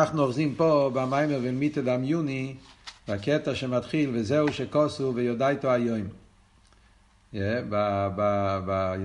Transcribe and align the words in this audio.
אנחנו 0.00 0.22
אוחזים 0.22 0.54
פה 0.54 0.90
במיימר 0.94 1.38
ולמיתא 1.42 1.80
דמיוני, 1.80 2.54
בקטע 3.08 3.54
שמתחיל 3.54 4.10
וזהו 4.14 4.52
שכוסו 4.52 5.12
ויודעיתו 5.14 5.70
היום. 5.70 6.06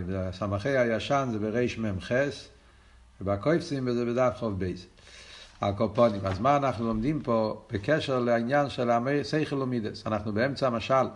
בסמכי 0.09 0.77
הישן 0.77 1.29
זה 1.31 1.39
בריש 1.39 1.77
מ"ח, 1.77 2.11
ובקויפסים 3.21 3.93
זה 3.93 4.05
בדף 4.05 4.33
חוב 4.39 4.59
בייס. 4.59 4.85
הקופונים. 5.61 6.25
אז 6.25 6.39
מה 6.39 6.55
אנחנו 6.55 6.87
לומדים 6.87 7.21
פה 7.21 7.61
בקשר 7.71 8.19
לעניין 8.19 8.69
של 8.69 8.89
סייכל 9.23 9.55
ומידס? 9.55 10.07
אנחנו 10.07 10.33
באמצע 10.33 10.67
המשל, 10.67 11.07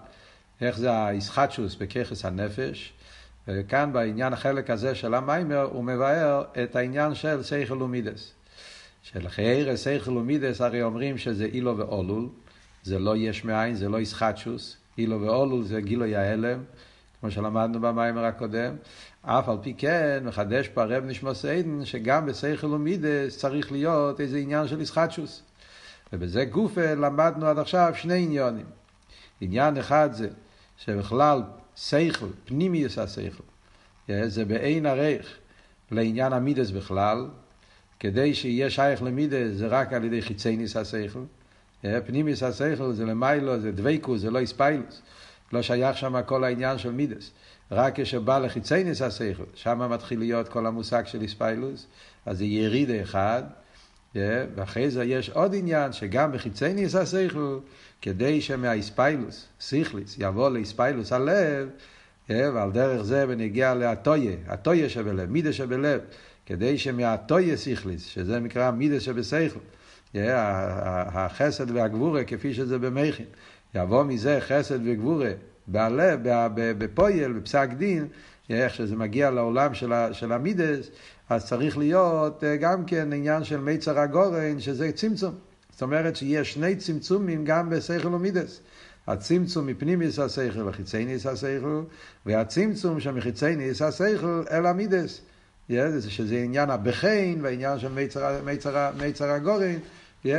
איך 0.62 0.78
זה 0.78 0.92
האיסחטשוס 0.92 1.76
בככס 1.76 2.26
הנפש, 2.26 2.94
וכאן 3.48 3.94
בעניין 3.94 4.34
החלק 4.34 4.70
הזה 4.70 4.96
של 4.96 5.14
המיימר 5.14 5.62
הוא 5.62 5.84
מבאר 5.84 6.44
את 6.64 6.76
העניין 6.76 7.16
של 7.16 7.44
סייכל 7.44 7.84
ומידס. 7.84 8.35
שלחייר 9.12 9.76
סייכל 9.78 10.18
ומידס 10.18 10.62
הרי 10.62 10.84
אומרים 10.84 11.18
שזה 11.18 11.46
אילו 11.46 11.78
ואולול, 11.78 12.30
זה 12.84 13.00
לא 13.00 13.18
יש 13.18 13.46
מאין, 13.46 13.76
זה 13.76 13.90
לא 13.90 13.98
איסחטשוס, 13.98 14.78
אילו 14.98 15.22
ואולול 15.22 15.64
זה 15.64 15.82
גילוי 15.82 16.16
ההלם, 16.16 16.64
כמו 17.20 17.32
שלמדנו 17.32 17.82
במיימר 17.82 18.26
הקודם, 18.26 18.76
אף 19.22 19.50
על 19.50 19.58
פי 19.62 19.74
כן 19.78 20.24
מחדש 20.26 20.68
פה 20.68 20.84
הרב 20.84 21.04
נשמוס 21.06 21.46
עדן 21.46 21.86
שגם 21.86 22.26
בסייכל 22.26 22.68
ומידס 22.68 23.38
צריך 23.38 23.72
להיות 23.72 24.22
איזה 24.22 24.38
עניין 24.38 24.68
של 24.68 24.80
איסחטשוס. 24.80 25.44
ובזה 26.14 26.46
גופה 26.46 26.94
למדנו 26.94 27.46
עד 27.46 27.60
עכשיו 27.60 27.94
שני 27.96 28.24
עניונים. 28.24 28.66
עניין 29.42 29.78
אחד 29.78 30.10
זה 30.14 30.30
שבכלל 30.78 31.42
סייכל, 31.78 32.28
פנימיוס 32.46 32.98
הסייכל, 32.98 33.44
זה 34.28 34.46
בעין 34.46 34.86
ערך 34.86 35.38
לעניין 35.92 36.34
המידס 36.34 36.72
בכלל, 36.72 37.28
כדי 38.00 38.34
שיהיה 38.34 38.70
שייך 38.70 39.04
למידס 39.04 39.54
זה 39.54 39.68
רק 39.68 39.94
על 39.94 40.04
ידי 40.04 40.22
חיצי 40.22 40.58
ניס 40.58 40.78
הסייכל. 40.78 41.24
פנימיוס 42.06 42.44
הסייכל 42.44 42.94
זה 42.94 43.06
למיילו, 43.06 43.60
זה 43.60 43.72
דבייקוס, 43.72 44.22
זה 44.22 44.32
לא 44.32 44.40
איספיילוס. 44.40 45.02
לא 45.54 45.62
שייך 45.62 45.98
שם 45.98 46.22
כל 46.26 46.44
העניין 46.44 46.78
של 46.78 46.92
מידס. 46.92 47.32
רק 47.72 48.00
כשבא 48.00 48.40
לחיצי 48.40 48.84
ניס 48.84 49.02
הסייכל, 49.02 49.44
שם 49.54 49.92
מתחיל 49.92 50.20
להיות 50.20 50.50
כל 50.50 50.66
המושג 50.66 51.04
של 51.06 51.22
איספיילוס, 51.22 51.88
אז 52.26 52.38
זה 52.38 52.46
ירידה 52.46 53.02
אחד, 53.02 53.44
ואחרי 54.16 54.90
זה 54.90 55.04
יש 55.04 55.30
עוד 55.30 55.56
עניין 55.56 55.94
שגם 55.94 56.32
בחיצי 56.32 56.74
ניס 56.74 56.96
הסייכל, 56.96 57.60
כדי 58.02 58.42
שמהאיספיילוס, 58.42 59.46
סיכליס, 59.62 60.16
יבוא 60.20 60.50
לאיספיילוס 60.50 61.12
הלב, 61.12 61.70
ועל 62.30 62.72
דרך 62.72 63.02
זה 63.02 63.26
ונגיע 63.28 63.74
להטויה, 63.74 64.36
הטויה 64.48 64.90
שבלב, 64.90 65.30
מידה 65.30 65.54
שבלב, 65.54 66.02
כדי 66.46 66.78
שמהטויה 66.78 67.58
סיכליס, 67.58 68.06
שזה 68.06 68.40
נקרא 68.40 68.72
מידה 68.72 69.00
שבסייכל, 69.00 69.60
החסד 70.16 71.72
והגבורה 71.72 72.24
כפי 72.24 72.54
שזה 72.54 72.80
במכין, 72.80 73.26
יבוא 73.76 74.04
מזה 74.04 74.38
חסד 74.42 74.80
וגבורה. 74.84 75.32
בלב, 75.68 76.20
בפויל, 76.54 77.32
בפסק 77.34 77.70
דין, 77.78 78.08
איך 78.50 78.74
שזה 78.74 78.96
מגיע 78.96 79.32
לעולם 79.32 79.74
של, 79.74 79.94
של 80.12 80.32
המידס, 80.32 80.90
אז 81.30 81.46
צריך 81.46 81.78
להיות 81.78 82.44
גם 82.60 82.86
כן 82.86 83.14
עניין 83.14 83.44
של 83.44 83.60
מיצר 83.60 84.00
הגורן, 84.00 84.60
שזה 84.60 84.92
צמצום. 84.92 85.36
זאת 85.72 85.82
אומרת 85.82 86.16
שיש 86.16 86.54
שני 86.54 86.76
צמצומים 86.76 87.46
גם 87.46 87.70
בשכל 87.70 88.08
ומידס. 88.08 88.62
הצמצום 89.08 89.68
מפנימיס 89.68 90.20
השכל 90.20 90.70
וחיצייניס 90.70 91.26
השכל, 91.26 91.82
והצמצום 92.26 93.00
שמחיצייניס 93.00 93.82
השכל 93.82 94.44
אל 94.52 94.66
המידס. 94.66 95.22
שזה 96.08 96.36
עניין 96.36 96.70
הבחין 96.70 97.40
והעניין 97.42 97.80
של 97.80 97.88
מיצר, 97.88 98.42
מיצר, 98.44 98.92
מיצר 98.98 99.30
הגורן, 99.32 99.76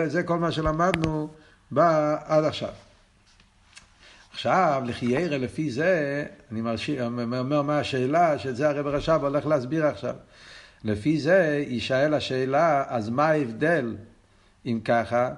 זה 0.06 0.22
כל 0.22 0.38
מה 0.38 0.52
שלמדנו 0.52 1.28
עד 1.76 2.44
עכשיו. 2.44 2.72
עכשיו, 4.32 4.82
לחיירה 4.86 5.38
לפי 5.38 5.70
זה, 5.70 6.24
אני 6.50 6.60
אומר 7.38 7.62
מה 7.62 7.78
השאלה, 7.78 8.38
שאת 8.38 8.56
זה 8.56 8.68
הרב 8.68 8.86
רש"ב 8.86 9.18
הולך 9.22 9.46
להסביר 9.46 9.86
עכשיו. 9.86 10.14
לפי 10.84 11.20
זה 11.20 11.64
יישאל 11.68 12.14
השאלה, 12.14 12.84
אז 12.88 13.08
מה 13.08 13.26
ההבדל, 13.26 13.96
אם 14.66 14.80
ככה, 14.84 15.30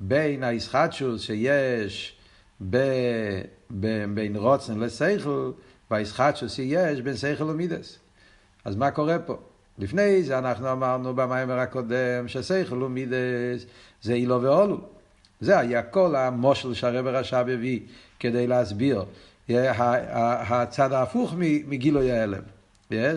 בין 0.00 0.42
הישחטשוס 0.42 1.22
שיש 1.22 2.15
בין 2.60 4.36
רוצן 4.36 4.80
לשכל, 4.80 5.50
והישחטשוס 5.90 6.54
שיש 6.54 7.00
בין 7.00 7.16
שכל 7.16 7.44
ומידס. 7.44 7.98
אז 8.64 8.76
מה 8.76 8.90
קורה 8.90 9.18
פה? 9.18 9.36
לפני 9.78 10.22
זה 10.22 10.38
אנחנו 10.38 10.72
אמרנו 10.72 11.14
במיימר 11.14 11.58
הקודם 11.58 12.28
ששכל 12.28 12.82
ומידס 12.82 13.66
זה 14.02 14.12
אילו 14.12 14.42
ואולו. 14.42 14.80
זה 15.40 15.58
היה 15.58 15.82
כל 15.82 16.16
המושל 16.16 16.74
שהרב 16.74 17.06
רש"ב 17.06 17.48
הביא 17.48 17.80
כדי 18.20 18.46
להסביר 18.46 19.04
הצד 19.48 20.92
ההפוך 20.92 21.34
מגילוי 21.38 22.12
ההלם. 22.12 22.42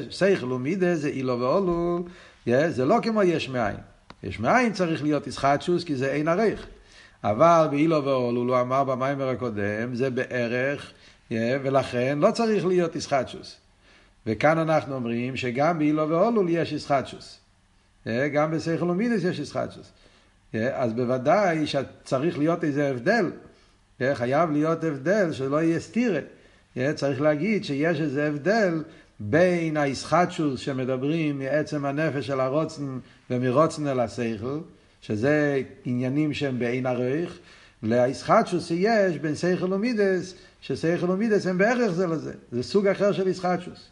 שכל 0.10 0.52
ומידה 0.52 0.96
זה 0.96 1.08
אילו 1.08 1.40
ואולו, 1.40 2.06
זה 2.46 2.86
לא 2.86 2.98
כמו 3.02 3.24
יש 3.24 3.50
מאין. 3.50 3.78
יש 4.24 4.40
מאין 4.40 4.74
צריך 4.74 5.04
להיות 5.04 5.28
ישחטשוס 5.28 5.84
כי 5.84 5.96
זה 5.96 6.12
אין 6.12 6.28
ערך. 6.28 6.68
אבל 7.24 7.68
באילו 7.72 8.06
ואולו, 8.06 8.54
הוא 8.54 8.62
אמר 8.62 8.84
במיימר 8.84 9.30
הקודם, 9.30 9.96
זה 9.96 10.10
בערך, 10.10 10.92
ולכן 11.32 12.20
לא 12.22 12.32
צריך 12.32 12.66
להיות 12.66 12.96
ישחטשוס. 12.96 13.58
וכאן 14.26 14.58
אנחנו 14.58 14.96
אומרים 14.96 15.36
שגם 15.36 15.80
באילו 15.80 16.10
ואולו 16.10 16.50
יש 16.50 16.72
ישחטשוס. 16.72 17.40
גם 18.34 18.52
בשכל 18.52 18.90
ומידס 18.90 19.24
יש 19.24 19.40
ישחטשוס. 19.40 19.92
אז 20.54 20.94
בוודאי 20.94 21.68
שצריך 21.68 22.38
להיות 22.38 22.64
איזה 22.64 22.90
הבדל. 22.90 23.32
חייב 24.14 24.52
להיות 24.52 24.84
הבדל 24.84 25.32
שלא 25.32 25.62
יהיה 25.62 25.80
סתירה. 25.80 26.20
צריך 26.96 27.22
להגיד 27.22 27.66
שיש 27.66 28.02
איזה 28.02 28.28
הבדל 28.28 28.84
בין 29.20 29.78
הישחטשוס 29.78 30.60
שמדברים 30.60 31.40
מעצם 31.40 31.86
הנפש 31.86 32.28
של 32.28 32.40
הרוצן 32.40 33.00
ומרוצן 33.30 33.88
אל 33.88 34.00
השכל, 34.00 34.60
שזה 35.02 35.62
עניינים 35.86 36.34
שהם 36.34 36.60
בעין 36.60 36.86
ערך, 36.86 37.38
להישחטשוס 37.84 38.68
שיש 38.68 39.18
בין 39.18 39.36
שכל 39.36 39.74
ומידס, 39.74 40.34
ששכל 40.62 41.12
ומידס 41.12 41.48
הם 41.48 41.58
בערך 41.58 41.92
זה 41.92 42.08
לזה. 42.08 42.34
זה 42.52 42.64
סוג 42.64 42.88
אחר 42.88 43.12
של 43.12 43.28
ישחטשוס. 43.28 43.88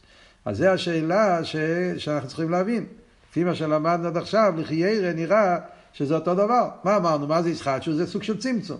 אז 0.45 0.57
זו 0.57 0.66
השאלה 0.66 1.44
ש... 1.44 1.56
שאנחנו 1.97 2.28
צריכים 2.28 2.50
להבין. 2.50 2.85
לפי 3.29 3.44
מה 3.44 3.56
שלמדנו 3.56 4.07
עד 4.07 4.18
עכשיו, 4.18 4.53
לחיירה 4.57 5.13
נראה 5.13 5.57
שזה 5.94 6.16
אותו 6.16 6.35
דבר. 6.35 6.69
מה 6.84 6.97
אמרנו? 6.97 7.28
מה 7.28 7.41
זה 7.41 7.50
ישחטשוס? 7.50 7.95
זה 7.95 8.07
סוג 8.07 8.24
של 8.24 8.38
צמצום. 8.38 8.78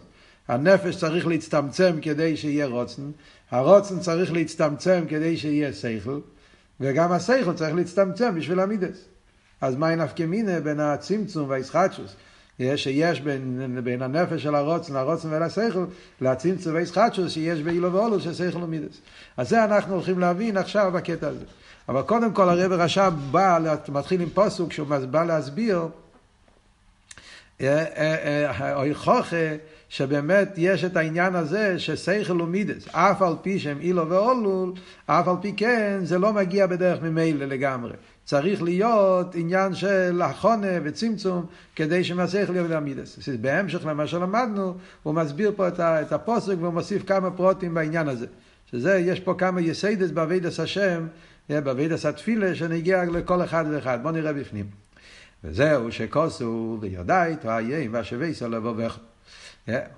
הנפש 0.48 0.98
צריך 0.98 1.28
להצטמצם 1.28 1.96
כדי 2.02 2.38
שיהיה 2.38 2.66
רוצן, 2.66 3.12
הרוצן 3.52 4.00
צריך 4.00 4.34
להצטמצם 4.34 5.04
כדי 5.10 5.38
שיהיה 5.38 5.74
שכל, 5.74 6.20
וגם 6.80 7.12
השכל 7.12 7.54
צריך 7.54 7.76
להצטמצם 7.76 8.36
בשביל 8.36 8.60
המידס. 8.60 9.06
אז 9.62 9.76
מהי 9.76 9.96
נפקא 9.96 10.24
מינה 10.24 10.60
בין 10.60 10.80
הצמצום 10.80 11.50
והישחטשוס? 11.50 12.16
שיש 12.76 13.22
בין, 13.22 13.80
בין 13.84 14.02
הנפש 14.02 14.44
של 14.44 14.56
הרוצן, 14.56 14.96
הרוצן 14.96 15.34
ולשכל, 15.34 15.86
לצמצום 16.22 16.74
והישחטשוס 16.74 17.32
שיש 17.32 17.60
באילו 17.60 17.94
ואולו 17.94 18.20
של 18.20 18.34
שכל 18.34 18.64
ומידס. 18.64 19.02
אז 19.38 19.50
זה 19.50 19.64
אנחנו 19.64 19.94
הולכים 19.94 20.20
להבין 20.20 20.58
עכשיו 20.58 20.92
בקטע 20.92 21.28
הזה. 21.28 21.46
אבל 21.90 22.02
קודם 22.02 22.34
כל 22.34 22.50
הרב 22.50 22.72
רש"ב 22.72 23.14
בא, 23.32 23.60
מתחיל 23.90 24.22
עם 24.22 24.30
פוסוק 24.30 24.74
שהוא 24.74 24.88
בא 24.88 25.24
להסביר 25.24 25.88
אוי 28.76 28.94
חוכה 28.94 29.56
שבאמת 29.90 30.54
יש 30.58 30.84
את 30.84 30.98
העניין 30.98 31.36
הזה 31.36 31.80
ששכל 31.80 32.42
ומידס, 32.42 32.88
אף 32.92 33.22
על 33.22 33.34
פי 33.42 33.60
שהם 33.60 33.78
אילו 33.82 34.10
ואולול, 34.10 34.74
אף 35.06 35.28
על 35.28 35.36
פי 35.42 35.54
כן 35.58 36.00
זה 36.04 36.18
לא 36.18 36.34
מגיע 36.34 36.68
בדרך 36.68 37.02
ממילא 37.02 37.46
לגמרי. 37.46 37.94
צריך 38.28 38.64
להיות 38.64 39.36
עניין 39.36 39.74
של 39.74 40.22
החונה 40.22 40.68
וצמצום 40.84 41.46
כדי 41.76 42.04
שמהשכל 42.04 42.56
יביא 42.56 42.76
למידס. 42.76 43.30
בהמשך 43.42 43.86
למה 43.86 44.08
שלמדנו, 44.08 44.74
הוא 45.04 45.14
מסביר 45.14 45.52
פה 45.56 45.68
את 45.80 46.12
הפוסק 46.12 46.56
והוא 46.60 46.74
מוסיף 46.74 47.04
כמה 47.08 47.32
פרוטים 47.32 47.74
בעניין 47.74 48.08
הזה. 48.08 48.26
שזה, 48.72 48.98
יש 48.98 49.20
פה 49.20 49.34
כמה 49.38 49.62
יסיידס 49.62 50.12
באבידס 50.12 50.60
השם, 50.60 51.08
באבידס 51.50 52.06
התפילה, 52.06 52.56
שנגיע 52.56 53.06
לכל 53.06 53.44
אחד 53.44 53.66
ואחד. 53.72 54.00
בואו 54.02 54.14
נראה 54.14 54.34
בפנים. 54.34 54.66
וזהו 55.44 55.92
שכוסו 55.92 56.78
ויודע 56.82 57.26
איתו 57.26 57.50
איים 57.50 57.94
והשבי 57.94 58.34
סלבובך. 58.34 58.98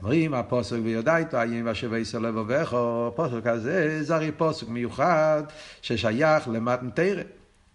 אומרים 0.02 0.34
הפוסק 0.34 0.78
ויודע 0.84 1.18
איתו 1.18 1.38
איים 1.38 1.66
והשבי 1.66 2.06
סלבובך, 2.06 2.74
הפוסק 3.08 3.48
הזה 3.48 4.04
זה 4.04 4.16
הרי 4.16 4.32
פוסק 4.32 4.68
מיוחד 4.68 5.44
ששייך 5.82 6.48
למתנתרא. 6.48 7.24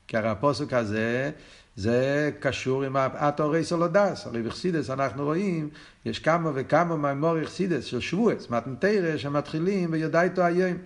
כי 0.09 0.17
הרי 0.17 0.29
הפוסק 0.29 0.73
הזה 0.73 1.31
זה 1.77 2.31
קשור 2.41 2.85
עם 2.85 2.97
האטורי 2.97 3.65
סולודס. 3.65 4.27
הרי 4.27 4.43
בחסידס 4.43 4.91
אנחנו 4.91 5.25
רואים, 5.25 5.69
יש 6.05 6.19
כמה 6.19 6.51
וכמה 6.55 6.97
מהמורי 6.97 7.47
חסידס 7.47 7.85
של 7.85 8.01
שבועס, 8.01 8.51
מתנתרא, 8.51 9.17
שמתחילים 9.17 9.93
ויודע 9.93 10.23
איתו 10.23 10.43
איים. 10.43 10.79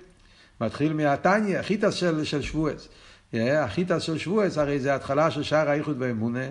מתחיל 0.61 0.93
מהתניא, 0.93 1.59
החיטס 1.59 1.95
של, 1.95 2.25
של 2.25 2.43
שבועס. 2.43 2.89
החיטס 3.35 4.03
של 4.03 4.19
שבועס 4.19 4.59
הרי 4.59 4.81
זה 4.81 4.95
התחלה 4.95 5.31
של 5.31 5.43
שער 5.43 5.71
האיחוד 5.71 5.99
באמונה, 5.99 6.47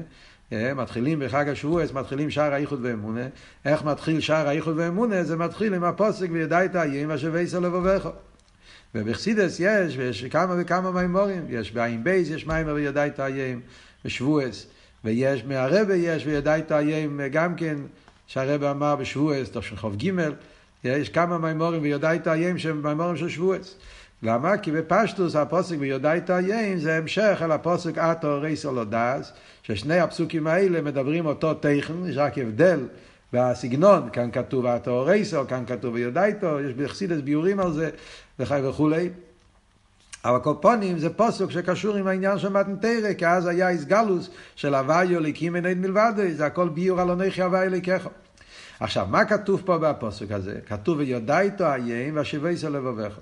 מתחילים 0.52 1.20
בחג 1.20 1.50
השבועס, 1.50 1.92
מתחילים 1.92 2.32
שער 2.32 2.54
האיחוד 2.54 2.80
ואמונה. 2.84 3.28
איך 3.66 3.84
מתחיל 3.84 4.20
שער 4.20 4.48
האיחוד 4.48 4.74
ואמונה? 4.78 5.24
זה 5.24 5.36
מתחיל 5.36 5.74
עם 5.74 5.84
הפוסק 5.84 6.28
וידעת 6.32 6.76
איים 6.76 7.12
אשר 7.12 7.30
וייסר 7.34 7.60
לבובך. 7.60 8.10
ובחסידס 8.96 9.60
יש, 9.60 9.98
ויש 9.98 10.26
כמה 10.26 10.56
וכמה 10.58 10.92
מימורים, 10.92 11.46
יש 11.50 11.72
בעין 11.72 12.04
בייס, 12.04 12.30
יש 12.30 12.48
מימור 12.48 12.74
וידעת 12.74 13.20
איים, 13.20 13.62
בשבועס, 14.06 14.68
ויש 15.04 15.44
מהרבה 15.44 15.96
יש 15.96 16.26
וידעת 16.26 16.72
איים 16.72 17.22
גם 17.32 17.56
כן, 17.56 17.76
שהרבה 18.28 18.72
אמר 18.72 18.96
בשבועס, 18.96 19.50
תוך 19.50 19.64
של 19.64 19.76
חוב 19.76 19.96
ג', 19.96 20.12
יש 20.84 21.10
כמה 21.10 21.38
מימורים 21.38 21.82
וידעת 21.82 22.28
איים 22.28 22.58
שהם 22.58 22.84
מימורים 22.84 23.18
של 23.18 23.30
שבועס. 23.30 23.76
למה? 24.24 24.58
כי 24.58 24.72
בפשטוס 24.72 25.36
הפוסק 25.36 25.76
ויודעית 25.80 26.30
איים 26.32 26.80
זה 26.80 26.98
המשך 26.98 27.40
אל 27.42 27.52
הפוסק 27.52 27.98
אטו 27.98 28.42
רייסו 28.42 28.74
לא 28.74 28.84
דס, 28.84 29.32
ששני 29.64 30.00
הפסוקים 30.00 30.48
האלה 30.48 30.82
מדברים 30.82 31.26
אותו 31.26 31.54
טכן, 31.54 31.94
יש 32.10 32.18
רק 32.18 32.38
הבדל 32.38 32.80
בסגנון, 33.34 34.10
כאן 34.14 34.30
כתוב 34.32 34.66
אטו 34.66 35.04
רייסו, 35.04 35.48
כאן 35.48 35.64
כתוב 35.68 35.94
ויודעיתו, 35.94 36.60
יש 36.60 36.74
בחסידס 36.74 37.22
ביורים 37.22 37.60
על 37.60 37.74
זה 37.74 37.90
וכולי. 38.40 39.10
אבל 40.26 40.40
קופונים 40.40 41.00
זה 41.00 41.10
פוסק 41.10 41.50
שקשור 41.50 41.96
עם 41.96 42.08
העניין 42.08 42.40
של 42.40 42.50
מתנתרא, 42.50 43.14
כי 43.14 43.28
אז 43.28 43.48
היה 43.48 43.70
איסגלוס 43.70 44.30
של 44.56 44.76
הוויו 44.76 45.20
ליקים 45.20 45.56
עינד 45.56 45.78
מלבד, 45.78 46.14
זה 46.36 46.46
הכל 46.46 46.70
ביור 46.70 47.02
על 47.02 47.10
עונכי 47.10 47.42
הוויו 47.42 47.70
ליקחו. 47.70 48.10
עכשיו, 48.80 49.08
מה 49.10 49.26
כתוב 49.26 49.62
פה 49.66 49.78
בפוסק 49.78 50.32
הזה? 50.32 50.60
כתוב 50.66 50.98
ויודעיתו 50.98 51.66
איים 51.66 52.16
והשיבייסו 52.16 52.70
לבבך. 52.70 53.18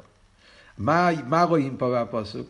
מה, 0.78 1.10
מה 1.28 1.44
רואים 1.44 1.78
פה 1.78 2.04
בפוסק? 2.04 2.46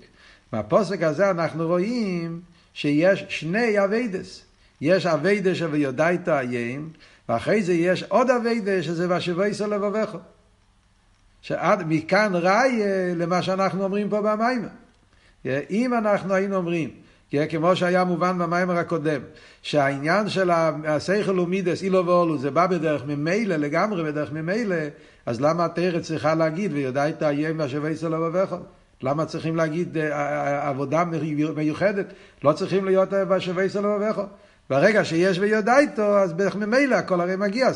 מהפוסק 0.54 1.04
הזה 1.04 1.30
אנחנו 1.30 1.68
רואים 1.68 2.42
שיש 2.74 3.26
שני 3.30 3.84
עביידס. 3.84 4.42
יש 4.82 5.06
עביידס 5.06 5.58
של 5.58 5.66
וידעת 5.66 6.30
היום, 6.30 6.90
ואחרי 7.30 7.64
זה 7.64 7.74
יש 7.74 8.04
עוד 8.04 8.30
עביידס 8.30 8.86
שזה 8.86 9.06
והשבות 9.10 9.55
אל 9.55 9.68
לבבך. 9.68 10.16
שעד 11.46 11.84
מכאן 11.88 12.32
ראיה 12.36 13.16
למה 13.16 13.42
שאנחנו 13.42 13.84
אומרים 13.84 14.10
פה 14.10 14.22
במיימר. 14.22 14.68
אם 15.70 15.94
אנחנו 15.94 16.34
היינו 16.34 16.56
אומרים, 16.56 16.90
כמו 17.50 17.76
שהיה 17.76 18.04
מובן 18.04 18.38
במיימר 18.38 18.78
הקודם, 18.78 19.22
שהעניין 19.62 20.30
של 20.30 20.52
השכל 20.88 21.40
ומידס, 21.40 21.84
עילה 21.84 22.06
ועלול, 22.06 22.38
זה 22.38 22.52
בא 22.52 22.68
בדרך 22.68 23.06
ממילא, 23.08 23.56
לגמרי 23.56 24.04
בדרך 24.04 24.32
ממילא, 24.32 24.76
אז 25.26 25.42
למה 25.42 25.66
התרא 25.66 26.00
צריכה 26.00 26.36
להגיד, 26.36 26.74
ויודע 26.74 27.10
את 27.10 27.22
האיים 27.22 27.60
והשווה 27.60 27.96
סלו 27.96 28.18
ובכל? 28.18 28.56
למה 29.02 29.26
צריכים 29.26 29.56
להגיד 29.56 29.98
עבודה 30.62 31.04
מיוחדת? 31.56 32.14
לא 32.44 32.54
צריכים 32.54 32.86
להיות 32.86 33.10
בשווה 33.10 33.70
סלו 33.70 33.90
ובכל. 33.90 34.26
ברגע 34.70 35.06
שיש 35.06 35.40
ויודע 35.40 35.78
איתו, 35.78 36.18
אז 36.18 36.34
בדרך 36.34 36.56
ממילא 36.56 36.96
הכל 36.96 37.22
הרי 37.22 37.36
מגיע, 37.36 37.70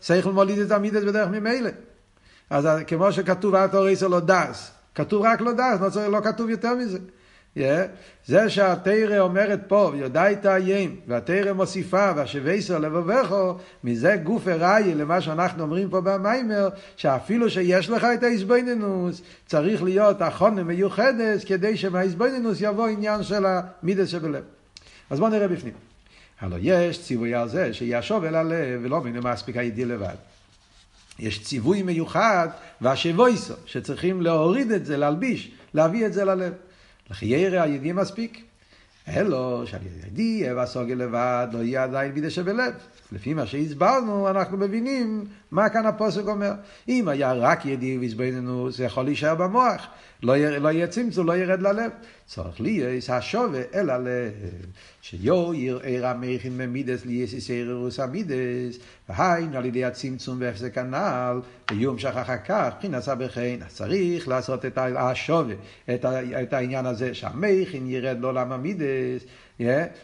שכל 0.00 0.32
מוליד 0.32 0.58
את 0.58 0.70
המידס 0.70 1.02
בדרך 1.02 1.28
ממילא. 1.28 1.70
אז 2.50 2.68
כמו 2.86 3.12
שכתוב, 3.12 3.54
אל 3.54 3.66
תוריס 3.66 4.02
לא 4.02 4.20
דס, 4.20 4.70
כתוב 4.94 5.22
רק 5.22 5.40
לא 5.40 5.52
דס, 5.52 5.80
לא, 5.80 5.90
צריך, 5.90 6.08
לא 6.08 6.20
כתוב 6.20 6.50
יותר 6.50 6.74
מזה. 6.74 6.98
Yeah. 7.56 7.60
זה 8.26 8.50
שהתרא 8.50 9.18
אומרת 9.18 9.60
פה, 9.68 9.90
ויודע 9.92 10.32
את 10.32 10.46
האיים, 10.46 10.96
והתרא 11.06 11.52
מוסיפה, 11.52 12.10
והשבייסר 12.16 12.78
לבבכו, 12.78 13.54
מזה 13.84 14.16
גוף 14.16 14.48
ארעי 14.48 14.94
למה 14.94 15.20
שאנחנו 15.20 15.62
אומרים 15.62 15.90
פה 15.90 16.00
במיימר, 16.00 16.68
שאפילו 16.96 17.50
שיש 17.50 17.90
לך 17.90 18.06
את 18.14 18.22
האיזבנינוס, 18.22 19.22
צריך 19.46 19.82
להיות 19.82 20.22
החונה 20.22 20.62
מיוחדת, 20.62 21.44
כדי 21.46 21.76
שמהאיזבנינוס 21.76 22.58
יבוא 22.60 22.86
עניין 22.86 23.22
של 23.22 23.46
המידס 23.46 24.08
שבלב. 24.08 24.42
אז 25.10 25.18
בואו 25.18 25.30
נראה 25.30 25.48
בפנים. 25.48 25.74
הלוא 26.40 26.58
יש 26.60 27.02
ציווי 27.02 27.34
על 27.34 27.48
זה 27.48 27.74
שישוב 27.74 28.24
אל 28.24 28.34
הלב, 28.34 28.80
ולא 28.82 29.00
מן 29.00 29.18
מספיק 29.18 29.56
הידיע 29.56 29.86
לבד. 29.86 30.33
יש 31.18 31.42
ציווי 31.42 31.82
מיוחד, 31.82 32.48
והשבויסו, 32.80 33.54
שצריכים 33.66 34.22
להוריד 34.22 34.70
את 34.70 34.86
זה, 34.86 34.96
להלביש, 34.96 35.50
להביא 35.74 36.06
את 36.06 36.12
זה 36.12 36.24
ללב. 36.24 36.52
לחיירה 37.10 37.62
הידיע 37.62 37.94
מספיק. 37.94 38.44
אלו 39.08 39.64
שהידיע 39.66 40.54
והסוגל 40.54 40.94
לבד 40.94 41.48
לא 41.52 41.58
יהיה 41.58 41.82
עדיין 41.82 42.14
בידי 42.14 42.30
שבלב. 42.30 42.74
לפי 43.12 43.34
מה 43.34 43.46
שהסברנו, 43.46 44.28
אנחנו 44.28 44.56
מבינים 44.56 45.24
מה 45.50 45.68
כאן 45.68 45.86
הפוסק 45.86 46.26
אומר. 46.26 46.52
אם 46.88 47.08
היה 47.08 47.32
רק 47.32 47.66
ידיע 47.66 48.00
והסברנו, 48.00 48.70
זה 48.70 48.84
יכול 48.84 49.04
להישאר 49.04 49.34
במוח. 49.34 49.86
לא, 50.22 50.36
יר, 50.36 50.58
לא 50.58 50.68
יהיה 50.68 50.86
צמצום, 50.86 51.26
לא 51.26 51.36
ירד 51.36 51.62
ללב. 51.62 51.90
צריך 52.26 52.60
להיות 52.60 53.10
השווה 53.10 53.62
אל 53.74 53.90
הלב. 53.90 54.32
שיו 55.02 55.54
יראה 55.54 56.10
המכין 56.10 56.56
ממידס 56.58 57.04
ליסיס 57.04 57.50
ערערוס 57.50 58.00
המידס, 58.00 58.78
והיינו 59.08 59.58
על 59.58 59.64
ידי 59.64 59.84
הצמצום 59.84 60.36
והפסק 60.40 60.78
הנ"ל, 60.78 61.40
ויום 61.70 61.98
שכח 61.98 62.30
כך, 62.46 62.72
מבחינת 62.76 63.08
הבחין, 63.08 63.62
אז 63.62 63.74
צריך 63.74 64.28
לעשות 64.28 64.64
את 64.64 64.78
השווה, 64.78 65.54
את, 65.94 66.52
העניין 66.52 66.86
הזה, 66.86 67.14
שהמכין 67.14 67.86
ירד 67.86 68.20
לעולם 68.20 68.52
המידס, 68.52 69.24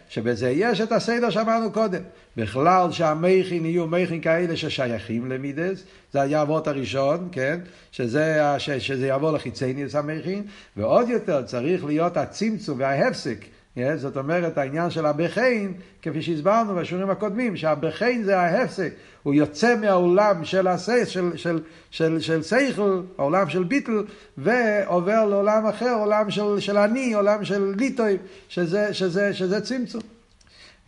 שבזה 0.08 0.50
יש 0.50 0.80
את 0.80 0.92
הסדר 0.92 1.30
שאמרנו 1.30 1.72
קודם. 1.72 2.02
בכלל 2.36 2.92
שהמכין 2.92 3.66
יהיו 3.66 3.86
מכין 3.86 4.20
כאלה 4.20 4.56
ששייכים 4.56 5.30
למידס, 5.30 5.84
זה 6.12 6.20
היה 6.20 6.42
אבות 6.42 6.68
הראשון, 6.68 7.28
כן? 7.32 7.60
שזה, 7.92 8.40
ש, 8.58 8.70
שזה 8.70 9.06
יעבור 9.06 9.32
לחיצי 9.32 9.72
ניס 9.72 9.94
המכין, 9.94 10.42
ועוד 10.76 11.08
יותר 11.08 11.42
צריך 11.42 11.84
להיות 11.84 12.16
הצמצום 12.16 12.78
וההפסק. 12.80 13.44
Yeah, 13.80 13.96
זאת 13.96 14.16
אומרת, 14.16 14.58
העניין 14.58 14.90
של 14.90 15.06
הבחיין, 15.06 15.74
כפי 16.02 16.22
שהסברנו 16.22 16.74
בשיעורים 16.74 17.10
הקודמים, 17.10 17.56
שהבחיין 17.56 18.22
זה 18.22 18.38
ההפסק, 18.38 18.92
הוא 19.22 19.34
יוצא 19.34 19.76
מהעולם 19.76 20.44
של 20.44 20.66
הסייס, 20.66 21.08
של, 21.08 21.36
של, 21.36 21.60
של, 21.90 22.20
של 22.20 22.42
סייכל, 22.42 23.02
העולם 23.18 23.48
של 23.48 23.64
ביטל, 23.64 24.04
ועובר 24.38 25.24
לעולם 25.24 25.66
אחר, 25.66 25.94
עולם 25.94 26.30
של, 26.30 26.60
של 26.60 26.78
אני, 26.78 27.12
עולם 27.12 27.44
של 27.44 27.74
ליטוי, 27.78 28.16
שזה, 28.48 28.94
שזה, 28.94 29.34
שזה 29.34 29.60
צמצום. 29.60 30.00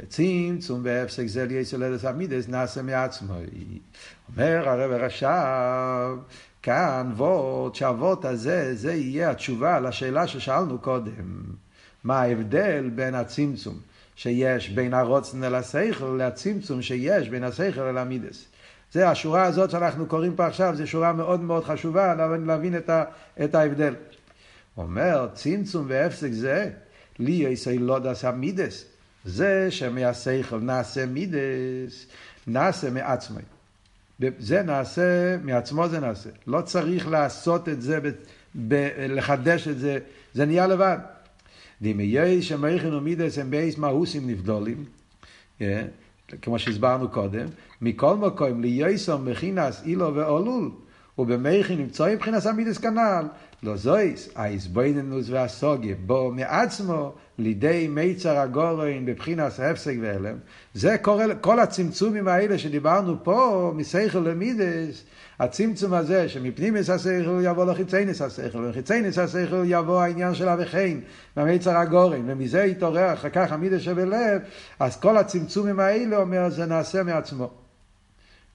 וצמצום 0.01 0.81
והפסק 0.83 1.27
זה 1.27 1.47
לייסר 1.47 1.77
ללס 1.77 2.05
המידס 2.05 2.49
נעשה 2.49 2.83
מעצמו. 2.83 3.35
אומר 4.29 4.69
הרב 4.69 4.91
הרש"ב, 4.91 6.17
כאן 6.63 7.13
וורד, 7.17 7.75
שהוורד 7.75 8.27
הזה, 8.27 8.75
זה 8.75 8.95
יהיה 8.95 9.31
התשובה 9.31 9.81
לשאלה 9.81 10.27
ששאלנו 10.27 10.79
קודם. 10.79 11.43
מה 12.05 12.21
ההבדל 12.21 12.91
בין 12.95 13.15
הצמצום 13.15 13.81
שיש 14.17 14.69
בין 14.69 14.95
הרוצן 14.95 15.45
אל 15.45 15.55
השכל 15.55 16.21
לצמצום 16.21 16.83
שיש 16.83 17.29
בין 17.29 17.45
השכל 17.45 17.81
אל 17.81 17.99
המידס. 17.99 18.45
זה 18.93 19.09
השורה 19.09 19.45
הזאת 19.45 19.71
שאנחנו 19.71 20.07
קוראים 20.07 20.37
פה 20.37 20.47
עכשיו, 20.47 20.77
זו 20.77 20.87
שורה 20.87 21.13
מאוד 21.13 21.41
מאוד 21.41 21.65
חשובה 21.65 22.15
להבין 22.47 22.77
את, 22.77 22.91
ה, 22.91 23.05
את 23.45 23.55
ההבדל. 23.55 23.95
אומר, 24.77 25.29
צמצום 25.35 25.87
והפסק 25.89 26.31
זה, 26.33 26.71
להיות 27.19 27.79
לידת 27.79 28.25
המידס. 28.25 28.85
זה 29.25 29.71
שמהשכל 29.71 30.61
נעשה 30.61 31.07
מידס, 31.07 32.07
נעשה 32.47 32.91
מעצמי. 32.91 33.43
זה 34.39 34.63
נעשה, 34.63 35.37
מעצמו 35.43 35.89
זה 35.89 36.01
נעשה. 36.01 36.31
לא 36.47 36.61
צריך 36.61 37.09
לעשות 37.09 37.69
את 37.69 37.83
זה, 37.83 38.01
ב, 38.01 38.11
ב, 38.69 38.75
לחדש 38.99 39.69
את 39.69 39.79
זה, 39.79 39.99
זה 40.35 40.47
נהיה 40.47 40.67
לבד. 40.67 40.99
דמיי 41.83 42.43
שמוחין 42.43 42.95
ומידס 42.95 43.39
הם 43.39 43.51
בית 43.51 43.79
מהותים 43.79 44.31
נבדלים, 44.31 44.85
כמו 46.43 46.59
שהסברנו 46.59 47.09
קודם, 47.09 47.47
מכל 47.81 48.17
מקום 48.17 48.61
לייסום 48.61 49.29
מכינס 49.29 49.83
אילו 49.85 50.15
ואולול, 50.15 50.71
ובמייכן 51.19 51.75
נמצאים 51.75 52.15
מבחינת 52.15 52.47
המידס 52.47 52.79
כנ"ל, 52.79 53.27
לא 53.63 53.77
זויס, 53.77 54.29
האיזבויננוס 54.35 55.27
והסוגיה, 55.31 55.95
בו 56.07 56.33
מעצמו 56.35 57.13
לידי 57.39 57.89
מיצר 57.91 58.39
הגורן 58.39 59.07
בבחינת 59.07 59.53
הפסק 59.59 59.95
והלם, 60.01 60.37
זה 60.75 60.97
קורה, 61.03 61.35
כל 61.41 61.61
הצמצומים 61.61 62.29
האלה 62.29 62.59
שדיברנו 62.59 63.25
פה, 63.25 63.73
מסייכל 63.77 64.19
למידס, 64.19 65.05
הצמצום 65.39 65.95
הזה 65.95 66.29
שמפנימיס 66.29 66.91
השכל 66.91 67.41
יבוא 67.43 67.65
לחיצייניס 67.65 68.23
השכל, 68.23 68.59
ומחיצייניס 68.59 69.19
השכל 69.19 69.63
יבוא 69.67 70.03
העניין 70.03 70.35
של 70.35 70.49
אביכן, 70.49 70.99
מהמיצר 71.37 71.77
הגורן, 71.77 72.31
ומזה 72.31 72.65
יתעורר 72.65 73.13
אחר 73.13 73.29
כך 73.29 73.53
המידס 73.53 73.81
שבלב, 73.81 74.41
אז 74.81 75.01
כל 75.01 75.17
הצמצומים 75.17 75.81
האלה 75.81 76.17
אומר 76.17 76.51
זה 76.51 76.67
נעשה 76.67 77.03
מעצמו. 77.03 77.51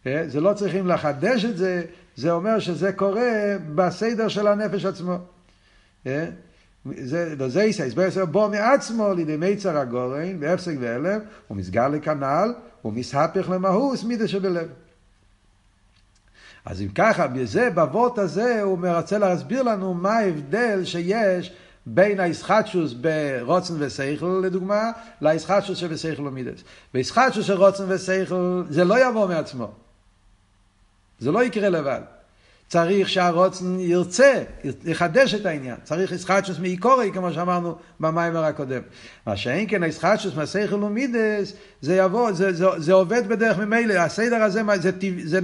אה, 0.07 0.23
זה 0.27 0.41
לא 0.41 0.53
צריכים 0.53 0.87
לחדש 0.87 1.45
את 1.45 1.57
זה, 1.57 1.83
זה 2.17 2.31
אומר 2.31 2.59
שזה 2.59 2.91
קורה 2.91 3.31
בסדר 3.75 4.27
של 4.27 4.47
הנפש 4.47 4.86
עצמו. 4.86 5.17
אה, 6.07 6.25
זה, 7.03 7.50
זה 7.50 7.63
יסייס, 7.63 7.93
בו 8.31 8.50
מעצמו 8.50 9.13
לידי 9.13 9.38
מיצר 9.38 9.77
הגורן, 9.77 10.39
בהפסק 10.39 10.75
והלם, 10.79 11.19
הוא 11.47 11.57
מסגר 11.57 11.88
לכנ"ל, 11.88 12.53
הוא 12.81 12.93
מסהפך 12.93 13.50
למהוס 13.50 14.03
מידה 14.03 14.27
שבלב. 14.27 14.67
אז 16.65 16.81
אם 16.81 16.88
ככה, 16.95 17.27
בזה, 17.27 17.69
בבות 17.69 18.17
הזה, 18.17 18.62
הוא 18.62 18.77
מרצה 18.77 19.17
להסביר 19.17 19.63
לנו 19.63 19.93
מה 19.93 20.13
ההבדל 20.13 20.86
שיש 20.86 21.53
בין 21.86 22.19
הישחטשוס 22.19 22.93
ברוצן 22.93 23.74
ושכל, 23.79 24.41
לדוגמה, 24.43 24.91
לישחטשוס 25.21 25.77
שבשכל 25.77 26.27
ומידס. 26.27 26.63
בישחטשוס 26.93 27.45
של 27.45 27.57
רוצן 27.57 27.83
ושכל 27.88 28.63
זה 28.69 28.83
לא 28.83 29.09
יבוא 29.09 29.27
מעצמו. 29.27 29.71
זה 31.19 31.31
לא 31.31 31.43
יקרה 31.43 31.69
לבד. 31.69 32.01
צריך 32.69 33.09
שהרוצן 33.09 33.79
ירצה, 33.79 34.43
יחדש 34.86 35.33
את 35.33 35.45
העניין. 35.45 35.75
צריך 35.83 36.12
ישחטשוס 36.12 36.59
מעיקורי, 36.59 37.12
כמו 37.13 37.33
שאמרנו 37.33 37.75
במיימר 38.00 38.43
הקודם. 38.43 38.81
מה 39.25 39.38
שאין 39.38 39.65
כן 39.69 39.83
הישחטשוס 39.83 40.36
מהסייכל 40.36 40.83
ומידס, 40.83 41.53
זה 41.81 41.95
יבוא, 41.95 42.31
זה, 42.31 42.53
זה, 42.53 42.65
זה 42.77 42.93
עובד 42.93 43.27
בדרך 43.27 43.57
ממילא. 43.57 43.93
הסדר 43.93 44.36
הזה 44.36 44.62
זה, 44.75 44.91
זה, 44.91 44.91
זה, 45.24 45.39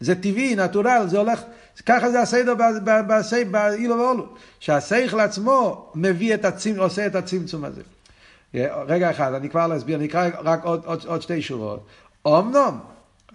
זה 0.00 0.14
טבעי, 0.14 0.54
נטורל, 0.56 1.04
זה 1.08 1.18
הולך, 1.18 1.42
ככה 1.86 2.10
זה 2.10 2.20
הסדר 2.20 2.54
באילו 3.50 3.98
ואולו. 3.98 4.26
שהסייכל 4.60 5.20
עצמו 5.20 5.90
מביא 5.94 6.34
את 6.34 6.44
הצמצום, 6.44 6.82
עושה 6.82 7.06
את 7.06 7.14
הצמצום 7.14 7.64
הזה. 7.64 7.82
רגע 8.86 9.10
אחד, 9.10 9.34
אני 9.34 9.48
כבר 9.48 9.76
אסביר, 9.76 9.96
אני 9.96 10.06
אקרא 10.06 10.28
רק 10.44 10.64
עוד, 10.64 10.82
עוד, 10.84 11.04
עוד 11.06 11.22
שתי 11.22 11.42
שורות. 11.42 11.86
אמנום, 12.26 12.80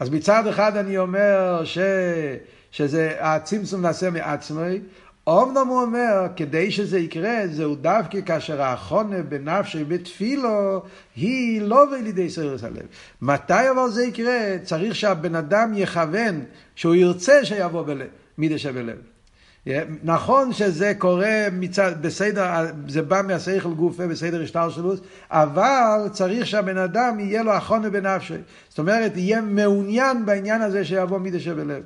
אז 0.02 0.10
מצד 0.10 0.48
אחד 0.48 0.78
אני 0.78 0.98
אומר 0.98 1.62
ש... 1.64 1.78
שזה 2.72 3.16
הצמצום 3.20 3.82
נעשה 3.82 4.10
מעצמי, 4.10 4.80
אמנם 5.30 5.68
הוא 5.68 5.82
אומר, 5.82 6.28
כדי 6.36 6.72
שזה 6.72 7.00
יקרה, 7.00 7.48
זהו 7.52 7.76
דווקא 7.76 8.22
כאשר 8.26 8.62
האחרונה 8.62 9.24
בנפשי 9.24 9.84
בתפילו, 9.84 10.84
היא 11.16 11.62
לא 11.62 11.98
לידי 12.04 12.30
סרס 12.30 12.64
הלב. 12.64 12.86
מתי 13.22 13.70
אבל 13.72 13.90
זה 13.90 14.04
יקרה? 14.06 14.58
צריך 14.64 14.96
שהבן 14.96 15.36
אדם 15.36 15.72
יכוון, 15.76 16.46
שהוא 16.76 16.96
ירצה 16.96 17.46
שיבוא 17.46 17.84
בלב, 17.84 18.08
מידה 18.38 18.58
שבלב. 18.58 18.98
נכון 20.04 20.54
שזה 20.54 20.94
קורה 20.98 21.48
מצד, 21.52 21.92
בסדר, 22.02 22.66
זה 22.88 23.02
בא 23.02 23.22
מהשכל 23.28 23.74
גופה 23.74 24.08
בסדר 24.08 24.42
השטר 24.44 24.70
שלוס, 24.70 25.00
אבל 25.32 26.08
צריך 26.12 26.48
שהבן 26.48 26.78
אדם 26.78 27.20
יהיה 27.20 27.44
לו 27.44 27.58
אחרונה 27.58 27.90
בנפשי. 27.90 28.34
זאת 28.70 28.80
אומרת, 28.80 29.18
יהיה 29.18 29.42
מעוניין 29.42 30.26
בעניין 30.26 30.62
הזה 30.62 30.86
שיבוא 30.86 31.18
מידה 31.18 31.40
שבלב. 31.40 31.84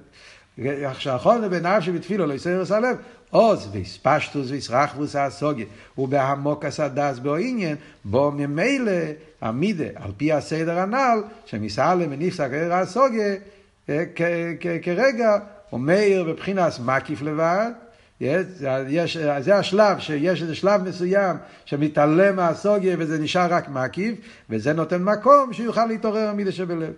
כשהאחרונה 0.94 1.50
בנפשי 1.50 1.92
בתפילו 1.92 2.26
לא 2.26 2.34
יסרס 2.34 2.72
הלב, 2.72 2.98
עוז 3.30 3.70
ויספשטוס 3.72 4.52
ויסרחבוס 4.52 5.16
הסוגיה, 5.16 5.66
ובהמוק 5.98 6.66
הסדס 6.66 7.20
בו 7.20 7.36
עניין, 7.36 7.76
בו 8.06 8.32
ממילא 8.32 8.92
המידה, 9.42 9.86
על 9.96 10.12
פי 10.18 10.32
הסדר 10.32 10.80
הנ"ל, 10.80 11.24
שמסעלם 11.46 12.08
ונפסק 12.12 12.50
ער 12.54 12.74
הסוגיה, 12.74 13.36
כרגע, 14.84 15.38
אומר 15.72 16.24
בבחינס 16.28 16.80
מקיף 16.80 17.22
לבד, 17.22 17.72
יש, 18.22 19.18
זה 19.40 19.56
השלב, 19.56 20.00
שיש 20.00 20.42
איזה 20.42 20.56
שלב 20.56 20.84
מסוים 20.84 21.38
שמתעלם 21.66 22.36
מהסוגיה 22.36 22.96
וזה 23.00 23.20
נשאר 23.20 23.54
רק 23.54 23.70
מקיף, 23.70 24.16
וזה 24.50 24.74
נותן 24.74 25.04
מקום 25.04 25.54
שיוכל 25.54 25.86
להתעורר 25.86 26.28
המידה 26.30 26.52
שבלב. 26.52 26.94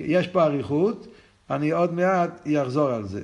יש 0.00 0.26
פה 0.26 0.42
אריכות, 0.42 1.06
אני 1.50 1.70
עוד 1.70 1.94
מעט 1.94 2.46
אחזור 2.62 2.90
על 2.90 3.04
זה. 3.06 3.22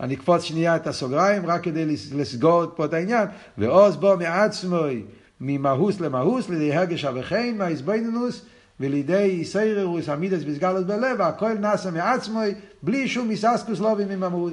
אני 0.00 0.14
אקפוץ 0.14 0.42
שנייה 0.42 0.76
את 0.76 0.86
הסוגריים 0.86 1.46
רק 1.46 1.62
כדי 1.62 1.86
לסגור 2.14 2.64
פה 2.76 2.84
את 2.84 2.92
העניין. 2.92 3.28
ועוז 3.58 3.96
בו 3.96 4.16
מעצמוי 4.16 5.02
ממהוס 5.40 6.00
למהוס 6.00 6.48
לידי 6.48 6.74
הרגש 6.74 7.04
אבכן 7.04 7.54
מהאיזבנינוס 7.58 8.44
ולידי 8.80 9.44
סייררוס 9.44 10.08
עמידס 10.08 10.42
בסגלוס 10.42 10.84
בלב 10.84 11.20
הכל 11.20 11.52
נעשה 11.52 11.90
מעצמוי 11.90 12.54
בלי 12.82 13.08
שום 13.08 13.28
מססקוס 13.28 13.78
לובי 13.78 14.04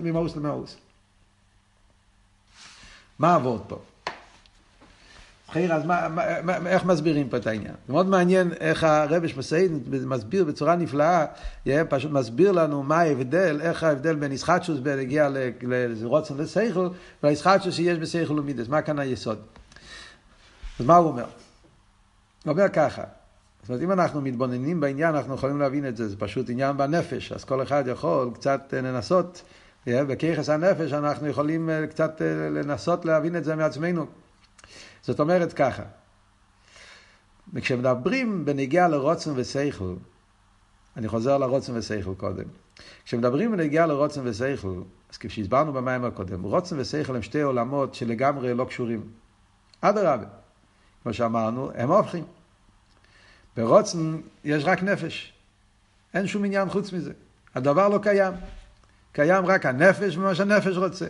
ממהוס 0.03 0.35
למהוס. 0.35 0.77
מה 3.19 3.35
עבוד 3.35 3.61
פה? 3.67 3.79
חייר, 5.51 5.73
אז 5.73 5.85
מה, 5.85 6.07
מה, 6.43 6.67
איך 6.67 6.85
מסבירים 6.85 7.29
פה 7.29 7.37
את 7.37 7.47
העניין? 7.47 7.73
זה 7.87 7.93
מאוד 7.93 8.07
מעניין 8.07 8.51
איך 8.59 8.83
הרבש 8.83 9.37
מסעיד 9.37 9.71
מסביר 10.05 10.43
בצורה 10.45 10.75
נפלאה, 10.75 11.25
פשוט 11.89 12.11
מסביר 12.11 12.51
לנו 12.51 12.83
מה 12.83 12.97
ההבדל, 12.97 13.59
איך 13.61 13.83
ההבדל 13.83 14.15
בין 14.15 14.31
ישחטשוס 14.31 14.79
בנגיע 14.79 15.29
לרוצן 15.61 16.37
לסייכל, 16.37 16.89
והישחטשוס 17.23 17.75
שיש 17.75 17.97
בסייכל 17.97 18.39
ומידס, 18.39 18.67
מה 18.67 18.81
כאן 18.81 18.99
היסוד? 18.99 19.39
אז 20.79 20.85
מה 20.85 20.95
הוא 20.95 21.07
אומר? 21.07 21.25
הוא 22.45 22.51
אומר 22.51 22.69
ככה, 22.69 23.03
זאת 23.67 23.69
אומרת, 23.69 23.83
אם 23.83 23.91
אנחנו 23.91 24.21
מתבוננים 24.21 24.79
בעניין, 24.79 25.15
אנחנו 25.15 25.35
יכולים 25.35 25.59
להבין 25.59 25.87
את 25.87 25.97
זה, 25.97 26.07
זה 26.07 26.17
פשוט 26.17 26.49
עניין 26.49 26.77
בנפש, 26.77 27.31
אז 27.31 27.43
כל 27.43 27.63
אחד 27.63 27.83
יכול 27.87 28.31
קצת 28.33 28.73
לנסות, 28.73 29.43
בכיחס 29.87 30.49
הנפש 30.49 30.93
אנחנו 30.93 31.27
יכולים 31.27 31.69
קצת 31.89 32.21
לנסות 32.51 33.05
להבין 33.05 33.35
את 33.35 33.43
זה 33.43 33.55
מעצמנו. 33.55 34.05
זאת 35.01 35.19
אומרת 35.19 35.53
ככה, 35.53 35.83
כשמדברים 37.55 38.45
בנגיעה 38.45 38.87
לרוצן 38.87 39.31
ושכל, 39.35 39.93
אני 40.97 41.07
חוזר 41.07 41.37
לרוצן 41.37 41.77
ושכל 41.77 42.13
קודם, 42.17 42.45
כשמדברים 43.05 43.51
בנגיעה 43.51 43.87
לרוצן 43.87 44.21
ושכל, 44.23 44.81
אז 45.11 45.17
כפי 45.17 45.29
שהסברנו 45.29 45.73
במים 45.73 46.05
הקודם, 46.05 46.43
רוצן 46.43 46.79
ושכל 46.79 47.15
הם 47.15 47.21
שתי 47.21 47.41
עולמות 47.41 47.95
שלגמרי 47.95 48.53
לא 48.53 48.65
קשורים. 48.65 49.01
אדרבה, 49.81 50.25
כמו 51.03 51.13
שאמרנו, 51.13 51.71
הם 51.75 51.91
הופכים. 51.91 52.36
ברוצן 53.57 54.17
יש 54.43 54.63
רק 54.65 54.83
נפש, 54.83 55.33
אין 56.13 56.27
שום 56.27 56.45
עניין 56.45 56.69
חוץ 56.69 56.93
מזה. 56.93 57.11
הדבר 57.55 57.89
לא 57.89 57.99
קיים. 58.01 58.33
קיים 59.11 59.45
רק 59.45 59.65
הנפש 59.65 60.17
ומה 60.17 60.35
שהנפש 60.35 60.77
רוצה. 60.77 61.05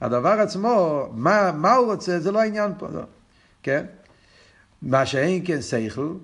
הדבר 0.00 0.28
עצמו, 0.28 1.06
מה, 1.12 1.52
מה 1.52 1.74
הוא 1.74 1.92
רוצה, 1.92 2.20
זה 2.20 2.32
לא 2.32 2.40
העניין 2.40 2.72
פה. 2.78 2.88
לא. 2.88 3.02
כן? 3.62 3.86
מה 4.82 5.06
שאין 5.06 5.42
כן 5.46 5.62
שכל, 5.62 6.14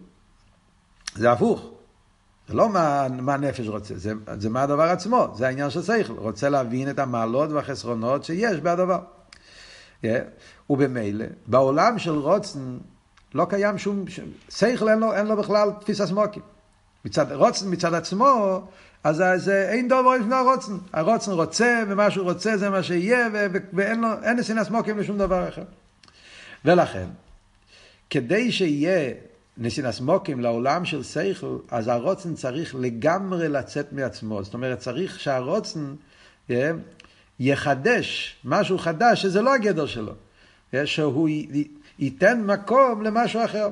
זה 1.14 1.32
הפוך. 1.32 1.70
זה 2.48 2.54
לא 2.54 2.68
מה, 2.68 3.06
מה 3.08 3.34
הנפש 3.34 3.68
רוצה, 3.68 3.98
זה, 3.98 4.12
זה 4.38 4.50
מה 4.50 4.62
הדבר 4.62 4.82
עצמו, 4.82 5.34
זה 5.36 5.46
העניין 5.46 5.70
של 5.70 5.82
שכל. 5.82 6.12
רוצה 6.12 6.48
להבין 6.48 6.90
את 6.90 6.98
המעלות 6.98 7.50
והחסרונות 7.50 8.24
שיש 8.24 8.60
בדבר. 8.60 9.00
Yeah. 10.04 10.06
ובמילא, 10.70 11.24
בעולם 11.46 11.98
של 11.98 12.10
רוצן 12.10 12.78
לא 13.34 13.46
קיים 13.50 13.78
שום, 13.78 14.04
שכל 14.48 14.88
אין 14.88 14.98
לו, 14.98 15.14
אין 15.14 15.26
לו 15.26 15.36
בכלל 15.36 15.70
תפיסה 15.80 16.06
סמוקים. 16.06 16.42
מצד 17.04 17.32
רוצן, 17.32 17.70
מצד 17.70 17.94
עצמו, 17.94 18.62
אז 19.04 19.22
זה 19.36 19.68
אין 19.68 19.88
דובר 19.88 20.16
לפני 20.16 20.34
הרוצן. 20.34 20.72
הרוצן 20.92 21.32
רוצה, 21.32 21.82
ומה 21.88 22.10
שהוא 22.10 22.24
רוצה 22.24 22.56
זה 22.56 22.70
מה 22.70 22.82
שיהיה, 22.82 23.28
ואין 23.72 24.00
לו, 24.00 24.08
אין 24.22 24.36
נסינס 24.36 24.70
מוקים 24.70 24.98
לשום 24.98 25.18
דבר 25.18 25.48
אחר. 25.48 25.64
ולכן, 26.64 27.06
כדי 28.10 28.52
שיהיה 28.52 29.14
נסינס 29.58 30.00
מוקים 30.00 30.40
לעולם 30.40 30.84
של 30.84 31.02
סייכל, 31.02 31.56
אז 31.70 31.88
הרוצן 31.88 32.34
צריך 32.34 32.74
לגמרי 32.74 33.48
לצאת 33.48 33.92
מעצמו. 33.92 34.42
זאת 34.42 34.54
אומרת, 34.54 34.78
צריך 34.78 35.20
שהרוצן 35.20 35.94
yeah, 36.48 36.52
יחדש 37.40 38.36
משהו 38.44 38.78
חדש, 38.78 39.22
שזה 39.22 39.42
לא 39.42 39.54
הגדר 39.54 39.86
שלו. 39.86 40.12
Yeah, 40.12 40.76
שהוא 40.84 41.28
ייתן 41.98 42.42
מקום 42.46 43.02
למשהו 43.02 43.44
אחר. 43.44 43.68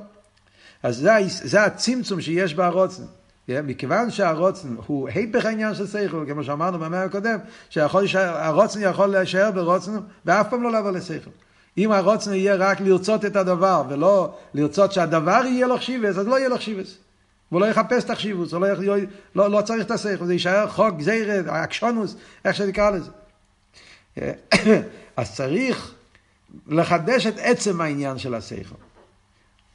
אז 0.82 0.96
זה, 0.96 1.12
זה 1.28 1.62
הצמצום 1.62 2.20
שיש 2.20 2.54
בהרוצן. 2.54 3.02
מכיוון 3.48 4.10
שהרוצן 4.10 4.68
הוא 4.86 5.08
היפך 5.08 5.44
העניין 5.44 5.74
של 5.74 5.86
סייכל, 5.86 6.24
כמו 6.28 6.44
שאמרנו 6.44 6.78
במאה 6.78 7.04
הקודם, 7.04 7.38
שהרוצן 7.70 8.80
יכול 8.82 9.06
להישאר 9.06 9.50
ברוצן 9.50 9.92
ואף 10.24 10.50
פעם 10.50 10.62
לא 10.62 10.72
לעבור 10.72 10.90
לסייכל. 10.90 11.30
אם 11.78 11.92
הרוצן 11.92 12.32
יהיה 12.32 12.54
רק 12.54 12.80
לרצות 12.80 13.24
את 13.24 13.36
הדבר, 13.36 13.82
ולא 13.88 14.34
לרצות 14.54 14.92
שהדבר 14.92 15.42
יהיה 15.44 15.66
לו 15.66 15.76
חשיבס, 15.76 16.18
אז 16.18 16.26
לא 16.26 16.38
יהיה 16.38 16.48
לו 16.48 16.56
חשיבס. 16.56 16.96
והוא 17.50 17.60
לא 17.60 17.66
יחפש 17.66 18.04
את 18.04 18.10
החשיבוס, 18.10 18.52
לא, 18.52 18.60
לא, 18.60 18.96
לא, 19.34 19.50
לא 19.50 19.62
צריך 19.62 19.86
את 19.86 19.90
השכל, 19.90 20.26
זה 20.26 20.32
יישאר 20.32 20.68
חוק, 20.68 20.96
גזירת, 20.96 21.46
אקשונוס, 21.46 22.16
איך 22.44 22.56
שנקרא 22.56 22.90
לזה. 22.90 23.10
אז 25.16 25.34
צריך 25.34 25.94
לחדש 26.66 27.26
את 27.26 27.35
עצם 27.38 27.80
העניין 27.80 28.19
של 28.19 28.35
השכל. 28.35 28.75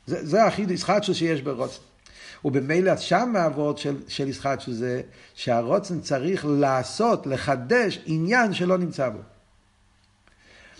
זה, 0.05 0.25
זה 0.25 0.45
הכי 0.45 0.61
ישחטשוס 0.61 1.17
שיש 1.17 1.41
ברוצן. 1.41 1.81
ובמילא 2.45 2.97
שם 2.97 3.33
העבוד 3.35 3.77
של, 3.77 3.95
של 4.07 4.27
ישחטשוס 4.27 4.75
זה 4.75 5.01
שהרוצן 5.35 6.01
צריך 6.01 6.45
לעשות, 6.49 7.27
לחדש 7.27 7.99
עניין 8.05 8.53
שלא 8.53 8.77
נמצא 8.77 9.09
בו. 9.09 9.19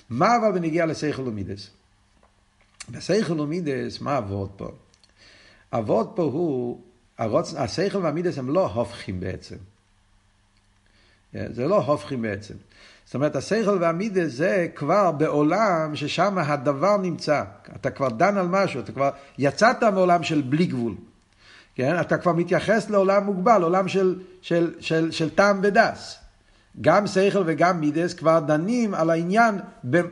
מה 0.09 0.37
אבל 0.37 0.51
בנגיע 0.51 0.85
לסייכל 0.85 1.21
ומידס? 1.21 1.69
בסייכל 2.89 3.39
ומידס, 3.39 4.01
מה 4.01 4.17
עבוד 4.17 4.49
פה? 4.57 4.71
עבוד 5.71 6.11
פה 6.15 6.23
הוא, 6.23 6.81
הרוצ... 7.17 7.53
הסייכל 7.53 7.97
והמידס 7.97 8.37
הם 8.37 8.49
לא 8.49 8.67
הופכים 8.67 9.19
בעצם. 9.19 9.55
זה 11.33 11.67
לא 11.67 11.81
הופכים 11.81 12.21
בעצם. 12.21 12.53
זאת 13.05 13.15
אומרת, 13.15 13.35
השכל 13.35 13.77
והמידס 13.81 14.31
זה 14.31 14.67
כבר 14.75 15.11
בעולם 15.11 15.95
ששם 15.95 16.37
הדבר 16.37 16.97
נמצא. 16.97 17.43
אתה 17.75 17.89
כבר 17.89 18.09
דן 18.09 18.37
על 18.37 18.47
משהו, 18.47 18.79
אתה 18.79 18.91
כבר 18.91 19.09
יצאת 19.37 19.83
מעולם 19.83 20.23
של 20.23 20.41
בלי 20.41 20.65
גבול. 20.65 20.95
כן? 21.75 21.99
אתה 22.01 22.17
כבר 22.17 22.33
מתייחס 22.33 22.89
לעולם 22.89 23.23
מוגבל, 23.23 23.63
עולם 23.63 23.87
של, 23.87 24.19
של, 24.41 24.73
של, 24.79 25.11
של 25.11 25.29
טעם 25.29 25.59
ודס. 25.63 26.19
גם 26.81 27.07
שכל 27.07 27.43
וגם 27.45 27.79
מידס 27.79 28.13
כבר 28.13 28.39
דנים 28.39 28.93
על 28.93 29.09
העניין 29.09 29.59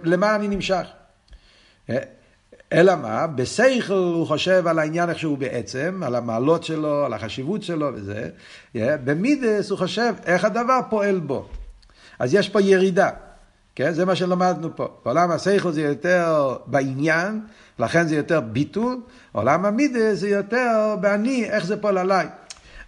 למה 0.03 0.35
אני 0.35 0.47
נמשך. 0.47 0.87
אלא 2.73 2.95
מה? 2.95 3.27
בשכל 3.27 3.93
הוא 3.93 4.27
חושב 4.27 4.67
על 4.67 4.79
העניין 4.79 5.09
איך 5.09 5.19
שהוא 5.19 5.37
בעצם, 5.37 6.01
על 6.05 6.15
המעלות 6.15 6.63
שלו, 6.63 7.05
על 7.05 7.13
החשיבות 7.13 7.63
שלו 7.63 7.89
וזה. 7.93 8.29
במידס 8.75 9.69
הוא 9.69 9.77
חושב 9.77 10.13
איך 10.25 10.45
הדבר 10.45 10.79
פועל 10.89 11.19
בו. 11.19 11.49
אז 12.19 12.33
יש 12.33 12.49
פה 12.49 12.61
ירידה. 12.61 13.09
כן? 13.75 13.93
זה 13.93 14.05
מה 14.05 14.15
שלמדנו 14.15 14.75
פה. 14.75 14.87
בעולם 15.05 15.31
השכל 15.31 15.71
זה 15.71 15.81
יותר 15.81 16.55
בעניין, 16.65 17.41
לכן 17.79 18.07
זה 18.07 18.15
יותר 18.15 18.41
ביטול. 18.41 19.01
עולם 19.31 19.65
המידה 19.65 20.15
זה 20.15 20.29
יותר 20.29 20.95
באני, 21.01 21.45
איך 21.45 21.65
זה 21.65 21.81
פועל 21.81 21.97
עליי. 21.97 22.27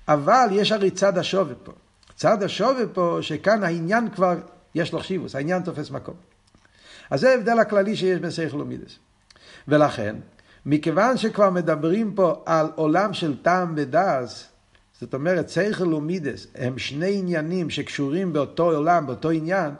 אבל 0.07 0.47
יש 0.51 0.71
הרי 0.71 0.91
צד 0.91 1.17
השווה 1.17 1.55
פה. 1.63 1.71
צד 2.15 2.43
השווה 2.43 2.87
פה, 2.93 3.17
שכאן 3.21 3.63
העניין 3.63 4.09
כבר, 4.09 4.35
יש 4.75 4.93
לו 4.93 4.99
חשיבוס, 4.99 5.35
העניין 5.35 5.61
תופס 5.61 5.91
מקום. 5.91 6.15
אז 7.09 7.19
זה 7.19 7.29
ההבדל 7.29 7.59
הכללי 7.59 7.95
שיש 7.95 8.19
בין 8.19 8.31
שכל 8.31 8.61
ומידס. 8.61 8.99
ולכן, 9.67 10.15
מכיוון 10.65 11.17
שכבר 11.17 11.49
מדברים 11.49 12.15
פה 12.15 12.43
על 12.45 12.67
עולם 12.75 13.13
של 13.13 13.37
טעם 13.41 13.73
ודעת, 13.77 14.47
זאת 15.01 15.13
אומרת, 15.13 15.49
שכל 15.49 15.93
ומידס 15.93 16.47
הם 16.55 16.77
שני 16.77 17.17
עניינים 17.17 17.69
שקשורים 17.69 18.33
באותו 18.33 18.71
עולם, 18.71 19.07
באותו 19.07 19.29
עניין, 19.29 19.71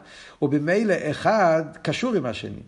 ובמילא 0.42 0.94
אחד 1.10 1.62
קשור 1.82 2.14
עם 2.14 2.26
השני. 2.26 2.62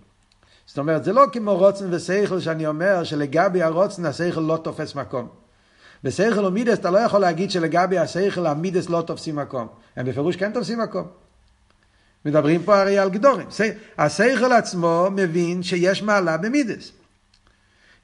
זאת 0.66 0.78
אומרת, 0.78 1.04
זה 1.04 1.12
לא 1.12 1.24
כמו 1.32 1.56
רצון 1.56 1.94
ושכל 1.94 2.40
שאני 2.40 2.66
אומר 2.66 3.04
שלגבי 3.04 3.62
הרצון 3.62 4.04
השכל 4.04 4.40
לא 4.40 4.60
תופס 4.64 4.94
מקום. 4.94 5.28
בשכל 6.04 6.44
ומידס 6.44 6.78
אתה 6.78 6.90
לא 6.90 6.98
יכול 6.98 7.20
להגיד 7.20 7.50
שלגבי 7.50 7.98
השכל 7.98 8.46
המידס 8.46 8.88
לא 8.88 9.02
תופסים 9.06 9.36
מקום. 9.36 9.68
הם 9.96 10.06
בפירוש 10.06 10.36
כן 10.36 10.52
תופסים 10.52 10.80
מקום. 10.80 11.06
מדברים 12.24 12.62
פה 12.62 12.80
הרי 12.80 12.98
על 12.98 13.10
גדורים. 13.10 13.46
השכל 13.98 14.52
עצמו 14.52 15.08
מבין 15.12 15.62
שיש 15.62 16.02
מעלה 16.02 16.36
במידס. 16.36 16.92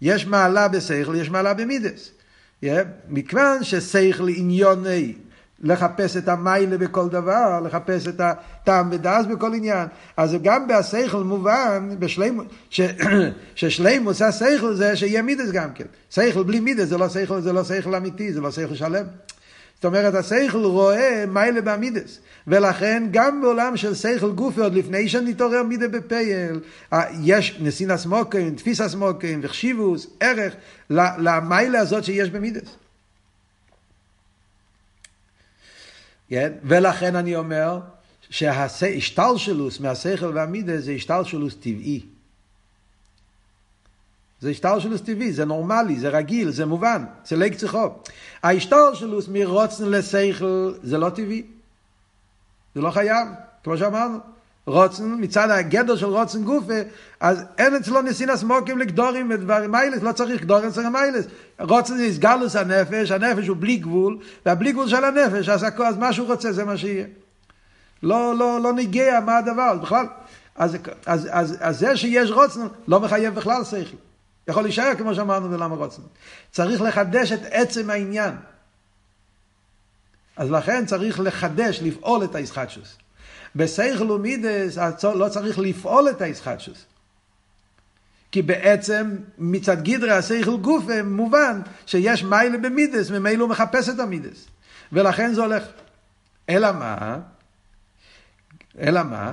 יש 0.00 0.26
מעלה 0.26 0.68
בשכל, 0.68 1.14
יש 1.14 1.30
מעלה 1.30 1.54
במידס. 1.54 2.10
מכיוון 3.08 3.64
ששכל 3.64 4.28
עניוני 4.28 5.14
לחפש 5.60 6.16
את 6.16 6.28
המיילה 6.28 6.78
בכל 6.78 7.08
דבר, 7.08 7.60
לחפש 7.60 8.08
את 8.08 8.20
הטעם 8.20 8.88
ודעת 8.92 9.28
בכל 9.28 9.54
עניין. 9.54 9.88
אז 10.16 10.36
גם 10.42 10.68
בהשכל 10.68 11.22
מובן, 11.24 11.88
בשלימוס, 11.98 12.46
ש, 12.70 12.80
ששלימוס 13.54 14.22
השכל 14.22 14.74
זה 14.74 14.96
שיהיה 14.96 15.22
מידס 15.22 15.50
גם 15.50 15.72
כן. 15.74 15.84
שכל 16.10 16.42
בלי 16.42 16.60
מידס 16.60 16.88
זה 16.88 16.98
לא 16.98 17.08
שכל, 17.08 17.40
זה 17.40 17.52
לא 17.52 17.64
שכל 17.64 17.94
אמיתי, 17.94 18.32
זה 18.32 18.40
לא 18.40 18.50
שכל 18.50 18.74
שלם. 18.74 19.04
זאת 19.84 19.88
אומרת, 19.88 20.14
השכל 20.14 20.64
רואה 20.64 21.24
מיילה 21.28 21.60
במידס. 21.60 22.18
ולכן 22.46 23.02
גם 23.10 23.40
בעולם 23.42 23.76
של 23.76 23.94
שכל 23.94 24.32
גופי, 24.32 24.60
עוד 24.60 24.74
לפני 24.74 25.08
שנתעורר 25.08 25.62
מידה 25.62 25.88
בפייל, 25.88 26.60
יש 27.22 27.58
נסינס 27.60 28.06
מוקין, 28.06 28.54
תפיסס 28.54 28.94
מוקין, 28.94 29.40
וחשיבוס, 29.42 30.06
ערך 30.20 30.54
למיילה 30.90 31.80
הזאת 31.80 32.04
שיש 32.04 32.30
במידס. 32.30 32.68
כן? 36.28 36.52
ולכן 36.62 37.16
אני 37.16 37.36
אומר 37.36 37.80
שהשתלשלוס 38.30 39.80
מהשכל 39.80 40.32
והמידה 40.34 40.80
זה 40.80 40.92
השתלשלוס 40.92 41.54
טבעי. 41.54 42.06
זה 44.44 44.50
השתלשלוס 44.50 45.00
טבעי, 45.00 45.32
זה 45.32 45.44
נורמלי, 45.44 45.96
זה 45.96 46.08
רגיל, 46.08 46.50
זה 46.50 46.66
מובן, 46.66 47.04
זה 47.26 47.36
ליק 47.36 47.54
צריכו. 47.54 47.88
ההשתלשלוס 48.42 49.28
מרוצן 49.28 49.84
לשכל 49.90 50.72
זה 50.82 50.98
לא 50.98 51.10
טבעי. 51.10 51.42
זה 52.74 52.80
לא 52.80 52.90
חייב, 52.90 53.28
כמו 53.62 53.76
שאמרנו. 53.76 54.18
רוצן, 54.66 55.16
מצד 55.18 55.50
הגדר 55.50 55.96
של 55.96 56.06
רוצן 56.06 56.42
גופה, 56.42 56.74
אז 57.20 57.44
אין 57.58 57.74
אצלו 57.74 58.02
נסינס 58.02 58.42
מוקים 58.42 58.78
לגדורים 58.78 59.30
ודברים 59.30 59.72
מיילס, 59.72 60.02
לא 60.02 60.12
צריך 60.12 60.42
גדורים 60.42 60.70
צריך 60.70 60.86
מיילס. 60.86 61.24
רוצן 61.60 61.96
זה 61.96 62.04
הסגלוס 62.04 62.56
הנפש, 62.56 63.10
הנפש 63.10 63.46
הוא 63.48 63.56
בלי 63.60 63.76
גבול, 63.76 64.18
והבלי 64.46 64.72
גבול 64.72 64.88
של 64.88 65.04
הנפש, 65.04 65.48
אז, 65.48 65.66
אז 65.86 65.98
מה 65.98 66.12
שהוא 66.12 66.26
רוצה 66.26 66.52
זה 66.52 66.64
מה 66.64 66.76
שיהיה. 66.76 67.06
לא, 68.02 68.34
לא, 68.38 68.60
לא 68.60 68.72
נגיע 68.72 69.20
מה 69.20 69.38
הדבר, 69.38 69.78
בכלל. 69.82 70.06
אז, 70.56 70.76
אז, 71.06 71.28
אז, 71.32 71.56
אז 71.60 71.78
זה 71.78 71.96
שיש 71.96 72.30
רוצן 72.30 72.60
לא 72.88 73.00
מחייב 73.00 73.34
בכלל 73.34 73.64
שכל. 73.64 73.96
יכול 74.48 74.62
להישאר 74.62 74.92
כמו 74.98 75.14
שאמרנו 75.14 75.50
ולמה 75.50 75.74
רוצן. 75.76 76.02
צריך 76.50 76.82
לחדש 76.82 77.32
את 77.32 77.40
עצם 77.50 77.90
העניין. 77.90 78.34
אז 80.36 80.50
לכן 80.50 80.86
צריך 80.86 81.20
לחדש, 81.20 81.80
לפעול 81.82 82.24
את 82.24 82.34
הישחטשוס. 82.34 82.96
בסייכל 83.54 84.10
ומידס 84.10 84.78
לא 85.14 85.28
צריך 85.28 85.58
לפעול 85.58 86.10
את 86.10 86.22
הישחטשוס. 86.22 86.84
כי 88.32 88.42
בעצם 88.42 89.16
מצד 89.38 89.82
גדרי 89.82 90.12
הסייכל 90.12 90.56
גוף 90.56 90.84
מובן 91.04 91.60
שיש 91.86 92.24
מיילה 92.24 92.58
במידס, 92.58 93.10
ממילא 93.10 93.42
הוא 93.42 93.50
מחפש 93.50 93.88
את 93.88 93.98
המידס. 93.98 94.46
ולכן 94.92 95.34
זה 95.34 95.42
הולך. 95.42 95.64
אלא 96.48 96.72
מה? 96.72 97.18
אלא 98.78 99.02
מה? 99.02 99.32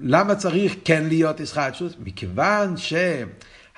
למה 0.00 0.34
צריך 0.34 0.74
כן 0.84 1.04
להיות 1.08 1.40
ישחטשוס? 1.40 1.92
מכיוון 1.98 2.76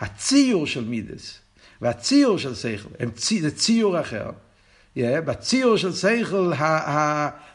שהציור 0.00 0.66
של 0.66 0.84
מידס 0.84 1.38
והציור 1.80 2.38
של 2.38 2.54
סייכל, 2.54 2.88
זה 3.40 3.50
ציור 3.50 4.00
אחר. 4.00 4.30
בציור 4.96 5.76
של 5.76 5.92
סייכל, 5.92 6.52